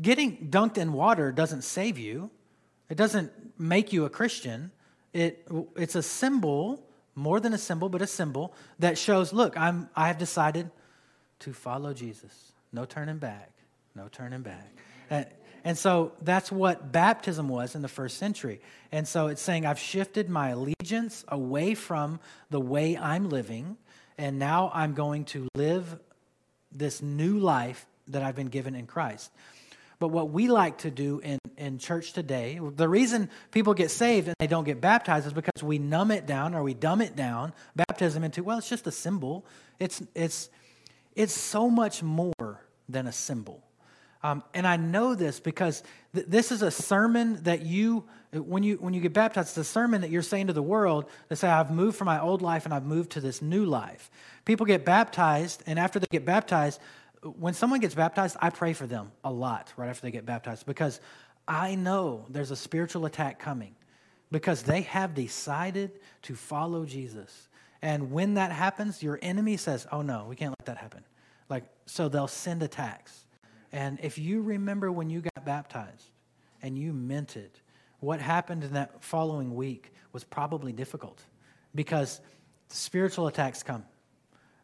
Getting 0.00 0.50
dunked 0.50 0.76
in 0.76 0.92
water 0.92 1.32
doesn't 1.32 1.62
save 1.62 1.98
you, 1.98 2.30
it 2.90 2.96
doesn't 2.96 3.32
make 3.58 3.92
you 3.92 4.04
a 4.04 4.10
Christian. 4.10 4.70
It, 5.14 5.46
it's 5.74 5.94
a 5.94 6.02
symbol, 6.02 6.84
more 7.14 7.40
than 7.40 7.54
a 7.54 7.58
symbol, 7.58 7.88
but 7.88 8.02
a 8.02 8.06
symbol 8.06 8.54
that 8.78 8.98
shows 8.98 9.32
look, 9.32 9.56
I'm, 9.56 9.88
I 9.96 10.08
have 10.08 10.18
decided 10.18 10.70
to 11.40 11.52
follow 11.54 11.94
Jesus. 11.94 12.52
No 12.72 12.84
turning 12.84 13.18
back. 13.18 13.52
No 13.94 14.08
turning 14.08 14.42
back. 14.42 14.70
And, 15.08 15.26
and 15.68 15.76
so 15.76 16.12
that's 16.22 16.50
what 16.50 16.92
baptism 16.92 17.46
was 17.46 17.74
in 17.74 17.82
the 17.82 17.88
first 17.88 18.16
century. 18.16 18.62
And 18.90 19.06
so 19.06 19.26
it's 19.26 19.42
saying, 19.42 19.66
I've 19.66 19.78
shifted 19.78 20.30
my 20.30 20.48
allegiance 20.48 21.26
away 21.28 21.74
from 21.74 22.20
the 22.48 22.58
way 22.58 22.96
I'm 22.96 23.28
living, 23.28 23.76
and 24.16 24.38
now 24.38 24.70
I'm 24.72 24.94
going 24.94 25.26
to 25.26 25.46
live 25.54 25.98
this 26.72 27.02
new 27.02 27.38
life 27.38 27.84
that 28.06 28.22
I've 28.22 28.34
been 28.34 28.46
given 28.46 28.74
in 28.74 28.86
Christ. 28.86 29.30
But 29.98 30.08
what 30.08 30.30
we 30.30 30.48
like 30.48 30.78
to 30.78 30.90
do 30.90 31.18
in, 31.18 31.38
in 31.58 31.76
church 31.76 32.14
today, 32.14 32.58
the 32.76 32.88
reason 32.88 33.28
people 33.50 33.74
get 33.74 33.90
saved 33.90 34.28
and 34.28 34.36
they 34.38 34.46
don't 34.46 34.64
get 34.64 34.80
baptized 34.80 35.26
is 35.26 35.34
because 35.34 35.62
we 35.62 35.78
numb 35.78 36.10
it 36.10 36.24
down 36.24 36.54
or 36.54 36.62
we 36.62 36.72
dumb 36.72 37.02
it 37.02 37.14
down, 37.14 37.52
baptism 37.76 38.24
into, 38.24 38.42
well, 38.42 38.56
it's 38.56 38.70
just 38.70 38.86
a 38.86 38.90
symbol. 38.90 39.44
It's, 39.78 40.00
it's, 40.14 40.48
it's 41.14 41.38
so 41.38 41.68
much 41.68 42.02
more 42.02 42.64
than 42.88 43.06
a 43.06 43.12
symbol. 43.12 43.67
Um, 44.22 44.42
and 44.52 44.66
I 44.66 44.76
know 44.76 45.14
this 45.14 45.38
because 45.38 45.82
th- 46.14 46.26
this 46.26 46.50
is 46.50 46.62
a 46.62 46.70
sermon 46.70 47.42
that 47.44 47.62
you, 47.62 48.04
when 48.32 48.62
you 48.62 48.76
when 48.76 48.92
you 48.92 49.00
get 49.00 49.12
baptized, 49.12 49.50
it's 49.50 49.58
a 49.58 49.64
sermon 49.64 50.00
that 50.00 50.10
you're 50.10 50.22
saying 50.22 50.48
to 50.48 50.52
the 50.52 50.62
world 50.62 51.06
that 51.28 51.36
say, 51.36 51.48
"I've 51.48 51.70
moved 51.70 51.96
from 51.96 52.06
my 52.06 52.20
old 52.20 52.42
life 52.42 52.64
and 52.64 52.74
I've 52.74 52.84
moved 52.84 53.10
to 53.12 53.20
this 53.20 53.40
new 53.40 53.64
life." 53.64 54.10
People 54.44 54.66
get 54.66 54.84
baptized, 54.84 55.62
and 55.66 55.78
after 55.78 55.98
they 55.98 56.06
get 56.10 56.24
baptized, 56.24 56.80
when 57.22 57.54
someone 57.54 57.80
gets 57.80 57.94
baptized, 57.94 58.36
I 58.40 58.50
pray 58.50 58.72
for 58.72 58.86
them 58.86 59.12
a 59.24 59.30
lot 59.30 59.72
right 59.76 59.88
after 59.88 60.02
they 60.02 60.10
get 60.10 60.26
baptized 60.26 60.66
because 60.66 61.00
I 61.46 61.74
know 61.74 62.26
there's 62.28 62.50
a 62.50 62.56
spiritual 62.56 63.06
attack 63.06 63.38
coming 63.38 63.74
because 64.30 64.62
they 64.62 64.82
have 64.82 65.14
decided 65.14 65.92
to 66.22 66.34
follow 66.34 66.84
Jesus. 66.84 67.48
And 67.82 68.10
when 68.10 68.34
that 68.34 68.52
happens, 68.52 69.02
your 69.02 69.18
enemy 69.22 69.56
says, 69.56 69.86
"Oh 69.92 70.02
no, 70.02 70.26
we 70.28 70.34
can't 70.34 70.54
let 70.58 70.66
that 70.66 70.78
happen." 70.78 71.04
Like 71.48 71.64
so, 71.86 72.08
they'll 72.08 72.26
send 72.26 72.64
attacks. 72.64 73.24
And 73.72 73.98
if 74.02 74.18
you 74.18 74.42
remember 74.42 74.90
when 74.90 75.10
you 75.10 75.20
got 75.20 75.44
baptized 75.44 76.10
and 76.62 76.78
you 76.78 76.92
meant 76.92 77.36
it, 77.36 77.60
what 78.00 78.20
happened 78.20 78.64
in 78.64 78.74
that 78.74 79.02
following 79.02 79.54
week 79.54 79.92
was 80.12 80.24
probably 80.24 80.72
difficult 80.72 81.20
because 81.74 82.20
spiritual 82.68 83.26
attacks 83.26 83.62
come. 83.62 83.84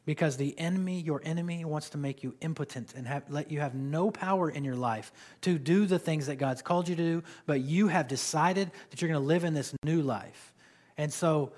Because 0.06 0.36
the 0.36 0.58
enemy, 0.58 1.00
your 1.00 1.22
enemy, 1.24 1.64
wants 1.64 1.90
to 1.90 1.98
make 1.98 2.22
you 2.22 2.34
impotent 2.42 2.92
and 2.94 3.06
have, 3.06 3.22
let 3.30 3.50
you 3.50 3.60
have 3.60 3.74
no 3.74 4.10
power 4.10 4.50
in 4.50 4.62
your 4.62 4.76
life 4.76 5.10
to 5.40 5.58
do 5.58 5.86
the 5.86 5.98
things 5.98 6.26
that 6.26 6.36
God's 6.36 6.60
called 6.60 6.88
you 6.88 6.96
to 6.96 7.02
do, 7.02 7.22
but 7.46 7.62
you 7.62 7.88
have 7.88 8.06
decided 8.06 8.70
that 8.90 9.00
you're 9.00 9.08
going 9.08 9.20
to 9.20 9.26
live 9.26 9.44
in 9.44 9.54
this 9.54 9.74
new 9.82 10.02
life. 10.02 10.52
And 10.98 11.10
so 11.10 11.52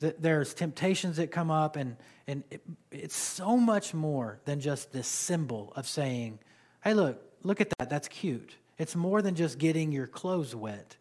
th- 0.00 0.16
there's 0.18 0.54
temptations 0.54 1.18
that 1.18 1.30
come 1.30 1.50
up, 1.50 1.76
and, 1.76 1.96
and 2.26 2.42
it, 2.50 2.62
it's 2.90 3.16
so 3.16 3.58
much 3.58 3.92
more 3.92 4.40
than 4.46 4.60
just 4.60 4.92
this 4.92 5.06
symbol 5.06 5.70
of 5.76 5.86
saying, 5.86 6.38
hey, 6.82 6.94
look, 6.94 7.22
look 7.42 7.60
at 7.60 7.68
that. 7.78 7.90
That's 7.90 8.08
cute. 8.08 8.54
It's 8.78 8.96
more 8.96 9.22
than 9.22 9.34
just 9.34 9.58
getting 9.58 9.92
your 9.92 10.06
clothes 10.06 10.54
wet. 10.54 10.96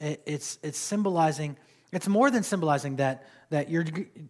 It, 0.00 0.22
it's, 0.26 0.58
it's 0.62 0.78
symbolizing, 0.78 1.56
it's 1.92 2.08
more 2.08 2.30
than 2.30 2.42
symbolizing 2.42 2.96
that, 2.96 3.26
that 3.50 3.70
you're, 3.70 3.84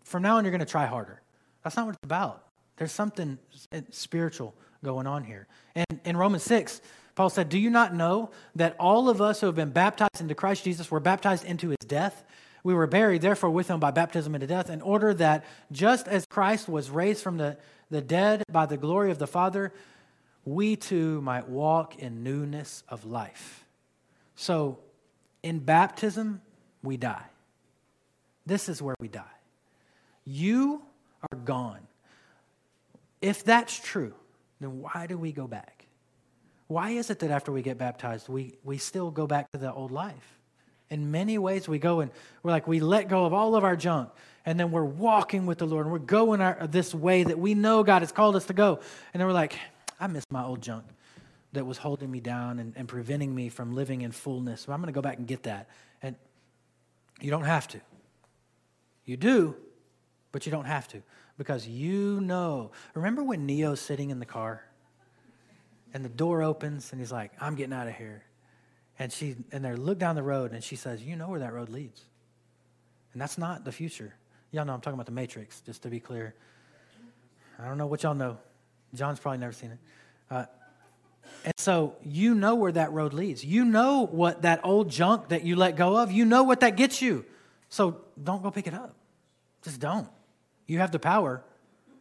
from 0.04 0.22
now 0.22 0.36
on, 0.36 0.44
you're 0.44 0.52
going 0.52 0.60
to 0.60 0.66
try 0.66 0.86
harder. 0.86 1.20
That's 1.64 1.76
not 1.76 1.86
what 1.86 1.94
it's 1.94 2.04
about. 2.04 2.44
There's 2.76 2.92
something 2.92 3.38
spiritual 3.90 4.54
going 4.84 5.06
on 5.06 5.24
here. 5.24 5.46
And 5.74 6.00
in 6.04 6.16
Romans 6.16 6.42
6, 6.44 6.80
Paul 7.14 7.30
said, 7.30 7.48
Do 7.48 7.58
you 7.58 7.70
not 7.70 7.94
know 7.94 8.30
that 8.56 8.76
all 8.78 9.08
of 9.08 9.20
us 9.20 9.40
who 9.40 9.46
have 9.46 9.54
been 9.54 9.70
baptized 9.70 10.20
into 10.20 10.34
Christ 10.34 10.64
Jesus 10.64 10.90
were 10.90 11.00
baptized 11.00 11.44
into 11.44 11.68
his 11.68 11.78
death? 11.86 12.24
We 12.64 12.74
were 12.74 12.86
buried, 12.86 13.22
therefore, 13.22 13.50
with 13.50 13.68
him 13.68 13.80
by 13.80 13.90
baptism 13.90 14.34
into 14.34 14.46
death, 14.46 14.70
in 14.70 14.80
order 14.80 15.12
that 15.14 15.44
just 15.72 16.06
as 16.06 16.24
Christ 16.26 16.68
was 16.68 16.90
raised 16.90 17.22
from 17.22 17.36
the, 17.36 17.58
the 17.90 18.00
dead 18.00 18.44
by 18.50 18.66
the 18.66 18.76
glory 18.76 19.10
of 19.10 19.18
the 19.18 19.26
Father, 19.26 19.72
we 20.44 20.76
too 20.76 21.20
might 21.20 21.48
walk 21.48 21.98
in 21.98 22.22
newness 22.22 22.82
of 22.88 23.04
life. 23.04 23.64
So, 24.34 24.78
in 25.42 25.58
baptism, 25.58 26.40
we 26.82 26.96
die. 26.96 27.24
This 28.46 28.68
is 28.68 28.82
where 28.82 28.96
we 28.98 29.08
die. 29.08 29.22
You 30.24 30.82
are 31.30 31.38
gone. 31.38 31.86
If 33.20 33.44
that's 33.44 33.78
true, 33.78 34.14
then 34.60 34.80
why 34.80 35.06
do 35.06 35.16
we 35.16 35.32
go 35.32 35.46
back? 35.46 35.86
Why 36.66 36.90
is 36.90 37.10
it 37.10 37.18
that 37.20 37.30
after 37.30 37.52
we 37.52 37.62
get 37.62 37.78
baptized, 37.78 38.28
we, 38.28 38.54
we 38.64 38.78
still 38.78 39.10
go 39.10 39.26
back 39.26 39.50
to 39.52 39.58
the 39.58 39.72
old 39.72 39.90
life? 39.90 40.38
In 40.90 41.10
many 41.10 41.38
ways, 41.38 41.68
we 41.68 41.78
go 41.78 42.00
and 42.00 42.10
we're 42.42 42.50
like, 42.50 42.66
we 42.66 42.80
let 42.80 43.08
go 43.08 43.24
of 43.24 43.32
all 43.32 43.54
of 43.54 43.64
our 43.64 43.76
junk, 43.76 44.10
and 44.44 44.58
then 44.58 44.70
we're 44.70 44.84
walking 44.84 45.46
with 45.46 45.58
the 45.58 45.66
Lord, 45.66 45.86
and 45.86 45.92
we're 45.92 45.98
going 45.98 46.40
our, 46.40 46.66
this 46.66 46.94
way 46.94 47.22
that 47.22 47.38
we 47.38 47.54
know 47.54 47.82
God 47.82 48.02
has 48.02 48.12
called 48.12 48.36
us 48.36 48.46
to 48.46 48.52
go. 48.52 48.80
And 49.12 49.20
then 49.20 49.26
we're 49.26 49.32
like, 49.32 49.56
I 50.02 50.08
miss 50.08 50.26
my 50.30 50.42
old 50.42 50.60
junk 50.60 50.84
that 51.52 51.64
was 51.64 51.78
holding 51.78 52.10
me 52.10 52.18
down 52.18 52.58
and, 52.58 52.72
and 52.76 52.88
preventing 52.88 53.32
me 53.32 53.48
from 53.48 53.72
living 53.72 54.02
in 54.02 54.10
fullness. 54.10 54.62
So 54.62 54.72
I'm 54.72 54.80
going 54.80 54.92
to 54.92 54.92
go 54.92 55.00
back 55.00 55.18
and 55.18 55.28
get 55.28 55.44
that. 55.44 55.68
And 56.02 56.16
you 57.20 57.30
don't 57.30 57.44
have 57.44 57.68
to. 57.68 57.80
You 59.04 59.16
do, 59.16 59.54
but 60.32 60.44
you 60.44 60.50
don't 60.50 60.64
have 60.64 60.88
to 60.88 61.02
because 61.38 61.68
you 61.68 62.20
know. 62.20 62.72
Remember 62.94 63.22
when 63.22 63.46
Neo's 63.46 63.80
sitting 63.80 64.10
in 64.10 64.18
the 64.18 64.26
car 64.26 64.64
and 65.94 66.04
the 66.04 66.08
door 66.08 66.42
opens 66.42 66.90
and 66.90 67.00
he's 67.00 67.12
like, 67.12 67.30
I'm 67.40 67.54
getting 67.54 67.72
out 67.72 67.86
of 67.86 67.94
here. 67.94 68.24
And 68.98 69.12
she 69.12 69.36
and 69.52 69.64
they 69.64 69.74
look 69.74 69.98
down 69.98 70.16
the 70.16 70.22
road 70.22 70.52
and 70.52 70.64
she 70.64 70.76
says, 70.76 71.02
You 71.02 71.16
know 71.16 71.28
where 71.28 71.40
that 71.40 71.52
road 71.52 71.68
leads. 71.68 72.02
And 73.12 73.22
that's 73.22 73.38
not 73.38 73.64
the 73.64 73.72
future. 73.72 74.14
Y'all 74.50 74.64
know 74.64 74.74
I'm 74.74 74.80
talking 74.80 74.94
about 74.94 75.06
the 75.06 75.12
Matrix, 75.12 75.60
just 75.60 75.82
to 75.82 75.88
be 75.88 76.00
clear. 76.00 76.34
I 77.58 77.66
don't 77.66 77.78
know 77.78 77.86
what 77.86 78.02
y'all 78.02 78.14
know. 78.14 78.38
John's 78.94 79.20
probably 79.20 79.38
never 79.38 79.52
seen 79.52 79.72
it. 79.72 79.78
Uh, 80.30 80.44
and 81.44 81.54
so 81.56 81.96
you 82.02 82.34
know 82.34 82.54
where 82.54 82.72
that 82.72 82.92
road 82.92 83.12
leads. 83.12 83.44
You 83.44 83.64
know 83.64 84.06
what 84.06 84.42
that 84.42 84.60
old 84.64 84.90
junk 84.90 85.28
that 85.28 85.44
you 85.44 85.56
let 85.56 85.76
go 85.76 85.96
of, 85.96 86.12
you 86.12 86.24
know 86.24 86.42
what 86.42 86.60
that 86.60 86.76
gets 86.76 87.02
you. 87.02 87.24
So 87.68 88.02
don't 88.22 88.42
go 88.42 88.50
pick 88.50 88.66
it 88.66 88.74
up. 88.74 88.94
Just 89.62 89.80
don't. 89.80 90.08
You 90.66 90.78
have 90.78 90.92
the 90.92 90.98
power. 90.98 91.42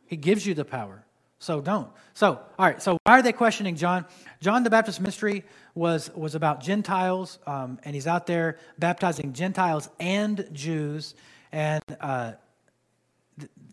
He 0.06 0.18
gives 0.18 0.46
you 0.46 0.54
the 0.54 0.66
power. 0.66 1.04
So 1.40 1.60
don't. 1.60 1.90
So, 2.14 2.40
all 2.60 2.66
right. 2.66 2.82
So, 2.82 3.00
why 3.04 3.18
are 3.18 3.22
they 3.24 3.34
questioning 3.34 3.76
John? 3.76 4.06
John 4.42 4.64
the 4.64 4.70
Baptist 4.70 5.00
ministry 5.00 5.44
was, 5.74 6.12
was 6.14 6.36
about 6.36 6.62
Gentiles, 6.62 7.40
um, 7.48 7.80
and 7.84 7.96
he's 7.96 8.06
out 8.06 8.28
there 8.28 8.60
baptizing 8.78 9.34
Gentiles 9.34 9.90
and 10.00 10.48
Jews. 10.54 11.16
And 11.52 11.82
uh, 12.00 12.34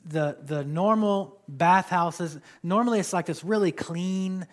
the, 0.09 0.39
the 0.43 0.65
normal 0.65 1.41
bathhouses, 1.49 2.39
normally 2.63 2.99
it's 2.99 3.13
like 3.13 3.27
this 3.27 3.45
really 3.45 3.73
clean, 3.73 4.47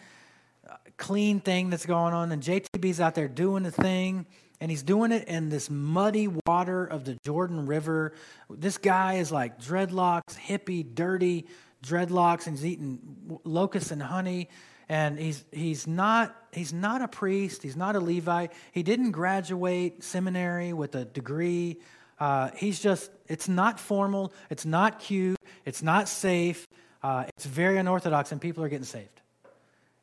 clean 0.97 1.39
thing 1.39 1.69
that's 1.69 1.85
going 1.85 2.13
on. 2.13 2.31
And 2.31 2.41
JTB's 2.41 2.99
out 2.99 3.15
there 3.15 3.27
doing 3.27 3.63
the 3.63 3.71
thing, 3.71 4.25
and 4.59 4.69
he's 4.69 4.83
doing 4.83 5.11
it 5.11 5.27
in 5.27 5.49
this 5.49 5.69
muddy 5.69 6.27
water 6.45 6.85
of 6.85 7.05
the 7.05 7.17
Jordan 7.25 7.65
River. 7.65 8.13
This 8.49 8.77
guy 8.77 9.15
is 9.15 9.31
like 9.31 9.59
dreadlocks, 9.59 10.37
hippie, 10.37 10.93
dirty 10.93 11.47
dreadlocks, 11.83 12.47
and 12.47 12.57
he's 12.57 12.65
eating 12.65 13.39
locusts 13.43 13.91
and 13.91 14.01
honey. 14.01 14.49
And 14.87 15.17
he's, 15.17 15.43
he's, 15.51 15.87
not, 15.87 16.35
he's 16.51 16.71
not 16.71 17.01
a 17.01 17.07
priest, 17.07 17.63
he's 17.63 17.75
not 17.75 17.95
a 17.95 17.99
Levite. 17.99 18.51
He 18.71 18.83
didn't 18.83 19.11
graduate 19.11 20.03
seminary 20.03 20.73
with 20.73 20.93
a 20.95 21.05
degree. 21.05 21.79
Uh, 22.19 22.51
he's 22.55 22.79
just, 22.79 23.11
it's 23.27 23.49
not 23.49 23.79
formal, 23.79 24.33
it's 24.49 24.65
not 24.65 24.99
cute, 24.99 25.37
it's 25.65 25.81
not 25.81 26.07
safe, 26.07 26.67
uh, 27.03 27.25
it's 27.35 27.45
very 27.45 27.77
unorthodox, 27.77 28.31
and 28.31 28.39
people 28.39 28.63
are 28.63 28.69
getting 28.69 28.85
saved. 28.85 29.21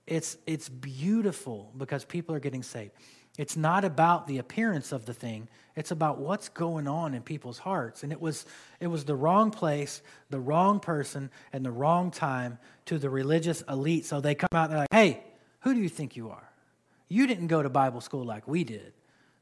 It's, 0.06 0.36
it's 0.46 0.68
beautiful 0.68 1.72
because 1.76 2.04
people 2.04 2.34
are 2.34 2.40
getting 2.40 2.62
saved. 2.62 2.92
It's 3.38 3.56
not 3.56 3.84
about 3.84 4.26
the 4.26 4.38
appearance 4.38 4.92
of 4.92 5.06
the 5.06 5.14
thing, 5.14 5.48
it's 5.74 5.90
about 5.90 6.18
what's 6.18 6.50
going 6.50 6.86
on 6.86 7.14
in 7.14 7.22
people's 7.22 7.58
hearts. 7.58 8.02
And 8.02 8.12
it 8.12 8.20
was, 8.20 8.44
it 8.78 8.88
was 8.88 9.04
the 9.04 9.14
wrong 9.14 9.50
place, 9.50 10.02
the 10.28 10.40
wrong 10.40 10.80
person, 10.80 11.30
and 11.50 11.64
the 11.64 11.70
wrong 11.70 12.10
time 12.10 12.58
to 12.86 12.98
the 12.98 13.08
religious 13.08 13.62
elite. 13.62 14.04
So 14.04 14.20
they 14.20 14.34
come 14.34 14.50
out 14.52 14.64
and 14.64 14.72
they're 14.72 14.80
like, 14.80 14.92
hey, 14.92 15.22
who 15.60 15.72
do 15.72 15.80
you 15.80 15.88
think 15.88 16.14
you 16.14 16.28
are? 16.28 16.50
You 17.08 17.26
didn't 17.26 17.46
go 17.46 17.62
to 17.62 17.70
Bible 17.70 18.02
school 18.02 18.24
like 18.24 18.46
we 18.46 18.64
did. 18.64 18.92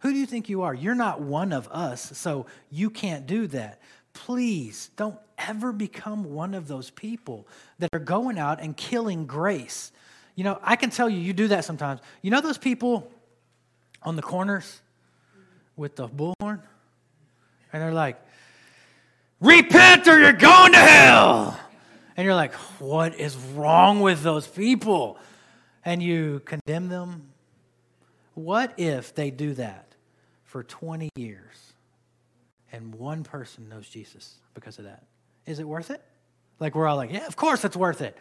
Who 0.00 0.12
do 0.12 0.18
you 0.18 0.26
think 0.26 0.48
you 0.48 0.62
are? 0.62 0.72
You're 0.72 0.94
not 0.94 1.20
one 1.20 1.52
of 1.52 1.68
us, 1.68 2.16
so 2.16 2.46
you 2.70 2.90
can't 2.90 3.26
do 3.26 3.46
that. 3.48 3.80
Please 4.12 4.90
don't 4.96 5.18
ever 5.38 5.72
become 5.72 6.32
one 6.34 6.54
of 6.54 6.68
those 6.68 6.90
people 6.90 7.46
that 7.78 7.90
are 7.92 8.00
going 8.00 8.38
out 8.38 8.61
and 8.61 8.76
killing 8.76 9.26
grace. 9.26 9.92
You 10.34 10.44
know, 10.44 10.58
I 10.62 10.76
can 10.76 10.90
tell 10.90 11.08
you, 11.08 11.18
you 11.18 11.32
do 11.32 11.48
that 11.48 11.64
sometimes. 11.64 12.00
You 12.22 12.30
know 12.30 12.40
those 12.40 12.58
people 12.58 13.11
on 14.02 14.16
the 14.16 14.22
corners 14.22 14.80
with 15.76 15.96
the 15.96 16.08
bullhorn? 16.08 16.61
And 17.72 17.82
they're 17.82 17.92
like, 17.92 18.20
repent 19.40 20.08
or 20.08 20.18
you're 20.18 20.32
going 20.32 20.72
to 20.72 20.78
hell. 20.78 21.58
And 22.16 22.24
you're 22.24 22.34
like, 22.34 22.54
what 22.78 23.18
is 23.18 23.36
wrong 23.36 24.00
with 24.00 24.22
those 24.22 24.46
people? 24.46 25.18
And 25.84 26.02
you 26.02 26.42
condemn 26.44 26.88
them. 26.88 27.28
What 28.34 28.78
if 28.78 29.14
they 29.14 29.30
do 29.30 29.54
that 29.54 29.94
for 30.44 30.62
20 30.62 31.11
years 31.16 31.72
and 32.72 32.94
one 32.94 33.24
person 33.24 33.68
knows 33.68 33.88
Jesus 33.88 34.36
because 34.54 34.78
of 34.78 34.84
that? 34.84 35.04
Is 35.46 35.58
it 35.58 35.66
worth 35.66 35.90
it? 35.90 36.02
Like 36.58 36.74
we're 36.74 36.86
all 36.86 36.96
like, 36.96 37.12
yeah, 37.12 37.26
of 37.26 37.36
course 37.36 37.64
it's 37.64 37.76
worth 37.76 38.00
it. 38.02 38.16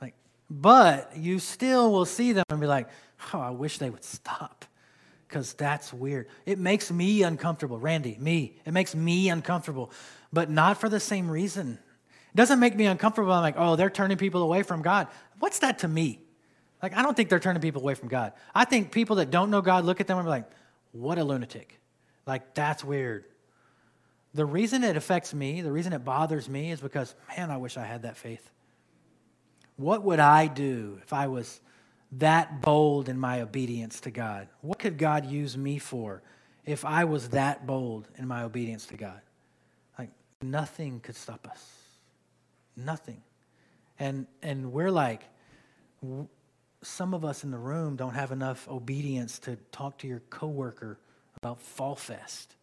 Like, 0.00 0.14
but 0.50 1.12
you 1.16 1.38
still 1.38 1.92
will 1.92 2.06
see 2.06 2.32
them 2.32 2.44
and 2.48 2.60
be 2.60 2.66
like, 2.66 2.88
oh, 3.32 3.40
I 3.40 3.50
wish 3.50 3.78
they 3.78 3.90
would 3.90 4.04
stop 4.04 4.64
because 5.28 5.54
that's 5.54 5.92
weird. 5.92 6.28
It 6.44 6.58
makes 6.58 6.90
me 6.90 7.22
uncomfortable. 7.22 7.78
Randy, 7.78 8.16
me. 8.20 8.56
It 8.66 8.72
makes 8.72 8.94
me 8.94 9.30
uncomfortable, 9.30 9.90
but 10.32 10.50
not 10.50 10.78
for 10.78 10.88
the 10.88 11.00
same 11.00 11.30
reason. 11.30 11.78
It 12.32 12.36
doesn't 12.36 12.60
make 12.60 12.76
me 12.76 12.86
uncomfortable. 12.86 13.32
I'm 13.32 13.42
like, 13.42 13.54
oh, 13.56 13.76
they're 13.76 13.90
turning 13.90 14.16
people 14.16 14.42
away 14.42 14.62
from 14.62 14.82
God. 14.82 15.08
What's 15.38 15.60
that 15.60 15.80
to 15.80 15.88
me? 15.88 16.20
Like, 16.82 16.96
I 16.96 17.02
don't 17.02 17.16
think 17.16 17.28
they're 17.28 17.40
turning 17.40 17.62
people 17.62 17.82
away 17.82 17.94
from 17.94 18.08
God. 18.08 18.32
I 18.54 18.64
think 18.64 18.90
people 18.90 19.16
that 19.16 19.30
don't 19.30 19.50
know 19.50 19.60
God 19.60 19.84
look 19.84 20.00
at 20.00 20.06
them 20.06 20.18
and 20.18 20.26
be 20.26 20.30
like, 20.30 20.50
what 20.92 21.16
a 21.18 21.24
lunatic. 21.24 21.80
Like, 22.26 22.54
that's 22.54 22.82
weird. 22.84 23.24
The 24.34 24.44
reason 24.46 24.82
it 24.82 24.96
affects 24.96 25.34
me, 25.34 25.60
the 25.60 25.72
reason 25.72 25.92
it 25.92 26.04
bothers 26.04 26.48
me 26.48 26.70
is 26.70 26.80
because, 26.80 27.14
man, 27.36 27.50
I 27.50 27.58
wish 27.58 27.76
I 27.76 27.84
had 27.84 28.02
that 28.02 28.16
faith. 28.16 28.50
What 29.76 30.02
would 30.04 30.20
I 30.20 30.46
do 30.46 30.98
if 31.02 31.12
I 31.12 31.26
was 31.26 31.60
that 32.12 32.60
bold 32.62 33.08
in 33.08 33.18
my 33.18 33.42
obedience 33.42 34.00
to 34.00 34.10
God? 34.10 34.48
What 34.60 34.78
could 34.78 34.96
God 34.96 35.26
use 35.26 35.56
me 35.56 35.78
for 35.78 36.22
if 36.64 36.84
I 36.84 37.04
was 37.04 37.30
that 37.30 37.66
bold 37.66 38.08
in 38.16 38.26
my 38.26 38.42
obedience 38.42 38.86
to 38.86 38.96
God? 38.96 39.20
Like, 39.98 40.10
nothing 40.40 41.00
could 41.00 41.16
stop 41.16 41.46
us. 41.50 41.62
Nothing. 42.76 43.22
And, 43.98 44.26
and 44.42 44.72
we're 44.72 44.90
like, 44.90 45.24
some 46.82 47.12
of 47.12 47.24
us 47.24 47.44
in 47.44 47.50
the 47.50 47.58
room 47.58 47.96
don't 47.96 48.14
have 48.14 48.32
enough 48.32 48.66
obedience 48.68 49.38
to 49.40 49.56
talk 49.72 49.98
to 49.98 50.08
your 50.08 50.20
coworker 50.30 50.98
about 51.36 51.60
Fall 51.60 51.94
Fest 51.94 52.56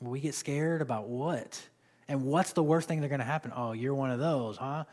we 0.00 0.20
get 0.20 0.34
scared 0.34 0.82
about 0.82 1.08
what? 1.08 1.60
And 2.08 2.22
what's 2.22 2.52
the 2.52 2.62
worst 2.62 2.88
thing 2.88 3.00
that's 3.00 3.08
going 3.08 3.20
to 3.20 3.24
happen? 3.24 3.52
Oh, 3.54 3.72
you're 3.72 3.94
one 3.94 4.10
of 4.10 4.18
those, 4.18 4.56
huh? 4.56 4.84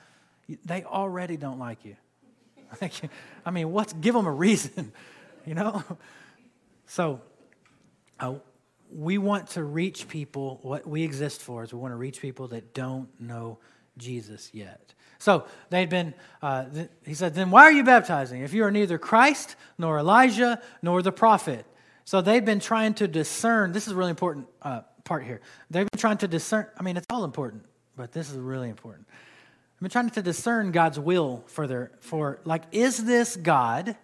They 0.65 0.83
already 0.83 1.37
don't 1.37 1.59
like 1.59 1.85
you. 1.85 1.95
I 3.45 3.51
mean, 3.51 3.71
what's 3.71 3.93
give 3.93 4.15
them 4.15 4.25
a 4.25 4.31
reason, 4.31 4.91
you 5.45 5.53
know? 5.53 5.83
So, 6.87 7.21
uh, 8.19 8.35
we 8.91 9.17
want 9.17 9.47
to 9.51 9.63
reach 9.63 10.07
people. 10.07 10.59
What 10.61 10.87
we 10.87 11.03
exist 11.03 11.41
for 11.41 11.63
is 11.63 11.73
we 11.73 11.79
want 11.79 11.93
to 11.93 11.97
reach 11.97 12.21
people 12.21 12.47
that 12.49 12.73
don't 12.73 13.09
know 13.19 13.57
Jesus 13.97 14.49
yet. 14.53 14.93
So 15.17 15.45
they'd 15.69 15.89
been. 15.89 16.13
Uh, 16.41 16.65
th- 16.65 16.89
he 17.05 17.13
said, 17.13 17.33
"Then 17.33 17.49
why 17.49 17.63
are 17.63 17.71
you 17.71 17.83
baptizing? 17.83 18.41
If 18.41 18.53
you 18.53 18.63
are 18.63 18.71
neither 18.71 18.97
Christ 18.97 19.55
nor 19.77 19.97
Elijah 19.97 20.61
nor 20.81 21.01
the 21.01 21.11
prophet." 21.11 21.65
So 22.05 22.21
they've 22.21 22.43
been 22.43 22.59
trying 22.59 22.95
to 22.95 23.07
discern. 23.07 23.71
This 23.71 23.87
is 23.87 23.93
really 23.93 24.09
important. 24.09 24.47
Uh, 24.61 24.81
part 25.03 25.23
here. 25.23 25.41
They've 25.69 25.87
been 25.89 25.99
trying 25.99 26.17
to 26.19 26.27
discern, 26.27 26.67
I 26.77 26.83
mean, 26.83 26.97
it's 26.97 27.07
all 27.09 27.23
important, 27.23 27.65
but 27.95 28.11
this 28.11 28.31
is 28.31 28.37
really 28.37 28.69
important. 28.69 29.07
I've 29.09 29.81
been 29.81 29.89
trying 29.89 30.09
to 30.09 30.21
discern 30.21 30.71
God's 30.71 30.99
will 30.99 31.43
for 31.47 31.67
their, 31.67 31.91
for 31.99 32.39
like, 32.45 32.63
is 32.71 33.03
this 33.03 33.35
God? 33.35 33.95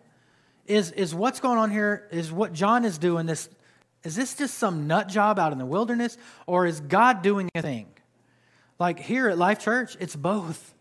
Is, 0.66 0.92
is 0.92 1.16
what's 1.16 1.40
going 1.40 1.58
on 1.58 1.72
here, 1.72 2.08
is 2.12 2.32
what 2.32 2.54
John 2.54 2.86
is 2.86 2.98
doing 2.98 3.26
this, 3.26 3.50
is 4.04 4.16
this 4.16 4.36
just 4.36 4.58
some 4.58 4.88
nut 4.88 5.08
job 5.08 5.40
out 5.40 5.52
in 5.52 5.58
the 5.58 5.66
wilderness, 5.66 6.18
or 6.48 6.66
is 6.66 6.80
God 6.80 7.22
doing 7.22 7.50
a 7.56 7.62
thing? 7.62 7.88
Like 8.78 9.00
here 9.00 9.30
at 9.30 9.38
Life 9.38 9.60
Church, 9.60 9.98
it's 10.00 10.16
both. 10.16 10.74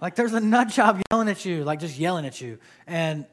Like 0.00 0.14
there's 0.14 0.34
a 0.34 0.40
nut 0.40 0.68
job 0.68 1.00
yelling 1.10 1.28
at 1.28 1.44
you, 1.44 1.64
like 1.64 1.80
just 1.80 1.98
yelling 1.98 2.26
at 2.26 2.40
you. 2.40 2.58
And 2.86 3.26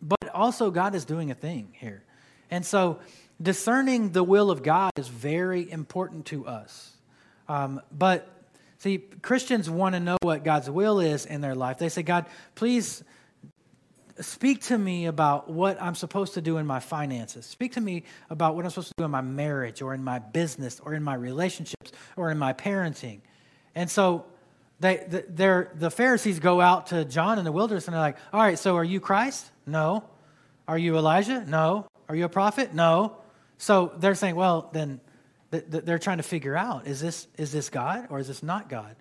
but 0.00 0.28
also 0.34 0.70
God 0.70 0.94
is 0.94 1.04
doing 1.04 1.30
a 1.30 1.34
thing 1.34 1.74
here. 1.78 2.02
And 2.50 2.66
so 2.66 2.98
discerning 3.42 4.10
the 4.10 4.22
will 4.22 4.50
of 4.50 4.62
God 4.62 4.92
is 4.96 5.08
very 5.08 5.70
important 5.70 6.26
to 6.26 6.46
us. 6.46 6.92
Um, 7.48 7.80
but 7.90 8.28
see, 8.78 8.98
Christians 8.98 9.68
want 9.68 9.94
to 9.94 10.00
know 10.00 10.16
what 10.22 10.44
God's 10.44 10.70
will 10.70 11.00
is 11.00 11.26
in 11.26 11.40
their 11.40 11.54
life. 11.54 11.78
They 11.78 11.88
say, 11.88 12.02
God, 12.02 12.26
please 12.54 13.02
speak 14.20 14.62
to 14.62 14.78
me 14.78 15.06
about 15.06 15.50
what 15.50 15.80
I'm 15.80 15.94
supposed 15.94 16.34
to 16.34 16.40
do 16.40 16.58
in 16.58 16.66
my 16.66 16.80
finances. 16.80 17.46
Speak 17.46 17.72
to 17.72 17.80
me 17.80 18.04
about 18.30 18.54
what 18.54 18.64
I'm 18.64 18.70
supposed 18.70 18.88
to 18.88 18.94
do 18.98 19.04
in 19.04 19.10
my 19.10 19.20
marriage 19.20 19.82
or 19.82 19.94
in 19.94 20.04
my 20.04 20.18
business 20.18 20.80
or 20.84 20.94
in 20.94 21.02
my 21.02 21.14
relationships 21.14 21.92
or 22.16 22.30
in 22.30 22.38
my 22.38 22.52
parenting. 22.52 23.20
And 23.74 23.90
so 23.90 24.26
they, 24.80 25.04
the, 25.08 25.68
the 25.74 25.90
Pharisees 25.90 26.40
go 26.40 26.60
out 26.60 26.88
to 26.88 27.04
John 27.04 27.38
in 27.38 27.44
the 27.44 27.52
wilderness 27.52 27.86
and 27.86 27.94
they're 27.94 28.00
like, 28.00 28.18
All 28.32 28.40
right, 28.40 28.58
so 28.58 28.76
are 28.76 28.84
you 28.84 29.00
Christ? 29.00 29.50
No. 29.66 30.04
Are 30.68 30.78
you 30.78 30.96
Elijah? 30.96 31.44
No. 31.46 31.86
Are 32.08 32.14
you 32.14 32.24
a 32.24 32.28
prophet? 32.28 32.74
No. 32.74 33.16
So 33.62 33.92
they're 33.96 34.16
saying, 34.16 34.34
well, 34.34 34.70
then 34.72 35.00
they're 35.50 36.00
trying 36.00 36.16
to 36.16 36.24
figure 36.24 36.56
out 36.56 36.88
is 36.88 37.00
this, 37.00 37.28
is 37.38 37.52
this 37.52 37.70
God 37.70 38.08
or 38.10 38.18
is 38.18 38.26
this 38.26 38.42
not 38.42 38.68
God? 38.68 38.96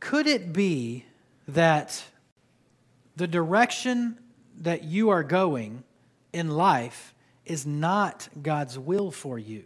Could 0.00 0.26
it 0.26 0.52
be 0.52 1.04
that 1.46 2.02
the 3.14 3.28
direction 3.28 4.18
that 4.62 4.82
you 4.82 5.10
are 5.10 5.22
going 5.22 5.84
in 6.32 6.50
life 6.50 7.14
is 7.44 7.64
not 7.64 8.28
God's 8.42 8.80
will 8.80 9.12
for 9.12 9.38
you? 9.38 9.62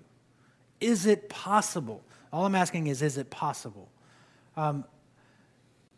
Is 0.83 1.07
it 1.07 1.31
possible? 1.31 2.03
All 2.35 2.45
I'm 2.45 2.55
asking 2.55 2.89
is, 2.89 3.01
is 3.01 3.17
it 3.17 3.31
possible? 3.31 3.89
Um, 4.59 4.85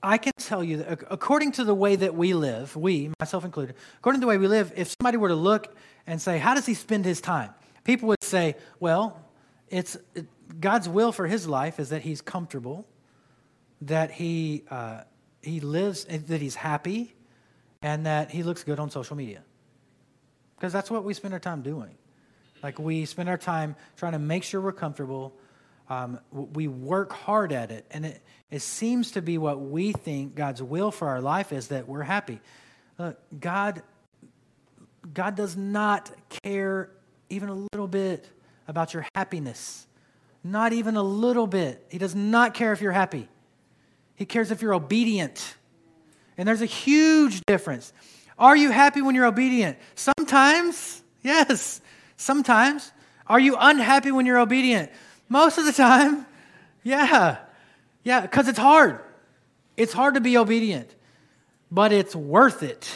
I 0.01 0.19
can 0.19 0.35
tell 0.39 0.63
you 0.63 0.77
that 0.77 1.03
according 1.11 1.51
to 1.53 1.65
the 1.65 1.75
way 1.75 1.97
that 1.97 2.15
we 2.15 2.33
live, 2.33 2.77
we, 2.77 3.11
myself 3.19 3.45
included, 3.45 3.75
according 3.99 4.21
to 4.21 4.25
the 4.25 4.29
way 4.29 4.39
we 4.39 4.47
live, 4.47 4.73
if 4.77 4.95
somebody 5.01 5.17
were 5.17 5.31
to 5.31 5.35
look 5.35 5.77
and 6.07 6.23
say, 6.23 6.39
How 6.39 6.55
does 6.55 6.67
he 6.67 6.75
spend 6.75 7.05
his 7.05 7.21
time? 7.21 7.53
People 7.85 8.09
would 8.09 8.23
say, 8.23 8.57
well, 8.81 9.21
it's 9.69 9.97
it, 10.15 10.27
God's 10.61 10.89
will 10.89 11.13
for 11.13 11.27
his 11.27 11.47
life 11.49 11.81
is 11.81 11.91
that 11.91 12.03
he's 12.03 12.21
comfortable, 12.21 12.87
that 13.81 14.11
he, 14.11 14.65
uh, 14.71 15.03
he 15.41 15.61
lives, 15.61 16.05
that 16.05 16.41
he's 16.41 16.55
happy, 16.55 17.15
and 17.81 18.07
that 18.07 18.31
he 18.31 18.43
looks 18.43 18.63
good 18.63 18.79
on 18.79 18.91
social 18.91 19.17
media. 19.17 19.43
Because 20.57 20.73
that's 20.73 20.91
what 20.91 21.05
we 21.05 21.15
spend 21.15 21.35
our 21.35 21.41
time 21.41 21.63
doing. 21.63 21.95
Like 22.63 22.79
we 22.79 23.05
spend 23.07 23.29
our 23.29 23.39
time 23.39 23.75
trying 23.97 24.13
to 24.13 24.21
make 24.21 24.45
sure 24.45 24.61
we're 24.61 24.73
comfortable. 24.73 25.35
Um, 25.91 26.21
we 26.31 26.69
work 26.69 27.13
hard 27.13 27.53
at 27.53 27.73
it. 27.73 27.85
And 27.91 28.07
it, 28.07 28.23
it 28.51 28.63
seems 28.63 29.11
to 29.13 29.23
be 29.23 29.39
what 29.39 29.61
we 29.61 29.93
think 29.93 30.37
God's 30.37 30.63
will 30.63 30.93
for 30.93 31.09
our 31.09 31.21
life 31.21 31.53
is 31.53 31.69
that 31.69 31.89
we're 31.89 32.03
happy. 32.03 32.41
Uh, 32.99 33.15
God, 33.41 33.83
God 35.13 35.35
does 35.35 35.57
not 35.57 36.13
care 36.45 36.91
even 37.33 37.49
a 37.49 37.55
little 37.55 37.89
bit 37.89 38.29
about 38.69 38.95
your 38.95 39.07
happiness. 39.15 39.87
Not 40.45 40.73
even 40.73 40.97
a 40.97 41.03
little 41.03 41.47
bit. 41.47 41.85
He 41.89 41.99
does 41.99 42.15
not 42.15 42.55
care 42.55 42.73
if 42.73 42.81
you're 42.81 42.93
happy. 42.93 43.29
He 44.17 44.27
cares 44.27 44.51
if 44.51 44.61
you're 44.63 44.75
obedient. 44.75 45.57
And 46.37 46.47
there's 46.47 46.63
a 46.63 46.67
huge 46.67 47.41
difference. 47.47 47.93
Are 48.39 48.57
you 48.57 48.71
happy 48.71 49.03
when 49.03 49.15
you're 49.15 49.27
obedient? 49.27 49.79
Sometimes, 49.95 51.03
yes. 51.23 51.81
Sometimes. 52.17 52.93
Are 53.27 53.41
you 53.41 53.57
unhappy 53.59 54.13
when 54.13 54.27
you're 54.27 54.39
obedient? 54.39 54.91
Most 55.29 55.59
of 55.59 55.65
the 55.65 55.73
time, 55.73 56.27
yeah. 56.83 57.39
Yeah, 58.05 58.21
because 58.21 58.49
it's 58.49 58.59
hard. 58.59 59.01
It's 59.77 59.93
hard 59.93 60.15
to 60.15 60.21
be 60.21 60.37
obedient, 60.37 60.95
but 61.71 61.93
it's 61.93 62.15
worth 62.15 62.63
it. 62.63 62.91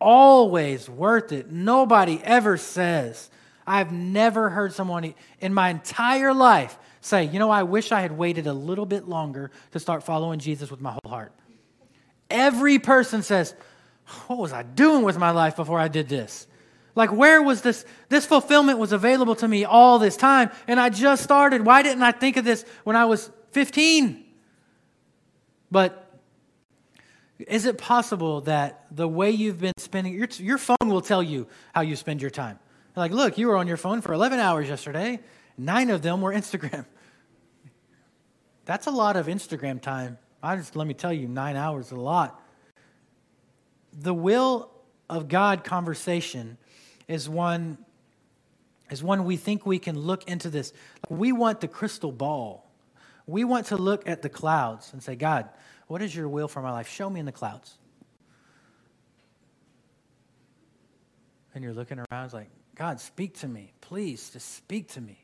Always 0.00 0.88
worth 0.88 1.32
it. 1.32 1.50
Nobody 1.50 2.20
ever 2.22 2.56
says, 2.56 3.30
I've 3.66 3.92
never 3.92 4.50
heard 4.50 4.72
someone 4.72 5.14
in 5.40 5.54
my 5.54 5.70
entire 5.70 6.34
life 6.34 6.76
say, 7.00 7.24
you 7.24 7.38
know, 7.38 7.50
I 7.50 7.62
wish 7.62 7.92
I 7.92 8.00
had 8.00 8.12
waited 8.12 8.46
a 8.46 8.52
little 8.52 8.86
bit 8.86 9.08
longer 9.08 9.50
to 9.72 9.80
start 9.80 10.02
following 10.02 10.38
Jesus 10.38 10.70
with 10.70 10.80
my 10.80 10.92
whole 10.92 11.10
heart. 11.10 11.32
Every 12.30 12.78
person 12.78 13.22
says, 13.22 13.54
what 14.26 14.38
was 14.38 14.52
I 14.52 14.62
doing 14.62 15.02
with 15.02 15.18
my 15.18 15.30
life 15.30 15.56
before 15.56 15.78
I 15.78 15.88
did 15.88 16.08
this? 16.08 16.46
Like, 16.94 17.12
where 17.12 17.42
was 17.42 17.62
this? 17.62 17.84
This 18.08 18.24
fulfillment 18.24 18.78
was 18.78 18.92
available 18.92 19.34
to 19.36 19.48
me 19.48 19.64
all 19.64 19.98
this 19.98 20.16
time, 20.16 20.50
and 20.68 20.78
I 20.78 20.90
just 20.90 21.24
started. 21.24 21.64
Why 21.66 21.82
didn't 21.82 22.02
I 22.02 22.12
think 22.12 22.36
of 22.36 22.44
this 22.44 22.64
when 22.84 22.94
I 22.94 23.06
was 23.06 23.30
15? 23.50 24.24
But 25.70 26.20
is 27.38 27.66
it 27.66 27.78
possible 27.78 28.42
that 28.42 28.86
the 28.92 29.08
way 29.08 29.32
you've 29.32 29.60
been 29.60 29.72
spending 29.78 30.14
your, 30.14 30.28
your 30.38 30.58
phone 30.58 30.76
will 30.82 31.00
tell 31.00 31.22
you 31.22 31.48
how 31.74 31.80
you 31.80 31.96
spend 31.96 32.22
your 32.22 32.30
time? 32.30 32.60
Like, 32.96 33.12
look, 33.12 33.38
you 33.38 33.48
were 33.48 33.56
on 33.56 33.66
your 33.66 33.76
phone 33.76 34.00
for 34.00 34.12
11 34.12 34.38
hours 34.38 34.68
yesterday. 34.68 35.20
Nine 35.58 35.90
of 35.90 36.02
them 36.02 36.20
were 36.20 36.32
Instagram. 36.32 36.86
That's 38.64 38.86
a 38.86 38.90
lot 38.90 39.16
of 39.16 39.26
Instagram 39.26 39.80
time. 39.80 40.18
I 40.42 40.56
just 40.56 40.76
let 40.76 40.86
me 40.86 40.94
tell 40.94 41.12
you, 41.12 41.26
nine 41.26 41.56
hours 41.56 41.86
is 41.86 41.92
a 41.92 41.96
lot. 41.96 42.40
The 43.92 44.14
will 44.14 44.70
of 45.08 45.28
God 45.28 45.64
conversation 45.64 46.58
is 47.08 47.28
one 47.28 47.78
is 48.90 49.02
one 49.02 49.24
we 49.24 49.36
think 49.36 49.64
we 49.64 49.78
can 49.78 49.98
look 49.98 50.28
into 50.28 50.50
this. 50.50 50.72
We 51.08 51.32
want 51.32 51.60
the 51.60 51.68
crystal 51.68 52.12
ball. 52.12 52.70
We 53.26 53.42
want 53.44 53.66
to 53.66 53.76
look 53.76 54.06
at 54.06 54.20
the 54.20 54.28
clouds 54.28 54.92
and 54.92 55.02
say, 55.02 55.16
God, 55.16 55.48
what 55.86 56.02
is 56.02 56.14
your 56.14 56.28
will 56.28 56.48
for 56.48 56.60
my 56.60 56.70
life? 56.70 56.88
Show 56.88 57.08
me 57.08 57.18
in 57.18 57.26
the 57.26 57.32
clouds. 57.32 57.78
And 61.54 61.64
you're 61.64 61.72
looking 61.72 61.98
around, 61.98 62.24
it's 62.26 62.34
like, 62.34 62.50
God, 62.74 63.00
speak 63.00 63.38
to 63.38 63.48
me. 63.48 63.72
Please, 63.80 64.30
just 64.30 64.54
speak 64.54 64.88
to 64.88 65.00
me. 65.00 65.18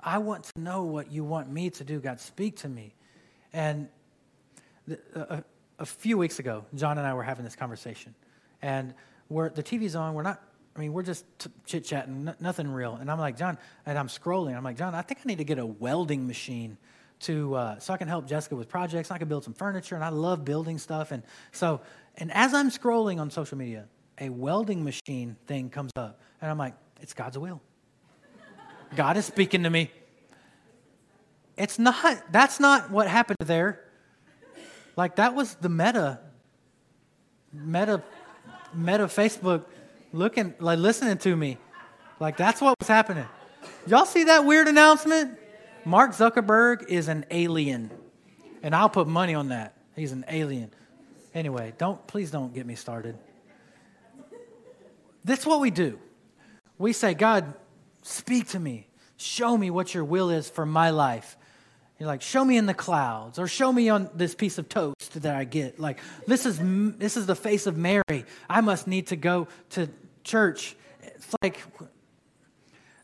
I 0.00 0.18
want 0.18 0.44
to 0.44 0.60
know 0.60 0.84
what 0.84 1.10
you 1.10 1.24
want 1.24 1.50
me 1.50 1.70
to 1.70 1.84
do. 1.84 2.00
God, 2.00 2.20
speak 2.20 2.56
to 2.58 2.68
me. 2.68 2.94
And 3.52 3.88
a, 5.14 5.42
a, 5.78 5.86
few 5.86 6.16
weeks 6.16 6.38
ago, 6.38 6.64
John 6.74 6.98
and 6.98 7.06
I 7.06 7.14
were 7.14 7.22
having 7.22 7.44
this 7.44 7.56
conversation. 7.56 8.14
And 8.62 8.94
we're, 9.28 9.50
the 9.50 9.62
TV's 9.62 9.96
on. 9.96 10.14
We're 10.14 10.22
not, 10.22 10.40
I 10.76 10.80
mean, 10.80 10.92
we're 10.92 11.02
just 11.02 11.24
t- 11.38 11.50
chit 11.66 11.84
chatting, 11.84 12.28
n- 12.28 12.36
nothing 12.38 12.68
real. 12.68 12.94
And 12.94 13.10
I'm 13.10 13.18
like, 13.18 13.36
John, 13.36 13.58
and 13.84 13.98
I'm 13.98 14.08
scrolling. 14.08 14.56
I'm 14.56 14.64
like, 14.64 14.78
John, 14.78 14.94
I 14.94 15.02
think 15.02 15.20
I 15.24 15.26
need 15.26 15.38
to 15.38 15.44
get 15.44 15.58
a 15.58 15.66
welding 15.66 16.26
machine 16.26 16.78
to 17.20 17.54
uh, 17.54 17.78
so 17.78 17.94
I 17.94 17.96
can 17.96 18.08
help 18.08 18.26
Jessica 18.26 18.54
with 18.54 18.68
projects. 18.68 19.10
I 19.10 19.18
can 19.18 19.28
build 19.28 19.42
some 19.44 19.54
furniture, 19.54 19.94
and 19.94 20.04
I 20.04 20.10
love 20.10 20.44
building 20.44 20.78
stuff. 20.78 21.12
And 21.12 21.22
so, 21.50 21.80
and 22.16 22.30
as 22.32 22.54
I'm 22.54 22.70
scrolling 22.70 23.18
on 23.18 23.30
social 23.30 23.58
media, 23.58 23.86
a 24.20 24.28
welding 24.28 24.84
machine 24.84 25.36
thing 25.46 25.70
comes 25.70 25.90
up, 25.96 26.20
and 26.40 26.50
I'm 26.50 26.58
like, 26.58 26.74
it's 27.00 27.12
God's 27.14 27.38
will. 27.38 27.60
God 28.94 29.16
is 29.16 29.24
speaking 29.24 29.62
to 29.64 29.70
me. 29.70 29.90
It's 31.56 31.78
not, 31.78 32.22
that's 32.30 32.60
not 32.60 32.90
what 32.90 33.08
happened 33.08 33.38
there. 33.40 33.82
Like, 34.96 35.16
that 35.16 35.34
was 35.34 35.54
the 35.56 35.68
meta, 35.68 36.20
meta, 37.52 38.02
meta 38.74 39.04
Facebook 39.04 39.64
looking, 40.12 40.54
like 40.58 40.78
listening 40.78 41.18
to 41.18 41.36
me. 41.36 41.58
Like, 42.20 42.36
that's 42.36 42.60
what 42.60 42.74
was 42.80 42.88
happening. 42.88 43.26
Y'all 43.86 44.06
see 44.06 44.24
that 44.24 44.44
weird 44.44 44.68
announcement? 44.68 45.38
Mark 45.84 46.12
Zuckerberg 46.12 46.88
is 46.88 47.08
an 47.08 47.24
alien. 47.30 47.90
And 48.62 48.74
I'll 48.74 48.88
put 48.88 49.06
money 49.06 49.34
on 49.34 49.48
that. 49.48 49.76
He's 49.94 50.12
an 50.12 50.24
alien. 50.28 50.70
Anyway, 51.34 51.74
don't, 51.78 52.04
please 52.06 52.30
don't 52.30 52.54
get 52.54 52.66
me 52.66 52.74
started. 52.74 53.16
That's 55.24 55.44
what 55.44 55.60
we 55.60 55.70
do. 55.70 55.98
We 56.78 56.92
say, 56.92 57.14
God, 57.14 57.54
speak 58.02 58.48
to 58.48 58.60
me. 58.60 58.86
Show 59.16 59.56
me 59.56 59.70
what 59.70 59.94
your 59.94 60.04
will 60.04 60.30
is 60.30 60.48
for 60.48 60.66
my 60.66 60.90
life. 60.90 61.36
You're 61.98 62.06
like, 62.06 62.20
show 62.20 62.44
me 62.44 62.58
in 62.58 62.66
the 62.66 62.74
clouds, 62.74 63.38
or 63.38 63.48
show 63.48 63.72
me 63.72 63.88
on 63.88 64.10
this 64.14 64.34
piece 64.34 64.58
of 64.58 64.68
toast 64.68 65.22
that 65.22 65.34
I 65.34 65.44
get. 65.44 65.80
Like, 65.80 65.98
this 66.26 66.44
is 66.44 66.58
this 66.98 67.16
is 67.16 67.24
the 67.24 67.34
face 67.34 67.66
of 67.66 67.78
Mary. 67.78 68.26
I 68.50 68.60
must 68.60 68.86
need 68.86 69.06
to 69.08 69.16
go 69.16 69.48
to 69.70 69.88
church. 70.22 70.76
It's 71.02 71.34
like 71.42 71.58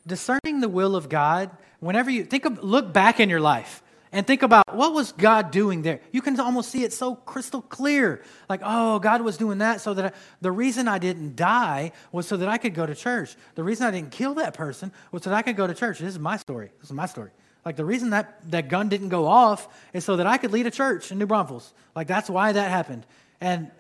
discerning 0.07 0.61
the 0.61 0.69
will 0.69 0.95
of 0.95 1.09
God. 1.09 1.51
Whenever 1.81 2.11
you 2.11 2.25
think 2.25 2.45
of, 2.45 2.63
look 2.63 2.93
back 2.93 3.19
in 3.19 3.31
your 3.31 3.41
life 3.41 3.82
and 4.13 4.27
think 4.27 4.43
about 4.43 4.75
what 4.75 4.93
was 4.93 5.13
God 5.13 5.51
doing 5.51 5.81
there. 5.83 6.01
You 6.13 6.21
can 6.21 6.39
almost 6.39 6.71
see 6.71 6.85
it 6.85 6.93
so 6.93 7.15
crystal 7.15 7.63
clear. 7.63 8.23
Like, 8.49 8.61
oh, 8.63 8.99
God 8.99 9.23
was 9.23 9.39
doing 9.39 9.59
that 9.59 9.81
so 9.81 9.95
that 9.95 10.05
I, 10.05 10.19
the 10.43 10.53
reason 10.53 10.87
I 10.87 10.99
didn't 10.99 11.35
die 11.35 11.93
was 12.13 12.29
so 12.29 12.37
that 12.37 12.49
I 12.49 12.59
could 12.59 12.75
go 12.75 12.85
to 12.85 12.95
church. 12.95 13.35
The 13.55 13.65
reason 13.65 13.87
I 13.87 13.91
didn't 13.91 14.13
kill 14.13 14.35
that 14.35 14.53
person 14.53 14.93
was 15.11 15.23
so 15.23 15.31
that 15.31 15.37
I 15.37 15.43
could 15.43 15.57
go 15.57 15.67
to 15.67 15.75
church. 15.75 15.99
This 15.99 16.11
is 16.11 16.19
my 16.19 16.37
story. 16.37 16.71
This 16.81 16.91
is 16.91 16.95
my 16.95 17.07
story. 17.07 17.31
Like 17.65 17.77
the 17.77 17.85
reason 17.85 18.11
that 18.11 18.51
that 18.51 18.69
gun 18.69 18.89
didn't 18.89 19.09
go 19.09 19.27
off 19.27 19.69
is 19.93 20.05
so 20.05 20.17
that 20.17 20.27
I 20.27 20.37
could 20.37 20.53
lead 20.53 20.67
a 20.67 20.71
church 20.71 21.11
in 21.11 21.19
New 21.19 21.27
Braunfels. 21.27 21.73
Like 21.97 22.07
that's 22.07 22.29
why 22.29 22.53
that 22.53 22.71
happened. 22.71 23.07
And 23.41 23.71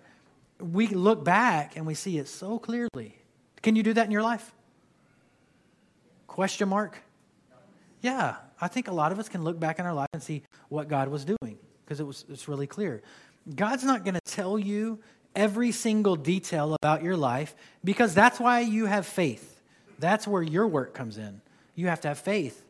we 0.58 0.88
look 0.88 1.24
back 1.24 1.76
and 1.76 1.86
we 1.86 1.94
see 1.94 2.18
it 2.18 2.28
so 2.28 2.58
clearly. 2.58 3.18
Can 3.60 3.76
you 3.76 3.82
do 3.82 3.92
that 3.92 4.06
in 4.06 4.12
your 4.12 4.22
life? 4.22 4.52
Question 6.26 6.68
mark? 6.68 7.02
Yeah, 8.02 8.36
I 8.60 8.68
think 8.68 8.88
a 8.88 8.92
lot 8.92 9.12
of 9.12 9.18
us 9.18 9.28
can 9.28 9.42
look 9.44 9.58
back 9.58 9.78
in 9.78 9.86
our 9.86 9.94
life 9.94 10.08
and 10.12 10.22
see 10.22 10.42
what 10.68 10.88
God 10.88 11.08
was 11.08 11.24
doing 11.24 11.58
because 11.84 12.00
it 12.00 12.06
was 12.06 12.24
it's 12.28 12.48
really 12.48 12.66
clear. 12.66 13.02
God's 13.54 13.84
not 13.84 14.04
going 14.04 14.14
to 14.14 14.20
tell 14.24 14.58
you 14.58 14.98
every 15.34 15.72
single 15.72 16.16
detail 16.16 16.74
about 16.74 17.02
your 17.02 17.16
life 17.16 17.54
because 17.82 18.14
that's 18.14 18.38
why 18.38 18.60
you 18.60 18.86
have 18.86 19.06
faith. 19.06 19.62
That's 19.98 20.26
where 20.26 20.42
your 20.42 20.66
work 20.66 20.94
comes 20.94 21.16
in. 21.16 21.40
You 21.74 21.88
have 21.88 22.00
to 22.02 22.08
have 22.08 22.18
faith. 22.18 22.64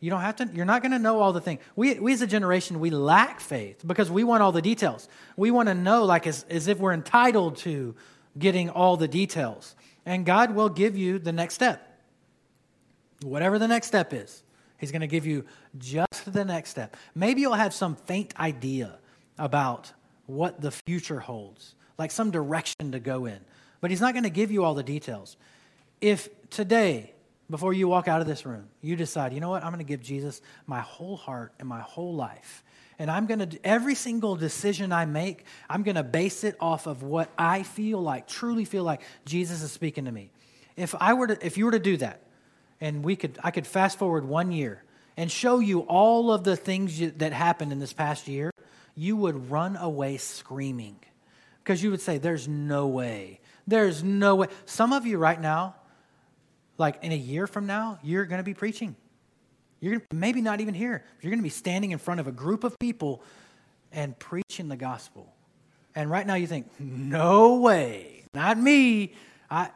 You 0.00 0.10
don't 0.10 0.20
have 0.20 0.36
to, 0.36 0.50
you're 0.52 0.66
not 0.66 0.82
going 0.82 0.92
to 0.92 0.98
know 0.98 1.20
all 1.20 1.32
the 1.32 1.40
things. 1.40 1.62
We, 1.76 1.94
we 1.94 2.12
as 2.12 2.20
a 2.20 2.26
generation, 2.26 2.78
we 2.78 2.90
lack 2.90 3.40
faith 3.40 3.82
because 3.86 4.10
we 4.10 4.22
want 4.22 4.42
all 4.42 4.52
the 4.52 4.60
details. 4.60 5.08
We 5.36 5.50
want 5.50 5.68
to 5.68 5.74
know, 5.74 6.04
like, 6.04 6.26
as, 6.26 6.44
as 6.50 6.68
if 6.68 6.78
we're 6.78 6.92
entitled 6.92 7.56
to 7.58 7.94
getting 8.38 8.68
all 8.68 8.98
the 8.98 9.08
details. 9.08 9.74
And 10.04 10.26
God 10.26 10.54
will 10.54 10.68
give 10.68 10.94
you 10.94 11.18
the 11.18 11.32
next 11.32 11.54
step. 11.54 11.98
Whatever 13.22 13.58
the 13.58 13.68
next 13.68 13.86
step 13.86 14.12
is, 14.12 14.42
He's 14.84 14.92
going 14.92 15.00
to 15.00 15.06
give 15.06 15.24
you 15.24 15.46
just 15.78 16.30
the 16.30 16.44
next 16.44 16.68
step. 16.68 16.94
Maybe 17.14 17.40
you'll 17.40 17.54
have 17.54 17.72
some 17.72 17.96
faint 17.96 18.38
idea 18.38 18.98
about 19.38 19.90
what 20.26 20.60
the 20.60 20.70
future 20.70 21.20
holds, 21.20 21.74
like 21.96 22.10
some 22.10 22.30
direction 22.30 22.92
to 22.92 23.00
go 23.00 23.24
in. 23.24 23.38
But 23.80 23.90
He's 23.90 24.02
not 24.02 24.12
going 24.12 24.24
to 24.24 24.30
give 24.30 24.50
you 24.50 24.62
all 24.62 24.74
the 24.74 24.82
details. 24.82 25.38
If 26.02 26.28
today, 26.50 27.14
before 27.48 27.72
you 27.72 27.88
walk 27.88 28.08
out 28.08 28.20
of 28.20 28.26
this 28.26 28.44
room, 28.44 28.68
you 28.82 28.94
decide, 28.94 29.32
you 29.32 29.40
know 29.40 29.48
what, 29.48 29.64
I'm 29.64 29.70
going 29.70 29.78
to 29.78 29.88
give 29.88 30.02
Jesus 30.02 30.42
my 30.66 30.80
whole 30.80 31.16
heart 31.16 31.54
and 31.58 31.66
my 31.66 31.80
whole 31.80 32.14
life. 32.14 32.62
And 32.98 33.10
I'm 33.10 33.24
going 33.24 33.48
to, 33.48 33.58
every 33.64 33.94
single 33.94 34.36
decision 34.36 34.92
I 34.92 35.06
make, 35.06 35.46
I'm 35.70 35.82
going 35.82 35.96
to 35.96 36.02
base 36.02 36.44
it 36.44 36.56
off 36.60 36.86
of 36.86 37.02
what 37.02 37.30
I 37.38 37.62
feel 37.62 38.02
like, 38.02 38.28
truly 38.28 38.66
feel 38.66 38.84
like 38.84 39.00
Jesus 39.24 39.62
is 39.62 39.72
speaking 39.72 40.04
to 40.04 40.12
me. 40.12 40.30
If 40.76 40.94
I 41.00 41.14
were 41.14 41.28
to, 41.28 41.46
if 41.46 41.56
you 41.56 41.64
were 41.64 41.70
to 41.70 41.78
do 41.78 41.96
that, 41.96 42.20
and 42.84 43.02
we 43.02 43.16
could, 43.16 43.38
I 43.42 43.50
could 43.50 43.66
fast 43.66 43.98
forward 43.98 44.26
one 44.26 44.52
year 44.52 44.84
and 45.16 45.32
show 45.32 45.58
you 45.58 45.80
all 45.80 46.30
of 46.30 46.44
the 46.44 46.54
things 46.54 47.00
you, 47.00 47.12
that 47.12 47.32
happened 47.32 47.72
in 47.72 47.78
this 47.78 47.94
past 47.94 48.28
year, 48.28 48.50
you 48.94 49.16
would 49.16 49.50
run 49.50 49.76
away 49.76 50.18
screaming 50.18 50.96
because 51.62 51.82
you 51.82 51.90
would 51.90 52.02
say, 52.02 52.18
There's 52.18 52.46
no 52.46 52.86
way. 52.86 53.40
There's 53.66 54.04
no 54.04 54.34
way. 54.34 54.48
Some 54.66 54.92
of 54.92 55.06
you 55.06 55.16
right 55.16 55.40
now, 55.40 55.76
like 56.76 57.02
in 57.02 57.10
a 57.10 57.16
year 57.16 57.46
from 57.46 57.66
now, 57.66 57.98
you're 58.02 58.26
going 58.26 58.36
to 58.38 58.44
be 58.44 58.52
preaching. 58.52 58.96
You're 59.80 59.92
gonna, 59.92 60.04
maybe 60.12 60.42
not 60.42 60.60
even 60.60 60.74
here. 60.74 61.04
You're 61.22 61.30
going 61.30 61.38
to 61.38 61.42
be 61.42 61.48
standing 61.48 61.92
in 61.92 61.98
front 61.98 62.20
of 62.20 62.26
a 62.26 62.32
group 62.32 62.64
of 62.64 62.78
people 62.78 63.22
and 63.92 64.18
preaching 64.18 64.68
the 64.68 64.76
gospel. 64.76 65.32
And 65.94 66.10
right 66.10 66.26
now 66.26 66.34
you 66.34 66.46
think, 66.46 66.68
no 66.78 67.60
way, 67.60 68.24
not 68.34 68.58
me. 68.58 69.14
I, 69.50 69.70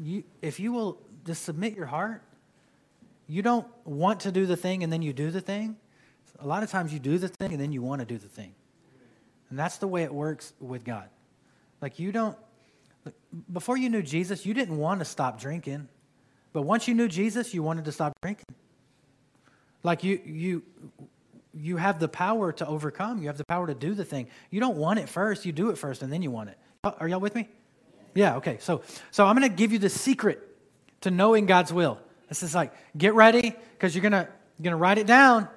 you, 0.00 0.24
if 0.42 0.58
you 0.58 0.72
will 0.72 0.98
just 1.24 1.44
submit 1.44 1.74
your 1.74 1.86
heart, 1.86 2.22
you 3.26 3.42
don't 3.42 3.66
want 3.84 4.20
to 4.20 4.32
do 4.32 4.46
the 4.46 4.56
thing 4.56 4.82
and 4.82 4.92
then 4.92 5.02
you 5.02 5.12
do 5.12 5.30
the 5.30 5.40
thing. 5.40 5.76
A 6.40 6.46
lot 6.46 6.62
of 6.62 6.70
times 6.70 6.92
you 6.92 6.98
do 6.98 7.18
the 7.18 7.28
thing 7.28 7.52
and 7.52 7.60
then 7.60 7.72
you 7.72 7.82
want 7.82 8.00
to 8.00 8.06
do 8.06 8.18
the 8.18 8.28
thing. 8.28 8.54
And 9.50 9.58
that's 9.58 9.78
the 9.78 9.86
way 9.86 10.02
it 10.02 10.12
works 10.12 10.52
with 10.60 10.84
God. 10.84 11.08
Like 11.80 11.98
you 11.98 12.12
don't, 12.12 12.36
before 13.52 13.76
you 13.76 13.88
knew 13.88 14.02
Jesus, 14.02 14.44
you 14.44 14.54
didn't 14.54 14.76
want 14.78 15.00
to 15.00 15.04
stop 15.04 15.40
drinking. 15.40 15.88
But 16.52 16.62
once 16.62 16.88
you 16.88 16.94
knew 16.94 17.08
Jesus, 17.08 17.54
you 17.54 17.62
wanted 17.62 17.84
to 17.84 17.92
stop 17.92 18.12
drinking. 18.22 18.46
Like 19.82 20.02
you, 20.02 20.20
you, 20.24 20.62
you 21.52 21.76
have 21.76 22.00
the 22.00 22.08
power 22.08 22.52
to 22.52 22.66
overcome. 22.66 23.20
You 23.20 23.28
have 23.28 23.38
the 23.38 23.44
power 23.44 23.66
to 23.66 23.74
do 23.74 23.94
the 23.94 24.04
thing. 24.04 24.28
You 24.50 24.60
don't 24.60 24.76
want 24.76 24.98
it 24.98 25.08
first. 25.08 25.44
You 25.44 25.52
do 25.52 25.70
it 25.70 25.78
first, 25.78 26.02
and 26.02 26.12
then 26.12 26.22
you 26.22 26.30
want 26.30 26.50
it. 26.50 26.58
Are 26.82 27.08
y'all 27.08 27.20
with 27.20 27.34
me? 27.34 27.48
Yeah. 28.14 28.36
Okay. 28.36 28.58
So, 28.60 28.82
so 29.10 29.26
I'm 29.26 29.36
going 29.36 29.48
to 29.48 29.54
give 29.54 29.72
you 29.72 29.78
the 29.78 29.88
secret 29.88 30.53
to 31.04 31.10
knowing 31.10 31.46
God's 31.46 31.72
will. 31.72 31.98
This 32.28 32.42
is 32.42 32.54
like 32.54 32.72
get 32.96 33.14
ready 33.14 33.54
because 33.72 33.94
you're 33.94 34.02
gonna 34.02 34.28
you're 34.58 34.64
gonna 34.64 34.76
write 34.76 34.98
it 34.98 35.06
down. 35.06 35.48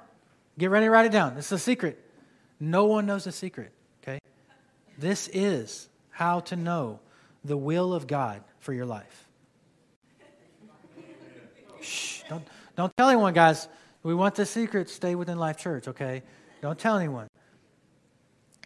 Get 0.58 0.70
ready 0.70 0.88
write 0.88 1.06
it 1.06 1.12
down. 1.12 1.36
This 1.36 1.48
is 1.48 1.52
a 1.54 1.60
secret. 1.60 2.04
No 2.60 2.86
one 2.86 3.06
knows 3.06 3.24
the 3.24 3.32
secret. 3.32 3.72
Okay. 4.04 4.20
This 4.98 5.30
is 5.32 5.88
how 6.10 6.42
to 6.42 6.56
know 6.56 7.00
the 7.46 7.56
will 7.56 7.94
of 7.94 8.08
God 8.08 8.44
for 8.60 8.74
your 8.74 8.86
life. 8.86 9.28
Shh, 11.82 12.24
don't, 12.28 12.46
don't 12.76 12.92
tell 12.98 13.08
anyone, 13.10 13.34
guys. 13.34 13.70
We 14.04 14.16
want 14.16 14.36
the 14.36 14.46
secret. 14.46 14.90
Stay 14.90 15.16
within 15.16 15.38
Life 15.38 15.58
Church, 15.58 15.88
okay? 15.88 16.24
Don't 16.62 16.78
tell 16.78 16.98
anyone. 16.98 17.28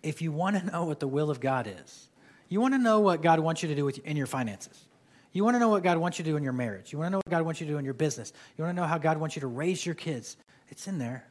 If 0.02 0.22
you 0.22 0.32
want 0.32 0.56
to 0.56 0.66
know 0.66 0.86
what 0.86 1.00
the 1.00 1.08
will 1.08 1.30
of 1.30 1.40
God 1.40 1.72
is, 1.84 2.10
you 2.48 2.62
want 2.62 2.74
to 2.74 2.80
know 2.80 3.02
what 3.02 3.22
God 3.22 3.40
wants 3.40 3.62
you 3.62 3.70
to 3.70 3.76
do 3.76 3.86
with, 3.86 4.00
in 4.00 4.18
your 4.18 4.28
finances. 4.28 4.88
You 5.34 5.44
want 5.44 5.56
to 5.56 5.60
know 5.60 5.70
what 5.70 5.84
God 5.84 5.98
wants 5.98 6.20
you 6.20 6.26
to 6.26 6.32
do 6.32 6.38
in 6.38 6.44
your 6.44 6.54
marriage. 6.54 6.92
You 6.92 7.00
want 7.00 7.08
to 7.08 7.12
know 7.12 7.18
what 7.20 7.30
God 7.30 7.44
wants 7.44 7.62
you 7.62 7.68
to 7.68 7.74
do 7.74 7.78
in 7.78 7.86
your 7.86 7.94
business. 7.94 8.34
You 8.58 8.64
want 8.64 8.76
to 8.76 8.82
know 8.82 8.88
how 8.88 8.98
God 8.98 9.18
wants 9.18 9.36
you 9.36 9.42
to 9.42 9.48
raise 9.48 9.86
your 9.86 9.96
kids. 9.96 10.36
It's 10.70 10.88
in 10.88 10.98
there. 10.98 11.26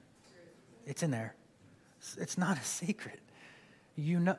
It's 0.86 1.02
in 1.02 1.10
there. 1.10 1.34
It's 2.18 2.38
not 2.38 2.58
a 2.58 2.64
secret. 2.64 3.20
You 3.96 4.20
know, 4.20 4.36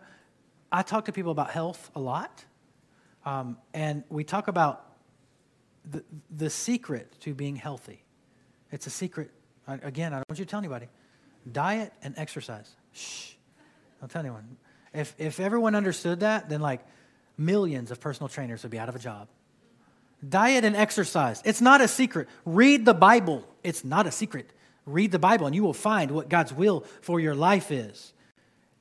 I 0.72 0.82
talk 0.82 1.06
to 1.06 1.12
people 1.12 1.32
about 1.32 1.52
health 1.52 1.92
a 1.96 2.00
lot, 2.00 2.44
um, 3.26 3.58
and 3.74 4.04
we 4.10 4.24
talk 4.24 4.48
about 4.48 4.86
the, 5.90 6.04
the 6.30 6.50
secret 6.50 7.14
to 7.22 7.34
being 7.34 7.56
healthy. 7.56 8.04
It's 8.72 8.88
a 8.88 8.90
secret. 8.90 9.32
Again, 9.68 10.14
I 10.14 10.18
don't 10.18 10.30
want 10.30 10.40
you 10.40 10.46
to 10.46 10.50
tell 10.50 10.60
anybody. 10.60 10.88
diet 11.52 11.94
and 12.02 12.16
exercise. 12.18 12.76
Shh. 12.94 13.34
Don't 14.00 14.10
tell 14.10 14.22
anyone. 14.22 14.58
If, 14.94 15.14
if 15.20 15.40
everyone 15.40 15.76
understood 15.76 16.22
that, 16.22 16.50
then 16.50 16.62
like 16.62 16.82
millions 17.38 17.92
of 17.92 18.00
personal 18.00 18.28
trainers 18.28 18.64
would 18.64 18.72
be 18.72 18.80
out 18.80 18.90
of 18.90 18.96
a 18.96 19.00
job. 19.00 19.28
Diet 20.28 20.64
and 20.64 20.76
exercise. 20.76 21.42
It's 21.46 21.62
not 21.62 21.82
a 21.82 21.88
secret. 21.88 22.28
Read 22.46 22.86
the 22.86 22.94
Bible. 22.94 23.48
It's 23.64 23.84
not 23.84 24.06
a 24.08 24.12
secret. 24.12 24.52
Read 24.86 25.12
the 25.12 25.20
Bible 25.20 25.48
and 25.48 25.56
you 25.56 25.64
will 25.64 25.74
find 25.74 26.12
what 26.12 26.30
God's 26.30 26.54
will 26.54 26.86
for 27.02 27.20
your 27.20 27.36
life 27.36 27.72
is. 27.72 28.14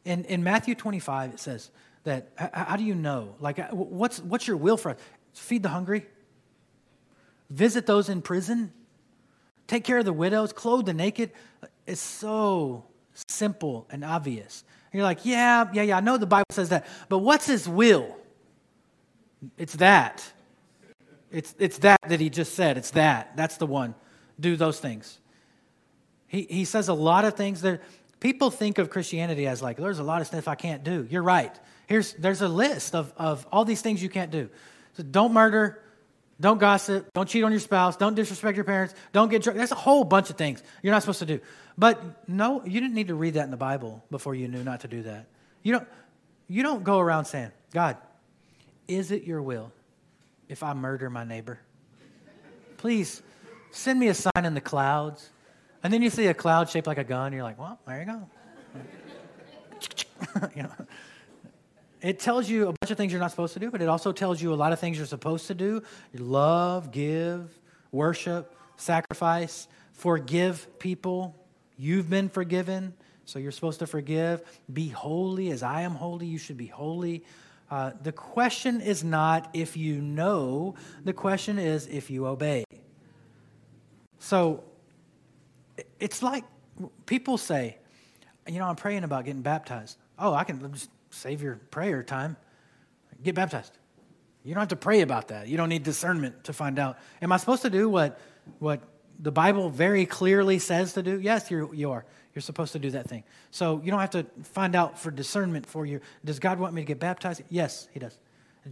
In, 0.05 0.25
in 0.25 0.43
Matthew 0.43 0.75
25, 0.75 1.35
it 1.35 1.41
says 1.41 1.71
that, 2.05 2.31
how 2.53 2.77
do 2.77 2.85
you 2.85 2.95
know? 2.95 3.35
Like, 3.39 3.59
uh, 3.59 3.69
what's, 3.69 4.19
what's 4.21 4.47
your 4.47 4.57
will 4.57 4.77
for 4.77 4.93
us? 4.93 4.97
Feed 5.35 5.63
the 5.63 5.69
hungry, 5.69 6.07
visit 7.51 7.87
those 7.87 8.09
in 8.09 8.23
prison, 8.23 8.73
take 9.67 9.85
care 9.85 9.99
of 9.99 10.05
the 10.05 10.13
widows, 10.13 10.53
clothe 10.53 10.87
the 10.87 10.95
naked. 10.95 11.31
It's 11.87 12.01
so 12.01 12.85
simple 13.29 13.87
and 13.91 14.05
obvious. 14.05 14.65
And 14.91 14.99
you're 14.99 15.07
like, 15.07 15.25
yeah, 15.25 15.69
yeah, 15.73 15.83
yeah, 15.83 15.97
I 15.99 16.01
know 16.01 16.17
the 16.17 16.27
Bible 16.27 16.47
says 16.51 16.71
that, 16.71 16.87
but 17.09 17.19
what's 17.19 17.47
his 17.47 17.69
will? 17.69 18.17
It's 19.57 19.75
that. 19.75 20.33
It's, 21.33 21.55
it's 21.59 21.79
that 21.79 22.01
that 22.09 22.21
he 22.21 22.31
just 22.31 22.55
said. 22.55 22.77
It's 22.77 22.91
that. 22.93 23.37
That's 23.37 23.57
the 23.57 23.67
one. 23.67 23.95
Do 24.39 24.57
those 24.57 24.81
things. 24.81 25.19
He, 26.27 26.43
he 26.43 26.65
says 26.65 26.89
a 26.89 26.95
lot 26.95 27.25
of 27.25 27.35
things 27.35 27.63
that 27.63 27.81
people 28.21 28.51
think 28.51 28.79
of 28.79 28.91
Christianity 28.91 29.47
as 29.47 29.63
like, 29.63 29.77
there's 29.77 29.99
a 29.99 30.05
lot 30.05 30.21
of 30.21 30.27
stuff 30.27 30.49
I 30.49 30.55
can't 30.55 30.85
do. 30.85 31.07
You're 31.11 31.23
right. 31.23 31.57
Here's, 31.87 32.13
there's 32.15 32.41
a 32.41 32.49
list 32.49 32.95
of, 32.95 33.13
of 33.17 33.47
all 33.51 33.65
these 33.65 33.83
things 33.83 34.03
you 34.03 34.09
can't 34.09 34.31
do. 34.31 34.49
So 34.95 35.03
don't 35.03 35.33
murder, 35.33 35.83
don't 36.41 36.59
gossip, 36.59 37.13
don't 37.13 37.29
cheat 37.29 37.43
on 37.43 37.51
your 37.51 37.61
spouse, 37.61 37.97
don't 37.97 38.15
disrespect 38.15 38.57
your 38.57 38.65
parents, 38.65 38.95
don't 39.13 39.29
get 39.29 39.43
drunk. 39.43 39.57
There's 39.57 39.73
a 39.73 39.77
whole 39.77 40.05
bunch 40.05 40.31
of 40.31 40.37
things 40.37 40.63
you're 40.83 40.93
not 40.93 41.03
supposed 41.03 41.19
to 41.21 41.27
do. 41.27 41.41
But 41.77 42.29
no, 42.29 42.65
you 42.65 42.81
didn't 42.81 42.95
need 42.95 43.09
to 43.09 43.15
read 43.15 43.35
that 43.35 43.45
in 43.45 43.51
the 43.51 43.57
Bible 43.57 44.05
before 44.11 44.35
you 44.35 44.49
knew 44.49 44.63
not 44.63 44.81
to 44.81 44.89
do 44.89 45.03
that. 45.03 45.27
You 45.63 45.73
don't, 45.73 45.89
you 46.49 46.63
don't 46.63 46.85
go 46.85 46.99
around 46.99 47.25
saying, 47.25 47.51
God, 47.73 47.97
is 48.87 49.11
it 49.11 49.25
your 49.25 49.43
will 49.43 49.73
if 50.51 50.63
I 50.63 50.75
murder 50.75 51.09
my 51.09 51.25
neighbor? 51.25 51.61
Please 52.77 53.23
send 53.71 54.01
me 54.01 54.09
a 54.09 54.15
sign 54.15 54.45
in 54.45 54.55
the 54.55 54.61
clouds. 54.61 55.31
And 55.83 55.93
then 55.93 56.03
you 56.03 56.11
see 56.11 56.27
a 56.27 56.35
cloud 56.35 56.69
shaped 56.69 56.87
like 56.87 56.99
a 56.99 57.05
gun, 57.05 57.33
you're 57.33 57.43
like, 57.43 57.59
well, 57.59 57.79
there 57.87 58.01
you 58.01 58.07
go. 58.07 58.29
you 60.57 60.65
know, 60.65 60.73
it 62.03 62.19
tells 62.19 62.49
you 62.49 62.69
a 62.69 62.75
bunch 62.81 62.91
of 62.91 62.97
things 62.97 63.13
you're 63.13 63.21
not 63.21 63.31
supposed 63.31 63.55
to 63.55 63.61
do, 63.61 63.71
but 63.71 63.81
it 63.81 63.89
also 63.89 64.13
tells 64.13 64.43
you 64.43 64.53
a 64.53 64.57
lot 64.57 64.73
of 64.73 64.81
things 64.81 64.99
you're 64.99 65.07
supposed 65.07 65.47
to 65.47 65.55
do. 65.55 65.83
You 66.13 66.25
love, 66.25 66.91
give, 66.91 67.59
worship, 67.93 68.55
sacrifice, 68.77 69.69
forgive 69.93 70.79
people. 70.79 71.37
You've 71.79 72.11
been 72.11 72.29
forgiven, 72.29 72.95
so 73.25 73.39
you're 73.39 73.53
supposed 73.53 73.79
to 73.79 73.87
forgive. 73.87 74.43
Be 74.73 74.89
holy 74.89 75.51
as 75.51 75.63
I 75.63 75.83
am 75.83 75.93
holy. 75.93 76.27
You 76.27 76.39
should 76.39 76.57
be 76.57 76.67
holy. 76.67 77.25
Uh, 77.71 77.93
the 78.03 78.13
question 78.13 78.81
is 78.81 79.05
not 79.05 79.49
if 79.55 79.77
you 79.77 80.01
know, 80.01 80.75
the 81.05 81.13
question 81.13 81.59
is 81.59 81.87
if 81.87 82.11
you 82.11 82.27
obey. 82.27 82.65
So 84.19 84.65
it's 86.01 86.23
like 86.23 86.45
people 87.07 87.39
say, 87.39 87.79
you 88.49 88.59
know, 88.59 88.67
I'm 88.67 88.77
praying 88.77 89.05
about 89.05 89.25
getting 89.25 89.43
baptized. 89.43 89.99
Oh, 90.19 90.35
I 90.35 90.45
can 90.45 90.73
just 90.73 90.91
save 91.11 91.43
your 91.43 91.57
prayer 91.71 92.03
time. 92.03 92.37
Get 93.23 93.35
baptized. 93.35 93.73
You 94.45 94.55
don't 94.55 94.63
have 94.63 94.69
to 94.69 94.77
pray 94.77 95.03
about 95.03 95.29
that. 95.29 95.49
You 95.49 95.57
don't 95.57 95.69
need 95.69 95.85
discernment 95.85 96.45
to 96.45 96.53
find 96.53 96.79
out. 96.79 96.99
Am 97.23 97.31
I 97.31 97.37
supposed 97.37 97.63
to 97.63 97.71
do 97.71 97.89
what, 97.89 98.19
what 98.59 98.81
the 99.19 99.31
Bible 99.31 99.69
very 99.69 100.07
clearly 100.07 100.59
says 100.59 100.95
to 100.95 101.03
do? 101.03 101.21
Yes, 101.21 101.51
you're, 101.51 101.73
you 101.75 101.91
are. 101.93 102.05
You're 102.35 102.43
supposed 102.43 102.73
to 102.73 102.79
do 102.79 102.91
that 102.91 103.09
thing. 103.09 103.25
So 103.51 103.81
you 103.85 103.91
don't 103.91 104.01
have 104.01 104.11
to 104.11 104.27
find 104.45 104.77
out 104.77 104.99
for 104.99 105.11
discernment 105.11 105.67
for 105.67 105.85
you. 105.85 106.01
Does 106.25 106.39
God 106.39 106.59
want 106.59 106.75
me 106.75 106.83
to 106.83 106.87
get 106.87 107.01
baptized? 107.01 107.43
Yes, 107.49 107.89
He 107.93 107.99
does. 107.99 108.19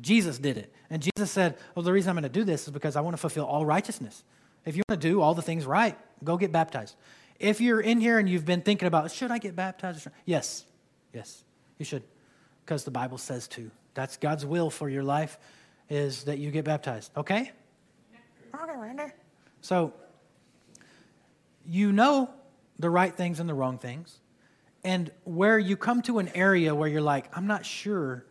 Jesus 0.00 0.38
did 0.38 0.59
it. 0.59 0.72
And 0.90 1.02
Jesus 1.02 1.30
said, 1.30 1.56
Well, 1.74 1.82
the 1.82 1.92
reason 1.92 2.11
I'm 2.11 2.14
going 2.14 2.22
to 2.22 2.28
do 2.28 2.44
this 2.44 2.64
is 2.64 2.70
because 2.70 2.94
I 2.94 3.00
want 3.00 3.14
to 3.14 3.20
fulfill 3.20 3.46
all 3.46 3.64
righteousness. 3.66 4.22
If 4.64 4.76
you 4.76 4.82
want 4.88 5.00
to 5.00 5.09
do 5.09 5.20
all 5.20 5.34
the 5.34 5.42
things 5.42 5.66
right, 5.66 5.98
go 6.22 6.36
get 6.36 6.52
baptized. 6.52 6.94
If 7.38 7.61
you're 7.61 7.80
in 7.80 8.00
here 8.00 8.18
and 8.18 8.28
you've 8.28 8.44
been 8.44 8.62
thinking 8.62 8.86
about, 8.86 9.11
should 9.11 9.30
I 9.30 9.38
get 9.38 9.56
baptized? 9.56 10.06
Yes, 10.24 10.64
yes, 11.14 11.44
you 11.78 11.84
should, 11.84 12.02
because 12.64 12.84
the 12.84 12.90
Bible 12.90 13.18
says 13.18 13.48
to. 13.48 13.70
That's 13.94 14.16
God's 14.16 14.44
will 14.44 14.70
for 14.70 14.88
your 14.88 15.04
life, 15.04 15.38
is 15.88 16.24
that 16.24 16.38
you 16.38 16.50
get 16.50 16.64
baptized. 16.64 17.12
Okay? 17.16 17.52
Okay, 18.54 18.76
Randy. 18.76 19.04
So, 19.61 19.92
you 21.64 21.92
know 21.92 22.30
the 22.78 22.90
right 22.90 23.14
things 23.14 23.40
and 23.40 23.48
the 23.48 23.54
wrong 23.54 23.78
things. 23.78 24.18
And 24.84 25.10
where 25.24 25.58
you 25.58 25.76
come 25.76 26.02
to 26.02 26.18
an 26.18 26.28
area 26.34 26.74
where 26.74 26.88
you're 26.88 27.00
like, 27.00 27.36
I'm 27.36 27.46
not 27.46 27.66
sure 27.66 28.24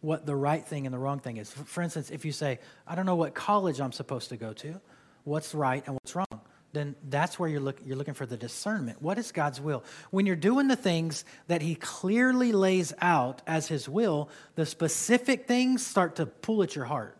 what 0.00 0.26
the 0.26 0.36
right 0.36 0.66
thing 0.66 0.86
and 0.86 0.94
the 0.94 0.98
wrong 0.98 1.20
thing 1.20 1.38
is. 1.38 1.50
For 1.50 1.82
instance, 1.82 2.10
if 2.10 2.24
you 2.24 2.32
say, 2.32 2.58
I 2.86 2.94
don't 2.94 3.06
know 3.06 3.14
what 3.14 3.34
college 3.34 3.80
I'm 3.80 3.92
supposed 3.92 4.28
to 4.30 4.36
go 4.36 4.52
to, 4.54 4.80
what's 5.24 5.54
right 5.54 5.82
and 5.86 5.94
what's 5.94 6.14
wrong, 6.14 6.40
then 6.74 6.96
that's 7.08 7.38
where 7.38 7.48
you're, 7.48 7.60
look, 7.60 7.78
you're 7.86 7.96
looking 7.96 8.14
for 8.14 8.26
the 8.26 8.36
discernment. 8.36 9.00
What 9.00 9.16
is 9.16 9.32
God's 9.32 9.60
will? 9.60 9.84
When 10.10 10.26
you're 10.26 10.36
doing 10.36 10.68
the 10.68 10.76
things 10.76 11.24
that 11.46 11.62
He 11.62 11.76
clearly 11.76 12.52
lays 12.52 12.92
out 13.00 13.40
as 13.46 13.68
His 13.68 13.88
will, 13.88 14.28
the 14.56 14.66
specific 14.66 15.46
things 15.46 15.86
start 15.86 16.16
to 16.16 16.26
pull 16.26 16.62
at 16.62 16.74
your 16.74 16.84
heart. 16.84 17.16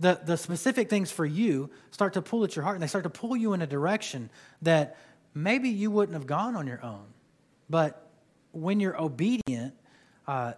The, 0.00 0.20
the 0.22 0.36
specific 0.36 0.90
things 0.90 1.12
for 1.12 1.24
you 1.24 1.70
start 1.92 2.14
to 2.14 2.22
pull 2.22 2.42
at 2.42 2.56
your 2.56 2.64
heart, 2.64 2.74
and 2.74 2.82
they 2.82 2.88
start 2.88 3.04
to 3.04 3.10
pull 3.10 3.36
you 3.36 3.52
in 3.52 3.62
a 3.62 3.66
direction 3.66 4.28
that 4.62 4.98
maybe 5.34 5.68
you 5.68 5.90
wouldn't 5.90 6.14
have 6.14 6.26
gone 6.26 6.56
on 6.56 6.66
your 6.66 6.82
own. 6.82 7.06
But 7.68 8.08
when 8.52 8.80
you're 8.80 9.00
obedient, 9.00 9.74
uh, 10.26 10.54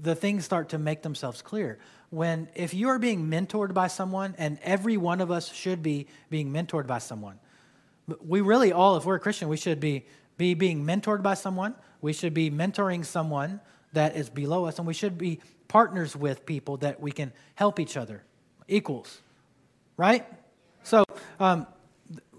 the 0.00 0.14
things 0.14 0.44
start 0.44 0.70
to 0.70 0.78
make 0.78 1.02
themselves 1.02 1.42
clear. 1.42 1.78
When, 2.10 2.48
if 2.54 2.74
you 2.74 2.88
are 2.88 2.98
being 2.98 3.28
mentored 3.28 3.72
by 3.74 3.86
someone, 3.86 4.34
and 4.38 4.58
every 4.62 4.96
one 4.96 5.20
of 5.20 5.30
us 5.30 5.52
should 5.52 5.82
be 5.82 6.06
being 6.28 6.52
mentored 6.52 6.86
by 6.86 6.98
someone, 6.98 7.38
we 8.24 8.40
really 8.40 8.72
all, 8.72 8.96
if 8.96 9.04
we're 9.04 9.16
a 9.16 9.20
Christian, 9.20 9.48
we 9.48 9.56
should 9.56 9.78
be, 9.78 10.04
be 10.36 10.54
being 10.54 10.84
mentored 10.84 11.22
by 11.22 11.34
someone. 11.34 11.74
We 12.00 12.12
should 12.12 12.34
be 12.34 12.50
mentoring 12.50 13.04
someone 13.04 13.60
that 13.92 14.16
is 14.16 14.30
below 14.30 14.64
us, 14.64 14.78
and 14.78 14.86
we 14.86 14.94
should 14.94 15.18
be 15.18 15.40
partners 15.68 16.16
with 16.16 16.46
people 16.46 16.78
that 16.78 17.00
we 17.00 17.12
can 17.12 17.32
help 17.54 17.78
each 17.78 17.96
other, 17.96 18.24
equals, 18.66 19.20
right? 19.96 20.26
So, 20.82 21.04
um, 21.38 21.66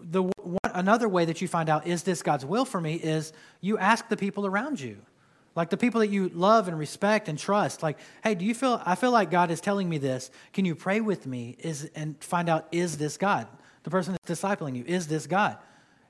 the 0.04 0.24
one, 0.24 0.58
another 0.64 1.08
way 1.08 1.26
that 1.26 1.42
you 1.42 1.48
find 1.48 1.70
out 1.70 1.88
is 1.88 2.04
this 2.04 2.24
God's 2.24 2.46
will 2.46 2.66
for 2.66 2.82
me 2.82 2.96
is 2.96 3.34
you 3.60 3.78
ask 3.78 4.08
the 4.10 4.18
people 4.18 4.46
around 4.46 4.80
you. 4.80 4.98
Like 5.54 5.70
the 5.70 5.78
people 5.78 6.00
that 6.00 6.08
you 6.08 6.30
love 6.30 6.70
and 6.70 6.80
respect 6.80 7.28
and 7.28 7.38
trust, 7.38 7.84
like, 7.84 8.00
hey, 8.24 8.36
do 8.36 8.46
you 8.46 8.54
feel 8.54 8.82
I 8.86 8.96
feel 8.96 9.12
like 9.12 9.30
God 9.30 9.52
is 9.52 9.60
telling 9.60 9.90
me 9.90 9.98
this? 9.98 10.32
Can 10.54 10.64
you 10.64 10.76
pray 10.76 11.02
with 11.02 11.28
me? 11.28 11.58
Is 11.60 11.90
and 11.94 12.22
find 12.24 12.48
out 12.48 12.68
is 12.72 12.98
this 12.98 13.18
God? 13.18 13.48
The 13.84 13.90
person 13.90 14.14
that's 14.14 14.42
discipling 14.42 14.78
you, 14.78 14.86
is 14.86 15.08
this 15.08 15.28
God? 15.28 15.58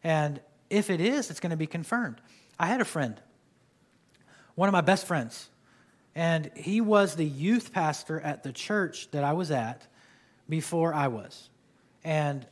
And 0.04 0.42
if 0.70 0.89
it 0.89 1.02
is, 1.02 1.32
it's 1.32 1.39
going 1.39 1.52
to 1.52 1.58
be 1.58 1.68
confirmed. 1.68 2.22
I 2.60 2.68
had 2.68 2.82
a 2.82 2.86
friend, 2.86 3.20
one 4.56 4.70
of 4.70 4.74
my 4.74 4.82
best 4.82 5.08
friends, 5.08 5.50
and 6.14 6.52
he 6.56 6.80
was 6.80 7.16
the 7.16 7.26
youth 7.26 7.72
pastor 7.72 8.20
at 8.20 8.44
the 8.44 8.52
church 8.52 9.10
that 9.12 9.24
I 9.24 9.34
was 9.34 9.50
at 9.50 9.88
before 10.48 10.94
I 10.94 11.08
was. 11.08 11.50
And 12.04 12.46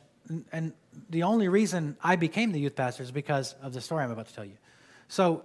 and 0.50 0.72
the 1.08 1.22
only 1.22 1.48
reason 1.48 1.96
I 2.02 2.16
became 2.16 2.52
the 2.52 2.60
youth 2.60 2.76
pastor 2.76 3.02
is 3.02 3.10
because 3.10 3.54
of 3.62 3.72
the 3.72 3.80
story 3.80 4.04
I'm 4.04 4.10
about 4.10 4.28
to 4.28 4.34
tell 4.34 4.44
you. 4.44 4.56
So 5.08 5.44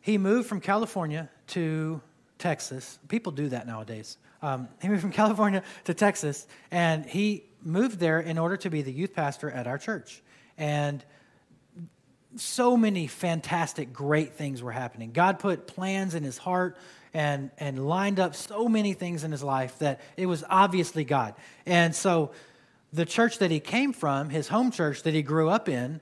he 0.00 0.18
moved 0.18 0.48
from 0.48 0.60
California 0.60 1.30
to 1.48 2.00
Texas. 2.38 2.98
People 3.08 3.32
do 3.32 3.48
that 3.48 3.66
nowadays. 3.66 4.18
Um, 4.42 4.68
he 4.82 4.88
moved 4.88 5.00
from 5.00 5.12
California 5.22 5.62
to 5.84 5.94
Texas, 5.94 6.46
and 6.70 7.06
he 7.06 7.44
moved 7.62 7.98
there 7.98 8.20
in 8.20 8.38
order 8.38 8.56
to 8.58 8.70
be 8.70 8.82
the 8.82 8.92
youth 8.92 9.14
pastor 9.14 9.50
at 9.50 9.66
our 9.66 9.78
church. 9.78 10.22
And 10.58 11.04
so 12.36 12.76
many 12.76 13.06
fantastic, 13.06 13.92
great 13.92 14.34
things 14.34 14.62
were 14.62 14.72
happening. 14.72 15.12
God 15.12 15.38
put 15.38 15.66
plans 15.66 16.14
in 16.14 16.22
his 16.22 16.36
heart 16.36 16.76
and, 17.12 17.50
and 17.58 17.86
lined 17.86 18.18
up 18.18 18.34
so 18.34 18.68
many 18.68 18.92
things 18.92 19.24
in 19.24 19.30
his 19.30 19.42
life 19.42 19.78
that 19.78 20.00
it 20.16 20.26
was 20.26 20.44
obviously 20.50 21.04
God. 21.04 21.34
And 21.64 21.94
so 21.94 22.32
the 22.94 23.04
church 23.04 23.38
that 23.38 23.50
he 23.50 23.58
came 23.58 23.92
from, 23.92 24.30
his 24.30 24.48
home 24.48 24.70
church 24.70 25.02
that 25.02 25.14
he 25.14 25.22
grew 25.22 25.48
up 25.48 25.68
in, 25.68 26.00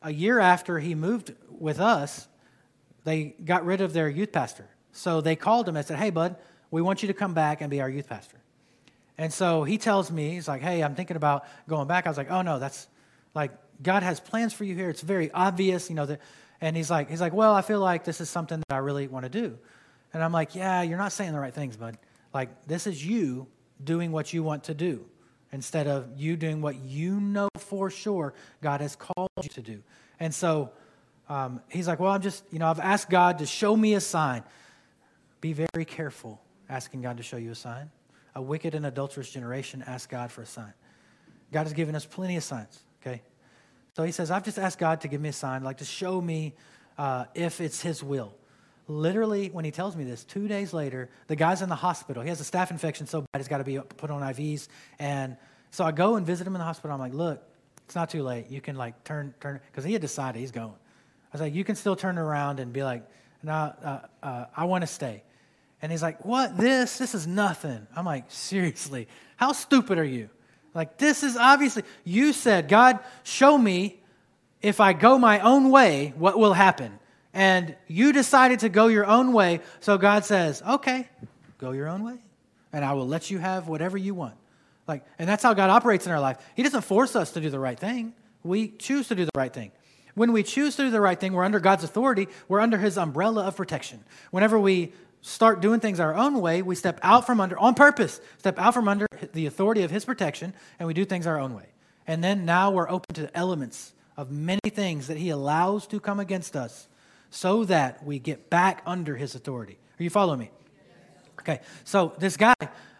a 0.00 0.12
year 0.12 0.40
after 0.40 0.78
he 0.78 0.94
moved 0.94 1.34
with 1.50 1.78
us, 1.78 2.26
they 3.04 3.36
got 3.44 3.66
rid 3.66 3.80
of 3.80 3.92
their 3.92 4.08
youth 4.08 4.32
pastor. 4.32 4.68
So 4.92 5.20
they 5.20 5.36
called 5.36 5.68
him 5.68 5.76
and 5.76 5.86
said, 5.86 5.98
Hey, 5.98 6.10
bud, 6.10 6.36
we 6.70 6.80
want 6.80 7.02
you 7.02 7.08
to 7.08 7.14
come 7.14 7.34
back 7.34 7.60
and 7.60 7.70
be 7.70 7.80
our 7.80 7.90
youth 7.90 8.08
pastor. 8.08 8.38
And 9.18 9.32
so 9.32 9.64
he 9.64 9.76
tells 9.76 10.10
me, 10.10 10.30
He's 10.30 10.48
like, 10.48 10.62
Hey, 10.62 10.82
I'm 10.82 10.94
thinking 10.94 11.16
about 11.16 11.44
going 11.68 11.86
back. 11.86 12.06
I 12.06 12.10
was 12.10 12.16
like, 12.16 12.30
Oh, 12.30 12.42
no, 12.42 12.58
that's 12.58 12.86
like, 13.34 13.52
God 13.82 14.02
has 14.02 14.18
plans 14.18 14.52
for 14.52 14.64
you 14.64 14.74
here. 14.74 14.88
It's 14.88 15.02
very 15.02 15.30
obvious, 15.30 15.90
you 15.90 15.94
know. 15.94 16.06
That, 16.06 16.20
and 16.60 16.76
he's 16.76 16.90
like, 16.90 17.08
he's 17.08 17.20
like, 17.20 17.32
well, 17.32 17.54
I 17.54 17.62
feel 17.62 17.80
like 17.80 18.04
this 18.04 18.20
is 18.20 18.28
something 18.28 18.58
that 18.68 18.74
I 18.74 18.78
really 18.78 19.06
want 19.06 19.24
to 19.24 19.28
do. 19.28 19.58
And 20.12 20.24
I'm 20.24 20.32
like, 20.32 20.54
yeah, 20.54 20.82
you're 20.82 20.98
not 20.98 21.12
saying 21.12 21.32
the 21.32 21.38
right 21.38 21.54
things, 21.54 21.76
bud. 21.76 21.96
Like, 22.34 22.66
this 22.66 22.86
is 22.86 23.04
you 23.04 23.46
doing 23.82 24.10
what 24.10 24.32
you 24.32 24.42
want 24.42 24.64
to 24.64 24.74
do. 24.74 25.04
Instead 25.52 25.86
of 25.86 26.08
you 26.16 26.36
doing 26.36 26.60
what 26.60 26.76
you 26.76 27.20
know 27.20 27.48
for 27.58 27.90
sure 27.90 28.34
God 28.62 28.80
has 28.80 28.96
called 28.96 29.30
you 29.42 29.48
to 29.50 29.62
do. 29.62 29.82
And 30.20 30.34
so 30.34 30.70
um, 31.28 31.60
he's 31.68 31.88
like, 31.88 32.00
Well, 32.00 32.12
I'm 32.12 32.22
just, 32.22 32.44
you 32.50 32.58
know, 32.58 32.66
I've 32.66 32.80
asked 32.80 33.10
God 33.10 33.38
to 33.38 33.46
show 33.46 33.76
me 33.76 33.94
a 33.94 34.00
sign. 34.00 34.42
Be 35.40 35.52
very 35.52 35.84
careful 35.84 36.40
asking 36.68 37.02
God 37.02 37.16
to 37.16 37.22
show 37.22 37.36
you 37.36 37.52
a 37.52 37.54
sign. 37.54 37.90
A 38.34 38.42
wicked 38.42 38.74
and 38.74 38.86
adulterous 38.86 39.30
generation 39.30 39.82
ask 39.86 40.08
God 40.08 40.30
for 40.30 40.42
a 40.42 40.46
sign. 40.46 40.72
God 41.52 41.64
has 41.64 41.72
given 41.72 41.94
us 41.94 42.04
plenty 42.04 42.36
of 42.36 42.44
signs, 42.44 42.80
okay? 43.00 43.22
So 43.96 44.02
he 44.02 44.12
says, 44.12 44.30
I've 44.30 44.44
just 44.44 44.58
asked 44.58 44.78
God 44.78 45.00
to 45.00 45.08
give 45.08 45.20
me 45.20 45.30
a 45.30 45.32
sign, 45.32 45.64
like 45.64 45.78
to 45.78 45.84
show 45.84 46.20
me 46.20 46.54
uh, 46.98 47.24
if 47.34 47.60
it's 47.60 47.80
his 47.80 48.02
will. 48.02 48.34
Literally, 48.88 49.50
when 49.50 49.64
he 49.64 49.70
tells 49.70 49.94
me 49.94 50.04
this, 50.04 50.24
two 50.24 50.48
days 50.48 50.72
later, 50.72 51.10
the 51.26 51.36
guy's 51.36 51.60
in 51.60 51.68
the 51.68 51.74
hospital. 51.74 52.22
He 52.22 52.30
has 52.30 52.40
a 52.40 52.44
staph 52.44 52.70
infection 52.70 53.06
so 53.06 53.20
bad 53.20 53.38
he's 53.38 53.48
got 53.48 53.58
to 53.58 53.64
be 53.64 53.78
put 53.78 54.10
on 54.10 54.22
IVs. 54.22 54.68
And 54.98 55.36
so 55.70 55.84
I 55.84 55.92
go 55.92 56.16
and 56.16 56.26
visit 56.26 56.46
him 56.46 56.54
in 56.54 56.58
the 56.58 56.64
hospital. 56.64 56.94
I'm 56.94 57.00
like, 57.00 57.12
look, 57.12 57.42
it's 57.84 57.94
not 57.94 58.08
too 58.08 58.22
late. 58.22 58.50
You 58.50 58.62
can 58.62 58.76
like 58.76 59.04
turn, 59.04 59.34
turn, 59.40 59.60
because 59.70 59.84
he 59.84 59.92
had 59.92 60.00
decided 60.00 60.38
he's 60.38 60.52
going. 60.52 60.72
I 60.72 61.32
was 61.32 61.40
like, 61.42 61.54
you 61.54 61.64
can 61.64 61.76
still 61.76 61.96
turn 61.96 62.16
around 62.16 62.60
and 62.60 62.72
be 62.72 62.82
like, 62.82 63.06
no, 63.42 63.52
uh, 63.52 64.00
uh, 64.22 64.46
I 64.56 64.64
want 64.64 64.82
to 64.82 64.86
stay. 64.86 65.22
And 65.82 65.92
he's 65.92 66.02
like, 66.02 66.24
what? 66.24 66.56
This? 66.56 66.98
This 66.98 67.14
is 67.14 67.26
nothing. 67.26 67.86
I'm 67.94 68.04
like, 68.04 68.24
seriously, 68.28 69.06
how 69.36 69.52
stupid 69.52 69.98
are 69.98 70.04
you? 70.04 70.30
Like, 70.74 70.98
this 70.98 71.22
is 71.22 71.36
obviously, 71.36 71.82
you 72.04 72.32
said, 72.32 72.68
God, 72.68 72.98
show 73.22 73.56
me 73.56 74.00
if 74.60 74.80
I 74.80 74.92
go 74.92 75.18
my 75.18 75.40
own 75.40 75.70
way, 75.70 76.14
what 76.16 76.38
will 76.38 76.52
happen? 76.52 76.98
And 77.38 77.76
you 77.86 78.12
decided 78.12 78.58
to 78.58 78.68
go 78.68 78.88
your 78.88 79.06
own 79.06 79.32
way. 79.32 79.60
So 79.78 79.96
God 79.96 80.24
says, 80.24 80.60
okay, 80.60 81.08
go 81.58 81.70
your 81.70 81.86
own 81.86 82.02
way, 82.02 82.16
and 82.72 82.84
I 82.84 82.94
will 82.94 83.06
let 83.06 83.30
you 83.30 83.38
have 83.38 83.68
whatever 83.68 83.96
you 83.96 84.12
want. 84.12 84.34
Like, 84.88 85.04
and 85.20 85.28
that's 85.28 85.44
how 85.44 85.54
God 85.54 85.70
operates 85.70 86.04
in 86.04 86.10
our 86.10 86.18
life. 86.18 86.38
He 86.56 86.64
doesn't 86.64 86.82
force 86.82 87.14
us 87.14 87.30
to 87.32 87.40
do 87.40 87.48
the 87.48 87.60
right 87.60 87.78
thing. 87.78 88.12
We 88.42 88.70
choose 88.70 89.06
to 89.08 89.14
do 89.14 89.24
the 89.24 89.30
right 89.36 89.52
thing. 89.52 89.70
When 90.16 90.32
we 90.32 90.42
choose 90.42 90.74
to 90.76 90.82
do 90.82 90.90
the 90.90 91.00
right 91.00 91.18
thing, 91.18 91.32
we're 91.32 91.44
under 91.44 91.60
God's 91.60 91.84
authority. 91.84 92.26
We're 92.48 92.58
under 92.58 92.76
His 92.76 92.98
umbrella 92.98 93.44
of 93.44 93.54
protection. 93.54 94.02
Whenever 94.32 94.58
we 94.58 94.92
start 95.20 95.60
doing 95.60 95.78
things 95.78 96.00
our 96.00 96.16
own 96.16 96.40
way, 96.40 96.62
we 96.62 96.74
step 96.74 96.98
out 97.04 97.24
from 97.24 97.40
under, 97.40 97.56
on 97.56 97.74
purpose, 97.74 98.20
step 98.38 98.58
out 98.58 98.74
from 98.74 98.88
under 98.88 99.06
the 99.32 99.46
authority 99.46 99.84
of 99.84 99.92
His 99.92 100.04
protection, 100.04 100.54
and 100.80 100.88
we 100.88 100.92
do 100.92 101.04
things 101.04 101.24
our 101.24 101.38
own 101.38 101.54
way. 101.54 101.66
And 102.04 102.24
then 102.24 102.44
now 102.44 102.72
we're 102.72 102.90
open 102.90 103.14
to 103.14 103.22
the 103.22 103.36
elements 103.36 103.92
of 104.16 104.32
many 104.32 104.70
things 104.70 105.06
that 105.06 105.18
He 105.18 105.30
allows 105.30 105.86
to 105.86 106.00
come 106.00 106.18
against 106.18 106.56
us 106.56 106.88
so 107.30 107.64
that 107.64 108.04
we 108.04 108.18
get 108.18 108.50
back 108.50 108.82
under 108.86 109.16
his 109.16 109.34
authority. 109.34 109.78
Are 109.98 110.02
you 110.02 110.10
following 110.10 110.40
me? 110.40 110.50
Okay, 111.40 111.60
so 111.84 112.12
this 112.18 112.36
guy, 112.36 112.54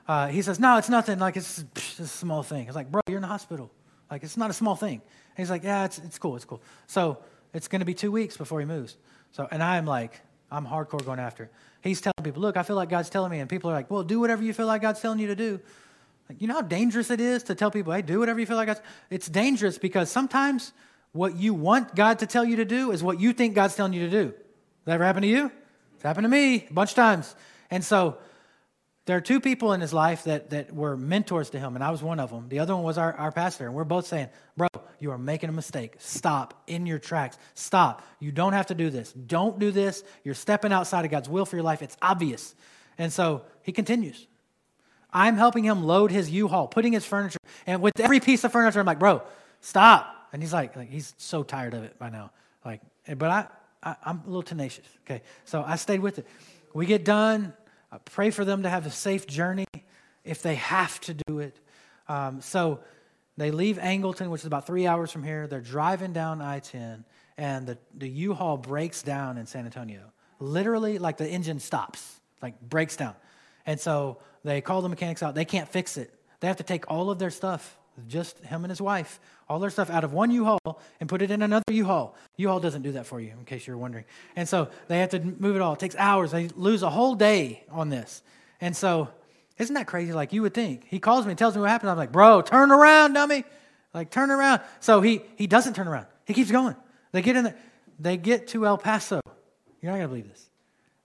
uh, 0.07 0.29
he 0.29 0.43
says, 0.43 0.59
No, 0.59 0.79
it's 0.79 0.89
nothing. 0.89 1.19
Like, 1.19 1.37
it's, 1.37 1.65
it's 1.75 1.99
a 1.99 2.07
small 2.07 2.43
thing. 2.43 2.67
It's 2.67 2.77
like, 2.77 2.91
Bro, 2.91 3.03
you're 3.09 3.19
in 3.19 3.23
the 3.23 3.29
hospital. 3.29 3.71
Like, 4.11 4.23
it's 4.23 4.37
not 4.37 4.51
a 4.51 4.55
small 4.55 4.77
thing. 4.77 4.95
And 5.01 5.37
he's 5.37 5.51
like, 5.51 5.65
Yeah, 5.65 5.85
it's, 5.85 5.99
it's 5.99 6.19
cool. 6.19 6.37
It's 6.37 6.45
cool. 6.45 6.63
So 6.87 7.19
it's 7.53 7.69
going 7.69 7.81
to 7.81 7.87
be 7.87 7.95
two 7.95 8.13
weeks 8.13 8.37
before 8.37 8.61
he 8.61 8.67
moves. 8.67 8.97
So, 9.33 9.47
and 9.51 9.63
I'm 9.63 9.87
like, 9.87 10.21
I'm 10.51 10.67
hardcore 10.67 11.05
going 11.05 11.19
after 11.19 11.45
it. 11.45 11.53
He's 11.83 12.01
telling 12.01 12.15
people, 12.23 12.43
Look, 12.43 12.57
I 12.57 12.63
feel 12.63 12.77
like 12.77 12.89
God's 12.89 13.11
telling 13.11 13.31
me. 13.31 13.41
And 13.41 13.51
people 13.51 13.71
are 13.71 13.75
like, 13.75 13.91
Well, 13.91 14.03
do 14.03 14.21
whatever 14.21 14.43
you 14.43 14.53
feel 14.53 14.67
like 14.67 14.83
God's 14.83 15.01
telling 15.01 15.19
you 15.19 15.29
to 15.29 15.37
do. 15.37 15.61
Like, 16.29 16.41
you 16.41 16.49
know 16.49 16.55
how 16.55 16.63
dangerous 16.63 17.11
it 17.11 17.21
is 17.21 17.43
to 17.45 17.55
tell 17.55 17.71
people, 17.71 17.93
Hey, 17.93 18.03
do 18.03 18.19
whatever 18.19 18.41
you 18.41 18.47
feel 18.47 18.57
like 18.57 18.67
God's. 18.67 18.81
It's 19.11 19.29
dangerous 19.29 19.79
because 19.79 20.11
sometimes 20.11 20.73
what 21.19 21.37
you 21.37 21.53
want 21.53 21.97
God 21.97 22.21
to 22.21 22.27
tell 22.27 22.45
you 22.45 22.57
to 22.57 22.65
do 22.65 22.93
is 22.93 23.03
what 23.03 23.19
you 23.19 23.33
think 23.33 23.57
God's 23.57 23.75
telling 23.75 23.93
you 23.93 24.09
to 24.09 24.11
do. 24.11 24.35
That 24.85 24.95
ever 24.95 25.05
happened 25.05 25.25
to 25.25 25.29
you? 25.29 25.51
It's 25.95 26.05
happened 26.05 26.25
to 26.27 26.29
me 26.29 26.65
a 26.71 26.73
bunch 26.73 26.91
of 26.91 26.97
times. 26.97 27.35
And 27.73 27.85
so 27.85 28.19
there 29.05 29.17
are 29.17 29.21
two 29.21 29.41
people 29.41 29.73
in 29.73 29.81
his 29.81 29.93
life 29.93 30.25
that, 30.25 30.51
that 30.51 30.73
were 30.73 30.97
mentors 30.97 31.51
to 31.51 31.59
him, 31.59 31.75
and 31.75 31.83
I 31.83 31.91
was 31.91 32.05
one 32.05 32.21
of 32.21 32.31
them. 32.31 32.49
The 32.49 32.61
other 32.61 32.73
one 32.77 32.85
was 32.85 32.99
our, 32.99 33.13
our 33.15 33.33
pastor, 33.33 33.67
and 33.67 33.75
we're 33.75 33.83
both 33.83 34.07
saying, 34.07 34.29
Bro, 34.57 34.69
you 35.01 35.11
are 35.11 35.19
making 35.19 35.49
a 35.49 35.53
mistake. 35.53 35.97
Stop 35.99 36.63
in 36.69 36.87
your 36.87 37.01
tracks. 37.01 37.37
Stop. 37.55 38.07
You 38.21 38.31
don't 38.31 38.53
have 38.53 38.67
to 38.67 38.75
do 38.75 38.89
this. 38.89 39.13
Don't 39.13 39.59
do 39.59 39.73
this. 39.73 40.05
You're 40.23 40.35
stepping 40.37 40.73
outside 40.73 41.05
of 41.05 41.11
God's 41.11 41.29
will 41.29 41.47
for 41.47 41.57
your 41.57 41.65
life. 41.65 41.83
It's 41.83 41.97
obvious. 42.01 42.55
And 42.97 43.13
so 43.13 43.43
he 43.63 43.73
continues. 43.73 44.29
I'm 45.13 45.37
helping 45.37 45.65
him 45.65 45.83
load 45.83 46.13
his 46.13 46.31
U 46.31 46.47
Haul, 46.47 46.69
putting 46.69 46.93
his 46.93 47.05
furniture, 47.05 47.41
and 47.67 47.83
with 47.83 47.99
every 47.99 48.21
piece 48.21 48.45
of 48.45 48.53
furniture, 48.53 48.79
I'm 48.79 48.87
like, 48.87 49.01
Bro, 49.01 49.23
stop. 49.61 50.15
And 50.33 50.43
he's 50.43 50.53
like, 50.53 50.77
like 50.77 50.91
he's 50.91 51.15
so 51.19 51.43
tired 51.43 51.75
of 51.75 51.85
it 51.85 51.99
by 51.99 52.11
now. 52.11 52.31
Like, 52.65 52.81
but 53.17 53.31
I, 53.31 53.47
I, 53.83 54.11
am 54.11 54.23
a 54.25 54.29
little 54.29 54.43
tenacious. 54.43 54.87
Okay, 55.07 55.23
so 55.45 55.65
I 55.67 55.77
stayed 55.77 56.01
with 56.01 56.19
it. 56.19 56.27
We 56.75 56.87
get 56.87 57.05
done. 57.05 57.55
I 57.91 57.99
pray 57.99 58.31
for 58.31 58.45
them 58.45 58.65
to 58.65 58.69
have 58.69 58.87
a 58.87 58.91
safe 58.91 59.27
journey 59.27 59.67
if 60.25 60.43
they 60.43 60.57
have 60.57 61.01
to 61.03 61.15
do 61.15 61.39
it. 61.39 61.59
Um, 62.09 62.41
so 62.41 62.81
they 63.37 63.51
leave 63.51 63.79
Angleton, 63.79 64.29
which 64.31 64.43
is 64.43 64.47
about 64.47 64.67
three 64.67 64.87
hours 64.87 65.11
from 65.11 65.23
here. 65.23 65.47
They're 65.47 65.61
driving 65.61 66.13
down 66.13 66.43
I 66.43 66.59
10, 66.59 67.05
and 67.39 67.67
the, 67.67 67.79
the 67.95 68.09
U 68.09 68.35
Haul 68.35 68.57
breaks 68.57 69.03
down 69.03 69.39
in 69.39 69.47
San 69.47 69.65
Antonio. 69.65 70.13
Literally, 70.41 70.99
like 70.99 71.17
the 71.17 71.29
engine 71.29 71.61
stops, 71.61 72.21
like 72.43 72.61
breaks 72.61 72.97
down. 72.97 73.15
And 73.65 73.81
so 73.81 74.19
they 74.45 74.61
call 74.61 74.83
the 74.83 74.89
mechanics 74.89 75.23
out. 75.23 75.35
They 75.35 75.45
can't 75.45 75.69
fix 75.69 75.97
it. 75.97 76.13
They 76.41 76.49
have 76.49 76.57
to 76.59 76.63
take 76.63 76.91
all 76.91 77.11
of 77.11 77.19
their 77.19 77.31
stuff 77.31 77.79
just 78.07 78.39
him 78.41 78.65
and 78.65 78.71
his 78.71 78.81
wife, 78.81 79.21
all 79.49 79.59
their 79.59 79.71
stuff 79.71 79.91
out 79.91 80.05
of 80.05 80.13
one 80.13 80.31
U-Haul 80.31 80.81
and 81.01 81.09
put 81.09 81.23
it 81.23 81.31
in 81.31 81.43
another 81.43 81.65
U-Haul. 81.71 82.15
U-Haul 82.37 82.61
doesn't 82.61 82.83
do 82.83 82.93
that 82.93 83.07
for 83.07 83.21
you, 83.21 83.33
in 83.39 83.45
case 83.45 83.67
you're 83.67 83.79
wondering. 83.79 84.05
And 84.37 84.49
so 84.49 84.69
they 84.89 84.99
have 84.99 85.11
to 85.11 85.21
move 85.21 85.57
it 85.57 85.63
all. 85.63 85.73
It 85.73 85.79
takes 85.79 85.97
hours. 85.97 86.33
They 86.33 86.49
lose 86.49 86.83
a 86.83 86.91
whole 86.91 87.15
day 87.15 87.65
on 87.71 87.89
this. 87.89 88.23
And 88.61 88.77
so, 88.77 89.09
isn't 89.57 89.75
that 89.75 89.87
crazy? 89.87 90.13
Like 90.13 90.33
you 90.33 90.43
would 90.43 90.55
think. 90.55 90.87
He 90.89 90.99
calls 90.99 91.25
me 91.25 91.33
and 91.33 91.39
tells 91.39 91.55
me 91.55 91.61
what 91.61 91.71
happened. 91.71 91.91
I'm 91.91 91.97
like, 91.97 92.13
bro, 92.13 92.43
turn 92.43 92.71
around, 92.71 93.15
dummy. 93.15 93.45
Like, 93.95 94.11
turn 94.11 94.31
around. 94.31 94.61
So 94.81 95.01
he 95.01 95.23
he 95.37 95.47
doesn't 95.47 95.75
turn 95.75 95.89
around. 95.89 96.07
He 96.27 96.35
keeps 96.35 96.51
going. 96.51 96.77
They 97.13 97.23
get 97.23 97.37
in 97.37 97.45
there. 97.45 97.57
They 97.99 98.17
get 98.17 98.49
to 98.49 98.67
El 98.67 98.79
Paso. 98.79 99.21
You're 99.81 99.93
not 99.93 99.99
gonna 99.99 100.09
believe 100.09 100.29
this. 100.29 100.51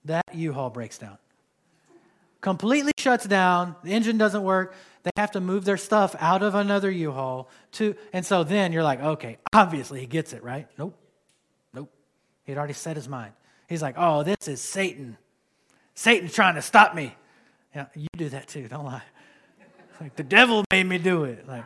That 0.06 0.24
U-Haul 0.34 0.70
breaks 0.70 0.98
down. 0.98 1.18
Completely 2.44 2.91
shuts 3.00 3.26
down. 3.26 3.76
The 3.84 3.94
engine 3.94 4.20
doesn't 4.20 4.44
work 4.44 4.76
they 5.04 5.12
have 5.18 5.32
to 5.32 5.41
move 5.41 5.66
their 5.66 5.78
stuff 5.78 6.16
out 6.20 6.44
of 6.44 6.56
another 6.56 6.89
U-Haul 6.89 7.50
to, 7.74 7.96
and 8.14 8.26
so 8.26 8.44
then 8.44 8.72
you're 8.72 8.84
like, 8.84 9.02
okay, 9.02 9.38
obviously 9.54 10.00
he 10.00 10.06
gets 10.06 10.32
it, 10.32 10.44
right? 10.44 10.68
Nope, 10.78 10.98
nope. 11.74 11.91
He'd 12.46 12.58
already 12.58 12.74
set 12.74 12.96
his 12.96 13.10
mind. 13.10 13.34
He's 13.68 13.82
like, 13.82 13.96
oh, 13.98 14.24
this 14.24 14.48
is 14.48 14.62
Satan. 14.62 15.18
Satan's 15.94 16.34
trying 16.34 16.56
to 16.56 16.62
stop 16.62 16.96
me. 16.96 17.16
Yeah, 17.76 17.88
you 17.96 18.08
do 18.16 18.30
that 18.30 18.48
too, 18.48 18.68
don't 18.70 18.86
lie. 18.86 19.04
It's 19.91 20.02
like 20.02 20.16
the 20.16 20.24
devil 20.24 20.64
made 20.72 20.86
me 20.86 20.98
do 20.98 21.26
it. 21.26 21.48
Like, 21.48 21.66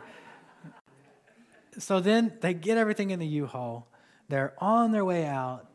so 1.78 2.00
then 2.00 2.32
they 2.40 2.54
get 2.54 2.76
everything 2.76 3.10
in 3.10 3.20
the 3.20 3.26
U-Haul. 3.26 3.86
They're 4.28 4.54
on 4.58 4.90
their 4.90 5.04
way 5.04 5.24
out. 5.24 5.66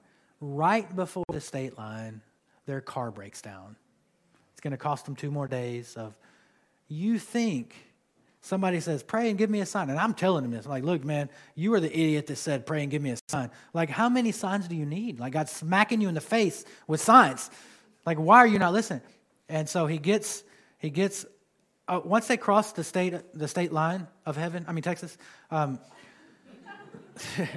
Right 0.42 0.94
before 0.94 1.24
the 1.32 1.40
state 1.40 1.78
line, 1.78 2.22
their 2.66 2.82
car 2.82 3.10
breaks 3.10 3.42
down. 3.42 3.78
Going 4.64 4.72
to 4.72 4.78
cost 4.78 5.04
them 5.04 5.14
two 5.14 5.30
more 5.30 5.46
days 5.46 5.98
of 5.98 6.16
you 6.88 7.20
think 7.20 7.76
somebody 8.40 8.80
says, 8.80 9.04
Pray 9.04 9.30
and 9.30 9.38
give 9.38 9.50
me 9.50 9.60
a 9.60 9.66
sign. 9.66 9.90
And 9.90 10.00
I'm 10.00 10.14
telling 10.14 10.44
them 10.44 10.52
this. 10.52 10.64
I'm 10.64 10.72
like, 10.72 10.86
look, 10.86 11.04
man, 11.04 11.30
you 11.54 11.74
are 11.74 11.82
the 11.82 11.92
idiot 11.92 12.28
that 12.28 12.38
said, 12.38 12.66
Pray 12.66 12.82
and 12.82 12.90
give 12.90 13.02
me 13.02 13.12
a 13.12 13.18
sign. 13.28 13.52
Like, 13.74 13.90
how 13.90 14.08
many 14.08 14.32
signs 14.32 14.70
do 14.70 14.76
you 14.78 14.86
need? 14.86 15.20
Like, 15.20 15.34
God's 15.34 15.52
smacking 15.52 16.00
you 16.00 16.08
in 16.08 16.16
the 16.16 16.22
face 16.22 16.64
with 16.88 17.02
signs. 17.02 17.52
Like, 18.06 18.18
why 18.18 18.38
are 18.38 18.48
you 18.48 18.58
not 18.58 18.72
listening? 18.72 19.02
And 19.50 19.68
so 19.68 19.86
he 19.86 19.98
gets, 19.98 20.46
he 20.78 20.90
gets, 20.90 21.26
uh, 21.90 22.00
once 22.06 22.28
they 22.28 22.38
cross 22.38 22.72
the 22.72 22.86
state, 22.86 23.16
the 23.34 23.50
state 23.50 23.74
line 23.74 24.08
of 24.26 24.38
heaven, 24.38 24.64
I 24.66 24.72
mean, 24.72 24.84
Texas, 24.84 25.18
um, 25.52 25.78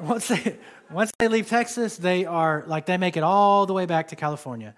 once 0.00 0.26
they, 0.26 0.58
once 0.90 1.12
they 1.20 1.28
leave 1.28 1.48
Texas, 1.48 1.96
they 1.96 2.24
are 2.24 2.64
like, 2.66 2.86
they 2.86 2.96
make 2.96 3.16
it 3.16 3.22
all 3.22 3.66
the 3.66 3.74
way 3.74 3.86
back 3.86 4.08
to 4.08 4.16
California. 4.16 4.74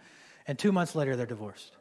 And 0.48 0.58
two 0.58 0.72
months 0.72 0.96
later, 0.96 1.14
they're 1.14 1.26
divorced. 1.26 1.76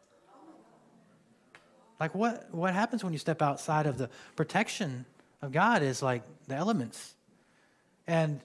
Like 1.99 2.13
what 2.13 2.53
what 2.53 2.73
happens 2.73 3.03
when 3.03 3.13
you 3.13 3.19
step 3.19 3.41
outside 3.41 3.87
of 3.87 3.97
the 3.97 4.09
protection 4.35 5.05
of 5.41 5.51
God 5.51 5.81
is 5.81 6.03
like 6.03 6.21
the 6.47 6.55
elements. 6.55 7.15
And 8.05 8.41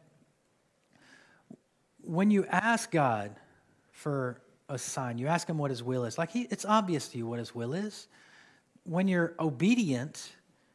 when 2.01 2.31
you 2.31 2.47
ask 2.47 2.91
God 2.91 3.37
for 3.91 4.41
a 4.69 4.79
sign, 4.79 5.19
you 5.19 5.27
ask 5.27 5.49
him 5.49 5.59
what 5.59 5.71
his 5.71 5.83
will 5.83 6.05
is. 6.05 6.17
Like 6.17 6.31
he, 6.31 6.43
it's 6.51 6.65
obvious 6.65 7.09
to 7.09 7.19
you 7.19 7.27
what 7.27 7.39
his 7.39 7.55
will 7.55 7.75
is. 7.75 8.09
When 8.85 9.07
you're 9.07 9.35
obedient 9.39 10.33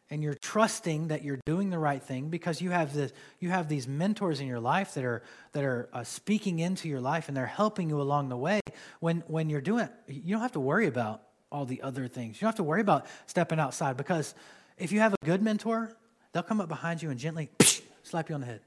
and 0.09 0.23
you're 0.23 0.35
trusting 0.35 1.09
that 1.09 1.23
you're 1.23 1.39
doing 1.45 1.69
the 1.69 1.79
right 1.79 2.01
thing 2.01 2.29
because 2.29 2.61
you 2.61 2.71
have 2.71 2.93
this 2.93 3.11
you 3.39 3.49
have 3.49 3.67
these 3.67 3.87
mentors 3.87 4.39
in 4.39 4.47
your 4.47 4.59
life 4.59 4.93
that 4.93 5.03
are 5.03 5.21
that 5.51 5.63
are 5.63 5.89
uh, 5.93 6.03
speaking 6.03 6.59
into 6.59 6.87
your 6.87 7.01
life 7.01 7.27
and 7.27 7.35
they're 7.35 7.45
helping 7.45 7.89
you 7.89 8.01
along 8.01 8.29
the 8.29 8.37
way 8.37 8.59
when 8.99 9.23
when 9.27 9.49
you're 9.49 9.61
doing 9.61 9.85
it 9.85 9.91
you 10.07 10.33
don't 10.33 10.41
have 10.41 10.53
to 10.53 10.59
worry 10.59 10.87
about 10.87 11.23
all 11.51 11.65
the 11.65 11.81
other 11.81 12.07
things. 12.07 12.37
You 12.37 12.41
don't 12.41 12.49
have 12.49 12.55
to 12.55 12.63
worry 12.63 12.81
about 12.81 13.05
stepping 13.25 13.59
outside 13.59 13.97
because 13.97 14.35
if 14.77 14.91
you 14.91 14.99
have 14.99 15.13
a 15.13 15.25
good 15.25 15.41
mentor, 15.41 15.91
they'll 16.31 16.43
come 16.43 16.61
up 16.61 16.69
behind 16.69 17.01
you 17.01 17.09
and 17.09 17.19
gently 17.19 17.49
slap 18.03 18.29
you 18.29 18.35
on 18.35 18.41
the 18.41 18.47
head. 18.47 18.61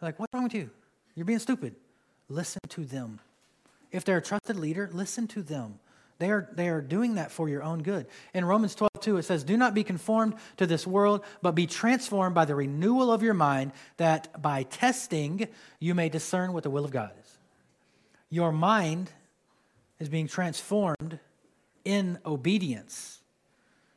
They're 0.00 0.08
like, 0.08 0.18
what's 0.18 0.32
wrong 0.32 0.44
with 0.44 0.54
you? 0.54 0.70
You're 1.14 1.26
being 1.26 1.38
stupid. 1.38 1.76
Listen 2.28 2.60
to 2.70 2.84
them. 2.84 3.20
If 3.92 4.04
they're 4.04 4.18
a 4.18 4.22
trusted 4.22 4.56
leader, 4.56 4.90
listen 4.92 5.28
to 5.28 5.42
them. 5.42 5.78
They 6.18 6.30
are, 6.30 6.48
they 6.52 6.68
are 6.68 6.80
doing 6.80 7.16
that 7.16 7.32
for 7.32 7.48
your 7.48 7.62
own 7.62 7.82
good. 7.82 8.06
In 8.32 8.44
Romans 8.44 8.74
12, 8.74 8.90
2, 9.00 9.16
it 9.16 9.24
says, 9.24 9.42
Do 9.42 9.56
not 9.56 9.74
be 9.74 9.82
conformed 9.82 10.34
to 10.58 10.66
this 10.66 10.86
world, 10.86 11.24
but 11.42 11.52
be 11.52 11.66
transformed 11.66 12.34
by 12.34 12.44
the 12.44 12.54
renewal 12.54 13.12
of 13.12 13.22
your 13.22 13.34
mind, 13.34 13.72
that 13.96 14.40
by 14.40 14.62
testing 14.62 15.48
you 15.80 15.94
may 15.94 16.08
discern 16.08 16.52
what 16.52 16.62
the 16.62 16.70
will 16.70 16.84
of 16.84 16.92
God 16.92 17.10
is. 17.20 17.38
Your 18.30 18.52
mind 18.52 19.10
is 19.98 20.08
being 20.08 20.28
transformed 20.28 21.18
in 21.84 22.18
obedience. 22.24 23.20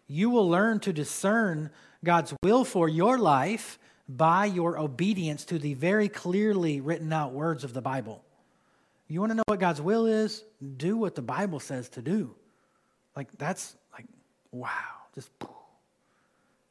You 0.08 0.30
will 0.30 0.50
learn 0.50 0.80
to 0.82 0.94
discern 0.94 1.70
God's 2.04 2.34
will 2.44 2.64
for 2.64 2.90
your 2.90 3.18
life 3.18 3.78
by 4.10 4.46
your 4.46 4.80
obedience 4.80 5.46
to 5.46 5.60
the 5.60 5.74
very 5.74 6.10
clearly 6.10 6.80
written 6.82 7.12
out 7.12 7.34
words 7.34 7.64
of 7.64 7.74
the 7.74 7.82
Bible. 7.82 8.24
You 9.08 9.20
want 9.22 9.32
to 9.32 9.36
know 9.36 9.44
what 9.46 9.60
God's 9.60 9.82
will 9.82 10.06
is? 10.06 10.44
Do 10.78 10.98
what 10.98 11.16
the 11.16 11.22
Bible 11.22 11.60
says 11.60 11.90
to 11.90 12.02
do. 12.02 12.36
Like, 13.16 13.30
that's 13.38 13.76
like, 13.94 14.06
wow. 14.52 14.70
Just, 15.16 15.32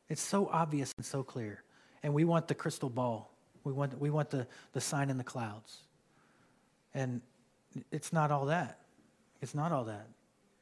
it's 0.09 0.23
so 0.23 0.49
obvious 0.53 0.93
and 0.97 1.05
so 1.05 1.23
clear. 1.23 1.63
And 2.03 2.15
we 2.15 2.25
want 2.25 2.47
the 2.47 2.55
crystal 2.55 2.91
ball, 2.91 3.33
we 3.65 3.73
want, 3.73 3.99
we 3.99 4.11
want 4.11 4.31
the, 4.31 4.47
the 4.73 4.81
sign 4.81 5.11
in 5.11 5.19
the 5.19 5.25
clouds. 5.25 5.79
And 6.95 7.21
it's 7.91 8.13
not 8.13 8.31
all 8.31 8.47
that. 8.47 8.79
It's 9.43 9.55
not 9.55 9.73
all 9.73 9.85
that. 9.85 10.07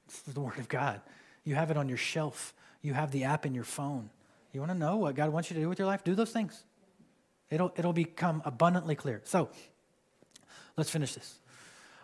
It's 0.07 0.21
the 0.23 0.41
Word 0.41 0.59
of 0.59 0.69
God. 0.69 1.01
You 1.45 1.55
have 1.55 1.71
it 1.71 1.77
on 1.77 1.89
your 1.89 1.99
shelf, 1.99 2.55
you 2.83 2.95
have 2.95 3.11
the 3.11 3.25
app 3.25 3.45
in 3.45 3.55
your 3.55 3.65
phone. 3.65 4.11
You 4.53 4.61
want 4.61 4.73
to 4.73 4.79
know 4.79 4.97
what 4.97 5.17
God 5.17 5.31
wants 5.31 5.51
you 5.51 5.55
to 5.55 5.61
do 5.61 5.69
with 5.69 5.79
your 5.79 5.87
life? 5.87 6.05
Do 6.05 6.15
those 6.15 6.31
things. 6.31 6.65
It'll, 7.51 7.73
it'll 7.77 7.93
become 7.93 8.41
abundantly 8.45 8.95
clear. 8.95 9.21
So, 9.25 9.51
let's 10.77 10.91
finish 10.91 11.15
this. 11.15 11.39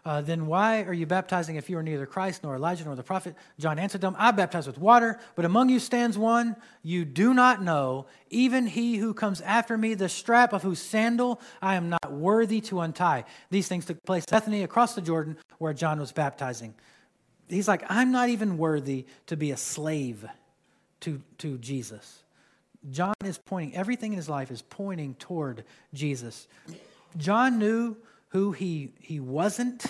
Uh, 0.04 0.20
then 0.20 0.46
why 0.46 0.82
are 0.84 0.94
you 0.94 1.06
baptizing 1.06 1.56
if 1.56 1.68
you 1.68 1.76
are 1.76 1.82
neither 1.82 2.06
Christ 2.06 2.42
nor 2.42 2.56
Elijah 2.56 2.84
nor 2.84 2.96
the 2.96 3.02
prophet? 3.02 3.34
John 3.58 3.78
answered 3.78 4.00
them, 4.00 4.16
I 4.18 4.30
baptize 4.30 4.66
with 4.66 4.78
water, 4.78 5.18
but 5.34 5.44
among 5.44 5.68
you 5.68 5.78
stands 5.78 6.16
one 6.16 6.56
you 6.82 7.04
do 7.04 7.34
not 7.34 7.62
know, 7.62 8.06
even 8.30 8.66
he 8.66 8.96
who 8.96 9.12
comes 9.12 9.40
after 9.42 9.76
me, 9.76 9.94
the 9.94 10.08
strap 10.08 10.52
of 10.52 10.62
whose 10.62 10.80
sandal 10.80 11.40
I 11.60 11.74
am 11.74 11.90
not 11.90 12.12
worthy 12.12 12.60
to 12.62 12.80
untie. 12.80 13.24
These 13.50 13.68
things 13.68 13.84
took 13.84 14.02
place 14.04 14.24
at 14.24 14.30
Bethany 14.30 14.62
across 14.62 14.94
the 14.94 15.02
Jordan 15.02 15.36
where 15.58 15.74
John 15.74 16.00
was 16.00 16.12
baptizing. 16.12 16.74
He's 17.48 17.68
like, 17.68 17.82
I'm 17.88 18.12
not 18.12 18.28
even 18.28 18.58
worthy 18.58 19.06
to 19.26 19.36
be 19.36 19.50
a 19.50 19.56
slave 19.56 20.24
to, 21.00 21.20
to 21.38 21.58
Jesus. 21.58 22.22
John 22.90 23.14
is 23.24 23.36
pointing, 23.36 23.76
everything 23.76 24.12
in 24.12 24.16
his 24.16 24.28
life 24.28 24.50
is 24.50 24.62
pointing 24.62 25.14
toward 25.14 25.64
Jesus. 25.92 26.48
John 27.16 27.58
knew 27.58 27.96
who 28.30 28.52
he, 28.52 28.94
he 28.98 29.20
wasn't. 29.20 29.84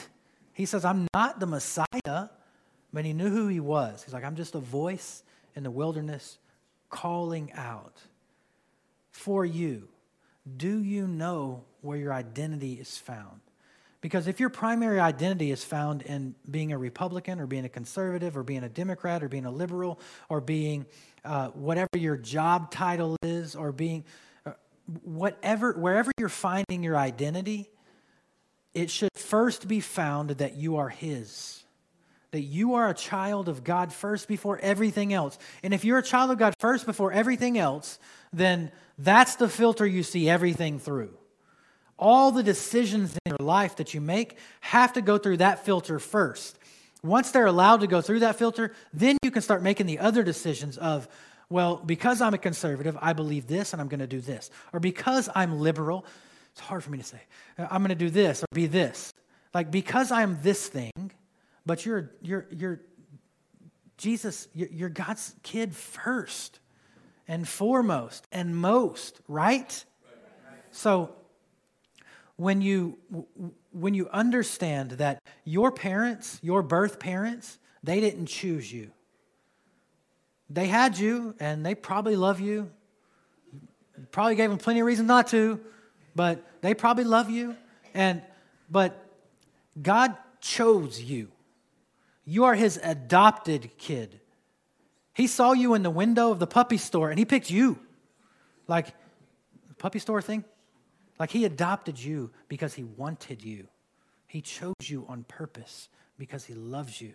He 0.53 0.67
says, 0.67 0.85
I'm 0.85 1.07
not 1.15 1.41
the 1.41 1.47
Messiah, 1.47 2.29
but 2.93 3.05
he 3.05 3.13
knew 3.13 3.31
who 3.31 3.49
he 3.49 3.61
was. 3.61 4.03
He's 4.03 4.13
like, 4.13 4.25
I'm 4.25 4.37
just 4.37 4.55
a 4.55 4.61
voice 4.61 5.23
in 5.55 5.63
the 5.63 5.71
wilderness 5.71 6.39
calling 6.91 7.53
out 7.55 7.97
for 9.11 9.45
you. 9.45 9.89
Do 10.57 10.83
you 10.83 11.07
know 11.07 11.65
where 11.83 11.99
your 11.99 12.13
identity 12.13 12.75
is 12.75 12.99
found? 12.99 13.41
Because 14.01 14.27
if 14.27 14.41
your 14.41 14.49
primary 14.49 14.99
identity 14.99 15.51
is 15.51 15.63
found 15.63 16.03
in 16.03 16.35
being 16.51 16.73
a 16.73 16.79
Republican 16.79 17.39
or 17.39 17.47
being 17.47 17.67
a 17.67 17.69
conservative 17.69 18.37
or 18.37 18.43
being 18.43 18.65
a 18.65 18.69
Democrat 18.69 19.23
or 19.23 19.29
being 19.29 19.45
a 19.45 19.51
liberal 19.51 20.01
or 20.31 20.41
being 20.41 20.87
uh, 21.25 21.49
whatever 21.49 21.91
your 21.99 22.17
job 22.17 22.71
title 22.71 23.17
is 23.23 23.55
or 23.55 23.73
being 23.73 24.05
uh, 24.47 24.53
whatever, 25.05 25.75
wherever 25.75 26.11
you're 26.19 26.31
finding 26.31 26.83
your 26.83 26.97
identity, 26.97 27.69
it 28.75 28.91
should 28.91 29.11
first 29.15 29.69
be 29.69 29.81
found 29.81 30.31
that 30.31 30.57
you 30.57 30.77
are 30.77 30.89
His. 30.89 31.65
That 32.33 32.43
you 32.43 32.75
are 32.75 32.89
a 32.89 32.95
child 32.95 33.49
of 33.49 33.65
God 33.65 33.93
first 33.93 34.29
before 34.29 34.59
everything 34.61 35.13
else. 35.13 35.39
And 35.63 35.75
if 35.75 35.85
you're 35.85 35.99
a 35.99 36.03
child 36.03 36.31
of 36.31 36.39
God 36.39 36.55
first 36.61 36.87
before 36.87 37.13
everything 37.13 37.59
else, 37.59 37.99
then 38.33 38.71
that's 38.99 39.37
the 39.37 39.49
filter 39.49 39.87
you 39.87 40.03
see 40.03 40.29
everything 40.29 40.79
through. 40.79 41.13
All 41.99 42.31
the 42.31 42.43
decisions 42.43 43.17
in 43.27 43.31
your 43.33 43.47
life 43.47 43.77
that 43.77 43.95
you 43.95 44.01
make 44.01 44.39
have 44.61 44.93
to 44.93 45.03
go 45.03 45.19
through 45.19 45.39
that 45.39 45.65
filter 45.65 45.99
first. 45.99 46.57
Once 47.03 47.31
they're 47.31 47.47
allowed 47.47 47.81
to 47.81 47.87
go 47.87 48.01
through 48.01 48.21
that 48.21 48.37
filter, 48.37 48.73
then 48.93 49.17
you 49.23 49.31
can 49.31 49.43
start 49.43 49.63
making 49.63 49.87
the 49.87 49.99
other 49.99 50.23
decisions 50.23 50.79
of, 50.79 51.09
well, 51.49 51.77
because 51.77 52.21
I'm 52.21 52.35
a 52.35 52.39
conservative, 52.39 52.97
I 53.01 53.13
believe 53.13 53.49
this 53.49 53.73
and 53.73 53.83
I'm 53.83 53.89
going 53.89 54.01
to 54.01 54.07
do 54.07 54.21
this. 54.21 54.51
Or 54.73 54.81
because 54.81 55.29
I'm 55.35 55.59
liberal, 55.61 56.05
it's 56.61 56.69
hard 56.69 56.85
for 56.85 56.91
me 56.91 56.99
to 56.99 57.05
say. 57.05 57.21
Uh, 57.59 57.67
I'm 57.71 57.81
going 57.81 57.89
to 57.89 57.95
do 57.95 58.11
this 58.11 58.43
or 58.43 58.47
be 58.53 58.67
this. 58.67 59.15
Like, 59.55 59.71
because 59.71 60.13
I'm 60.13 60.39
this 60.43 60.69
thing, 60.69 61.11
but 61.65 61.87
you're, 61.87 62.11
you're, 62.21 62.47
you're 62.51 62.81
Jesus, 63.97 64.47
you're, 64.55 64.69
you're 64.69 64.89
God's 64.91 65.35
kid 65.43 65.75
first 65.75 66.61
and 67.27 67.49
foremost 67.49 68.27
and 68.31 68.55
most, 68.55 69.21
right? 69.27 69.85
So, 70.71 71.15
when 72.37 72.63
you 72.63 72.97
when 73.73 73.93
you 73.93 74.09
understand 74.11 74.93
that 74.93 75.23
your 75.45 75.71
parents, 75.71 76.39
your 76.43 76.63
birth 76.63 76.99
parents, 76.99 77.59
they 77.83 78.01
didn't 78.01 78.27
choose 78.27 78.73
you. 78.73 78.91
They 80.49 80.67
had 80.67 80.97
you 80.97 81.35
and 81.39 81.67
they 81.67 81.75
probably 81.75 82.17
love 82.17 82.41
you. 82.41 82.71
Probably 84.11 84.37
gave 84.37 84.49
them 84.49 84.59
plenty 84.59 84.81
of 84.81 84.87
reason 84.87 85.07
not 85.07 85.27
to, 85.29 85.61
but 86.15 86.45
they 86.61 86.75
probably 86.75 87.05
love 87.05 87.31
you. 87.31 87.57
And 87.95 88.23
but 88.71 89.05
God 89.81 90.17
chose 90.41 91.01
you. 91.01 91.29
You 92.25 92.45
are 92.45 92.55
his 92.55 92.79
adopted 92.83 93.71
kid. 93.79 94.21
He 95.15 95.27
saw 95.27 95.53
you 95.53 95.75
in 95.75 95.83
the 95.83 95.91
window 95.91 96.31
of 96.31 96.39
the 96.39 96.47
puppy 96.47 96.77
store 96.77 97.11
and 97.11 97.19
he 97.19 97.25
picked 97.25 97.51
you. 97.51 97.79
Like 98.69 98.95
puppy 99.79 99.99
store 99.99 100.23
thing? 100.23 100.45
Like 101.19 101.31
he 101.31 101.45
adopted 101.45 101.99
you 102.03 102.31
because 102.49 102.75
he 102.75 102.85
wanted 102.85 103.43
you. 103.43 103.67
He 104.27 104.41
chose 104.41 104.75
you 104.85 105.05
on 105.09 105.25
purpose 105.25 105.89
because 106.19 106.45
he 106.45 106.55
loves 106.55 107.01
you. 107.01 107.15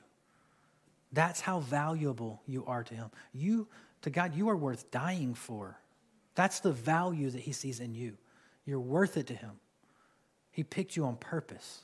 That's 1.13 1.39
how 1.39 1.59
valuable 1.59 2.41
you 2.45 2.65
are 2.65 2.83
to 2.83 2.93
him. 2.93 3.09
You 3.31 3.67
to 4.01 4.09
God, 4.09 4.35
you 4.35 4.49
are 4.49 4.57
worth 4.57 4.91
dying 4.91 5.33
for. 5.33 5.79
That's 6.35 6.59
the 6.59 6.71
value 6.73 7.29
that 7.29 7.41
he 7.41 7.53
sees 7.53 7.79
in 7.79 7.95
you. 7.95 8.17
You're 8.65 8.79
worth 8.79 9.17
it 9.17 9.27
to 9.27 9.35
Him. 9.35 9.51
He 10.51 10.63
picked 10.63 10.95
you 10.95 11.05
on 11.05 11.17
purpose. 11.17 11.81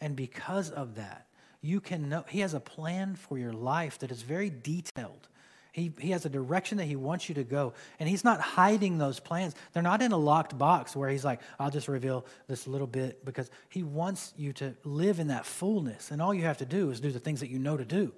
And 0.00 0.16
because 0.16 0.70
of 0.70 0.96
that, 0.96 1.26
you 1.60 1.80
can 1.80 2.08
know 2.08 2.24
He 2.28 2.40
has 2.40 2.54
a 2.54 2.60
plan 2.60 3.14
for 3.14 3.38
your 3.38 3.52
life 3.52 3.98
that 3.98 4.10
is 4.10 4.22
very 4.22 4.50
detailed. 4.50 5.28
He, 5.72 5.90
he 5.98 6.10
has 6.10 6.26
a 6.26 6.28
direction 6.28 6.76
that 6.78 6.84
he 6.84 6.96
wants 6.96 7.30
you 7.30 7.34
to 7.36 7.44
go. 7.44 7.72
And 7.98 8.06
he's 8.06 8.24
not 8.24 8.42
hiding 8.42 8.98
those 8.98 9.20
plans. 9.20 9.54
They're 9.72 9.82
not 9.82 10.02
in 10.02 10.12
a 10.12 10.18
locked 10.18 10.56
box 10.58 10.94
where 10.94 11.08
he's 11.08 11.24
like, 11.24 11.40
I'll 11.58 11.70
just 11.70 11.88
reveal 11.88 12.26
this 12.46 12.66
little 12.66 12.86
bit 12.86 13.24
because 13.24 13.50
he 13.70 13.82
wants 13.82 14.34
you 14.36 14.52
to 14.54 14.74
live 14.84 15.18
in 15.18 15.28
that 15.28 15.46
fullness. 15.46 16.10
And 16.10 16.20
all 16.20 16.34
you 16.34 16.42
have 16.42 16.58
to 16.58 16.66
do 16.66 16.90
is 16.90 17.00
do 17.00 17.10
the 17.10 17.18
things 17.18 17.40
that 17.40 17.48
you 17.48 17.58
know 17.58 17.78
to 17.78 17.86
do. 17.86 18.12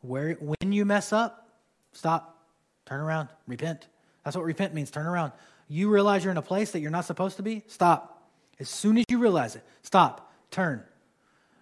Where, 0.00 0.32
when 0.34 0.72
you 0.72 0.84
mess 0.84 1.12
up, 1.12 1.48
stop, 1.92 2.44
turn 2.84 3.00
around, 3.00 3.28
repent. 3.46 3.86
That's 4.24 4.36
what 4.36 4.44
repent 4.44 4.74
means 4.74 4.90
turn 4.90 5.06
around 5.06 5.32
you 5.68 5.88
realize 5.88 6.24
you're 6.24 6.30
in 6.30 6.36
a 6.36 6.42
place 6.42 6.72
that 6.72 6.80
you're 6.80 6.90
not 6.90 7.04
supposed 7.04 7.36
to 7.36 7.42
be, 7.42 7.64
stop. 7.66 8.28
As 8.60 8.68
soon 8.68 8.98
as 8.98 9.04
you 9.08 9.18
realize 9.18 9.56
it, 9.56 9.64
stop, 9.82 10.32
turn. 10.50 10.84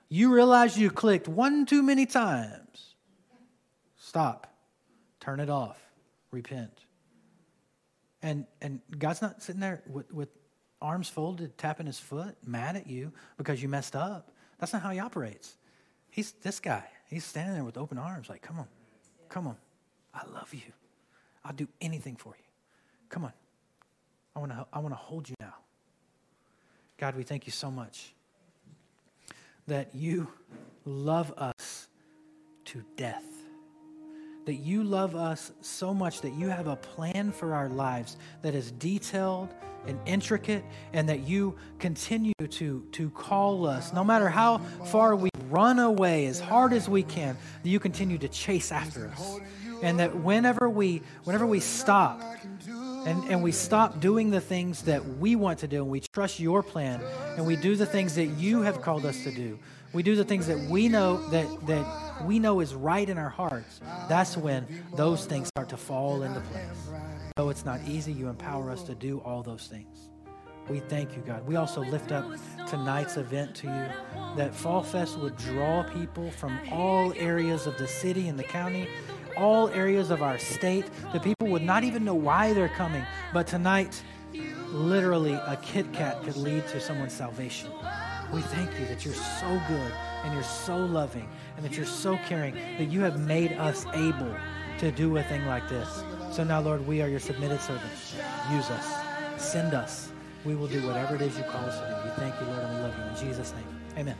You 0.08 0.32
realize 0.34 0.76
you 0.76 0.90
clicked 0.90 1.28
one 1.28 1.66
too 1.66 1.82
many 1.82 2.04
times, 2.04 2.94
stop, 3.96 4.52
turn 5.20 5.38
it 5.38 5.48
off, 5.48 5.80
repent. 6.30 6.72
And, 8.22 8.46
and 8.60 8.80
God's 8.98 9.22
not 9.22 9.42
sitting 9.42 9.60
there 9.60 9.82
with, 9.88 10.12
with 10.12 10.28
arms 10.82 11.08
folded, 11.08 11.56
tapping 11.56 11.86
his 11.86 11.98
foot, 11.98 12.36
mad 12.44 12.76
at 12.76 12.86
you 12.86 13.12
because 13.38 13.62
you 13.62 13.68
messed 13.68 13.94
up. 13.96 14.32
That's 14.58 14.72
not 14.72 14.82
how 14.82 14.90
he 14.90 14.98
operates. 14.98 15.54
He's 16.10 16.32
this 16.32 16.60
guy. 16.60 16.84
He's 17.08 17.24
standing 17.24 17.54
there 17.54 17.64
with 17.64 17.76
open 17.76 17.98
arms, 17.98 18.28
like, 18.28 18.42
come 18.42 18.58
on, 18.58 18.68
come 19.28 19.46
on. 19.46 19.56
I 20.12 20.26
love 20.26 20.52
you. 20.52 20.72
I'll 21.44 21.52
do 21.52 21.68
anything 21.80 22.16
for 22.16 22.34
you. 22.36 22.44
Come 23.08 23.24
on. 23.24 23.32
I 24.40 24.42
want 24.42 24.52
to 24.52 24.66
I 24.72 24.78
want 24.78 24.92
to 24.94 24.98
hold 24.98 25.28
you 25.28 25.34
now. 25.38 25.54
God, 26.96 27.14
we 27.14 27.24
thank 27.24 27.46
you 27.46 27.52
so 27.52 27.70
much 27.70 28.14
that 29.66 29.94
you 29.94 30.28
love 30.86 31.30
us 31.36 31.88
to 32.66 32.82
death. 32.96 33.24
That 34.46 34.54
you 34.54 34.82
love 34.82 35.14
us 35.14 35.52
so 35.60 35.92
much 35.92 36.22
that 36.22 36.32
you 36.32 36.48
have 36.48 36.68
a 36.68 36.76
plan 36.76 37.32
for 37.32 37.52
our 37.52 37.68
lives 37.68 38.16
that 38.40 38.54
is 38.54 38.70
detailed 38.72 39.52
and 39.86 39.98
intricate, 40.06 40.64
and 40.92 41.08
that 41.08 41.20
you 41.20 41.56
continue 41.78 42.34
to, 42.50 42.86
to 42.92 43.08
call 43.10 43.66
us, 43.66 43.94
no 43.94 44.04
matter 44.04 44.28
how 44.28 44.58
far 44.86 45.16
we 45.16 45.30
run 45.48 45.78
away, 45.78 46.26
as 46.26 46.38
hard 46.38 46.74
as 46.74 46.86
we 46.86 47.02
can, 47.02 47.36
that 47.62 47.68
you 47.68 47.80
continue 47.80 48.18
to 48.18 48.28
chase 48.28 48.72
after 48.72 49.08
us. 49.08 49.40
And 49.82 49.98
that 49.98 50.14
whenever 50.16 50.68
we 50.68 51.00
whenever 51.24 51.46
we 51.46 51.60
stop 51.60 52.20
And, 53.06 53.24
and 53.24 53.42
we 53.42 53.52
stop 53.52 54.00
doing 54.00 54.30
the 54.30 54.40
things 54.40 54.82
that 54.82 55.04
we 55.18 55.36
want 55.36 55.58
to 55.60 55.68
do, 55.68 55.82
and 55.82 55.90
we 55.90 56.00
trust 56.00 56.38
your 56.38 56.62
plan, 56.62 57.00
and 57.36 57.46
we 57.46 57.56
do 57.56 57.74
the 57.76 57.86
things 57.86 58.14
that 58.16 58.26
you 58.26 58.62
have 58.62 58.82
called 58.82 59.06
us 59.06 59.22
to 59.24 59.30
do. 59.30 59.58
We 59.92 60.02
do 60.02 60.14
the 60.14 60.24
things 60.24 60.46
that 60.46 60.58
we 60.70 60.88
know 60.88 61.16
that, 61.30 61.66
that 61.66 62.24
we 62.24 62.38
know 62.38 62.60
is 62.60 62.74
right 62.74 63.08
in 63.08 63.18
our 63.18 63.28
hearts. 63.28 63.80
That's 64.08 64.36
when 64.36 64.66
those 64.94 65.26
things 65.26 65.48
start 65.48 65.68
to 65.70 65.76
fall 65.76 66.22
into 66.22 66.40
place. 66.40 66.90
Though 67.36 67.48
it's 67.48 67.64
not 67.64 67.80
easy, 67.88 68.12
you 68.12 68.28
empower 68.28 68.70
us 68.70 68.82
to 68.84 68.94
do 68.94 69.20
all 69.24 69.42
those 69.42 69.66
things. 69.66 70.10
We 70.68 70.78
thank 70.78 71.16
you, 71.16 71.22
God. 71.22 71.44
We 71.48 71.56
also 71.56 71.80
lift 71.80 72.12
up 72.12 72.24
tonight's 72.68 73.16
event 73.16 73.56
to 73.56 73.66
you 73.66 74.36
that 74.36 74.54
Fall 74.54 74.84
Fest 74.84 75.18
would 75.18 75.36
draw 75.36 75.82
people 75.82 76.30
from 76.30 76.60
all 76.70 77.12
areas 77.16 77.66
of 77.66 77.76
the 77.76 77.88
city 77.88 78.28
and 78.28 78.38
the 78.38 78.44
county, 78.44 78.86
all 79.40 79.68
areas 79.70 80.10
of 80.10 80.22
our 80.22 80.38
state. 80.38 80.84
The 81.12 81.20
people 81.20 81.48
would 81.48 81.62
not 81.62 81.82
even 81.82 82.04
know 82.04 82.14
why 82.14 82.52
they're 82.52 82.68
coming. 82.68 83.04
But 83.32 83.46
tonight, 83.46 84.02
literally, 84.68 85.32
a 85.32 85.58
Kit 85.62 85.92
Kat 85.92 86.22
could 86.22 86.36
lead 86.36 86.68
to 86.68 86.80
someone's 86.80 87.14
salvation. 87.14 87.70
We 88.32 88.42
thank 88.42 88.78
you 88.78 88.86
that 88.86 89.04
you're 89.04 89.14
so 89.14 89.60
good 89.66 89.92
and 90.22 90.32
you're 90.34 90.42
so 90.42 90.76
loving 90.76 91.28
and 91.56 91.64
that 91.64 91.76
you're 91.76 91.86
so 91.86 92.16
caring 92.28 92.54
that 92.78 92.90
you 92.90 93.00
have 93.00 93.18
made 93.18 93.52
us 93.52 93.86
able 93.94 94.34
to 94.78 94.92
do 94.92 95.16
a 95.16 95.22
thing 95.24 95.44
like 95.46 95.68
this. 95.68 96.02
So 96.30 96.44
now, 96.44 96.60
Lord, 96.60 96.86
we 96.86 97.02
are 97.02 97.08
your 97.08 97.18
submitted 97.18 97.60
servants. 97.60 98.14
Use 98.52 98.70
us, 98.70 98.86
send 99.36 99.74
us. 99.74 100.12
We 100.44 100.54
will 100.54 100.68
do 100.68 100.86
whatever 100.86 101.16
it 101.16 101.22
is 101.22 101.36
you 101.36 101.44
call 101.44 101.64
us 101.64 101.78
to 101.80 101.86
do. 101.86 101.94
We 102.08 102.10
thank 102.16 102.40
you, 102.40 102.46
Lord, 102.46 102.60
and 102.60 102.74
we 102.76 102.80
love 102.82 102.94
you. 102.96 103.04
In 103.04 103.16
Jesus' 103.28 103.52
name, 103.52 103.66
amen. 103.98 104.16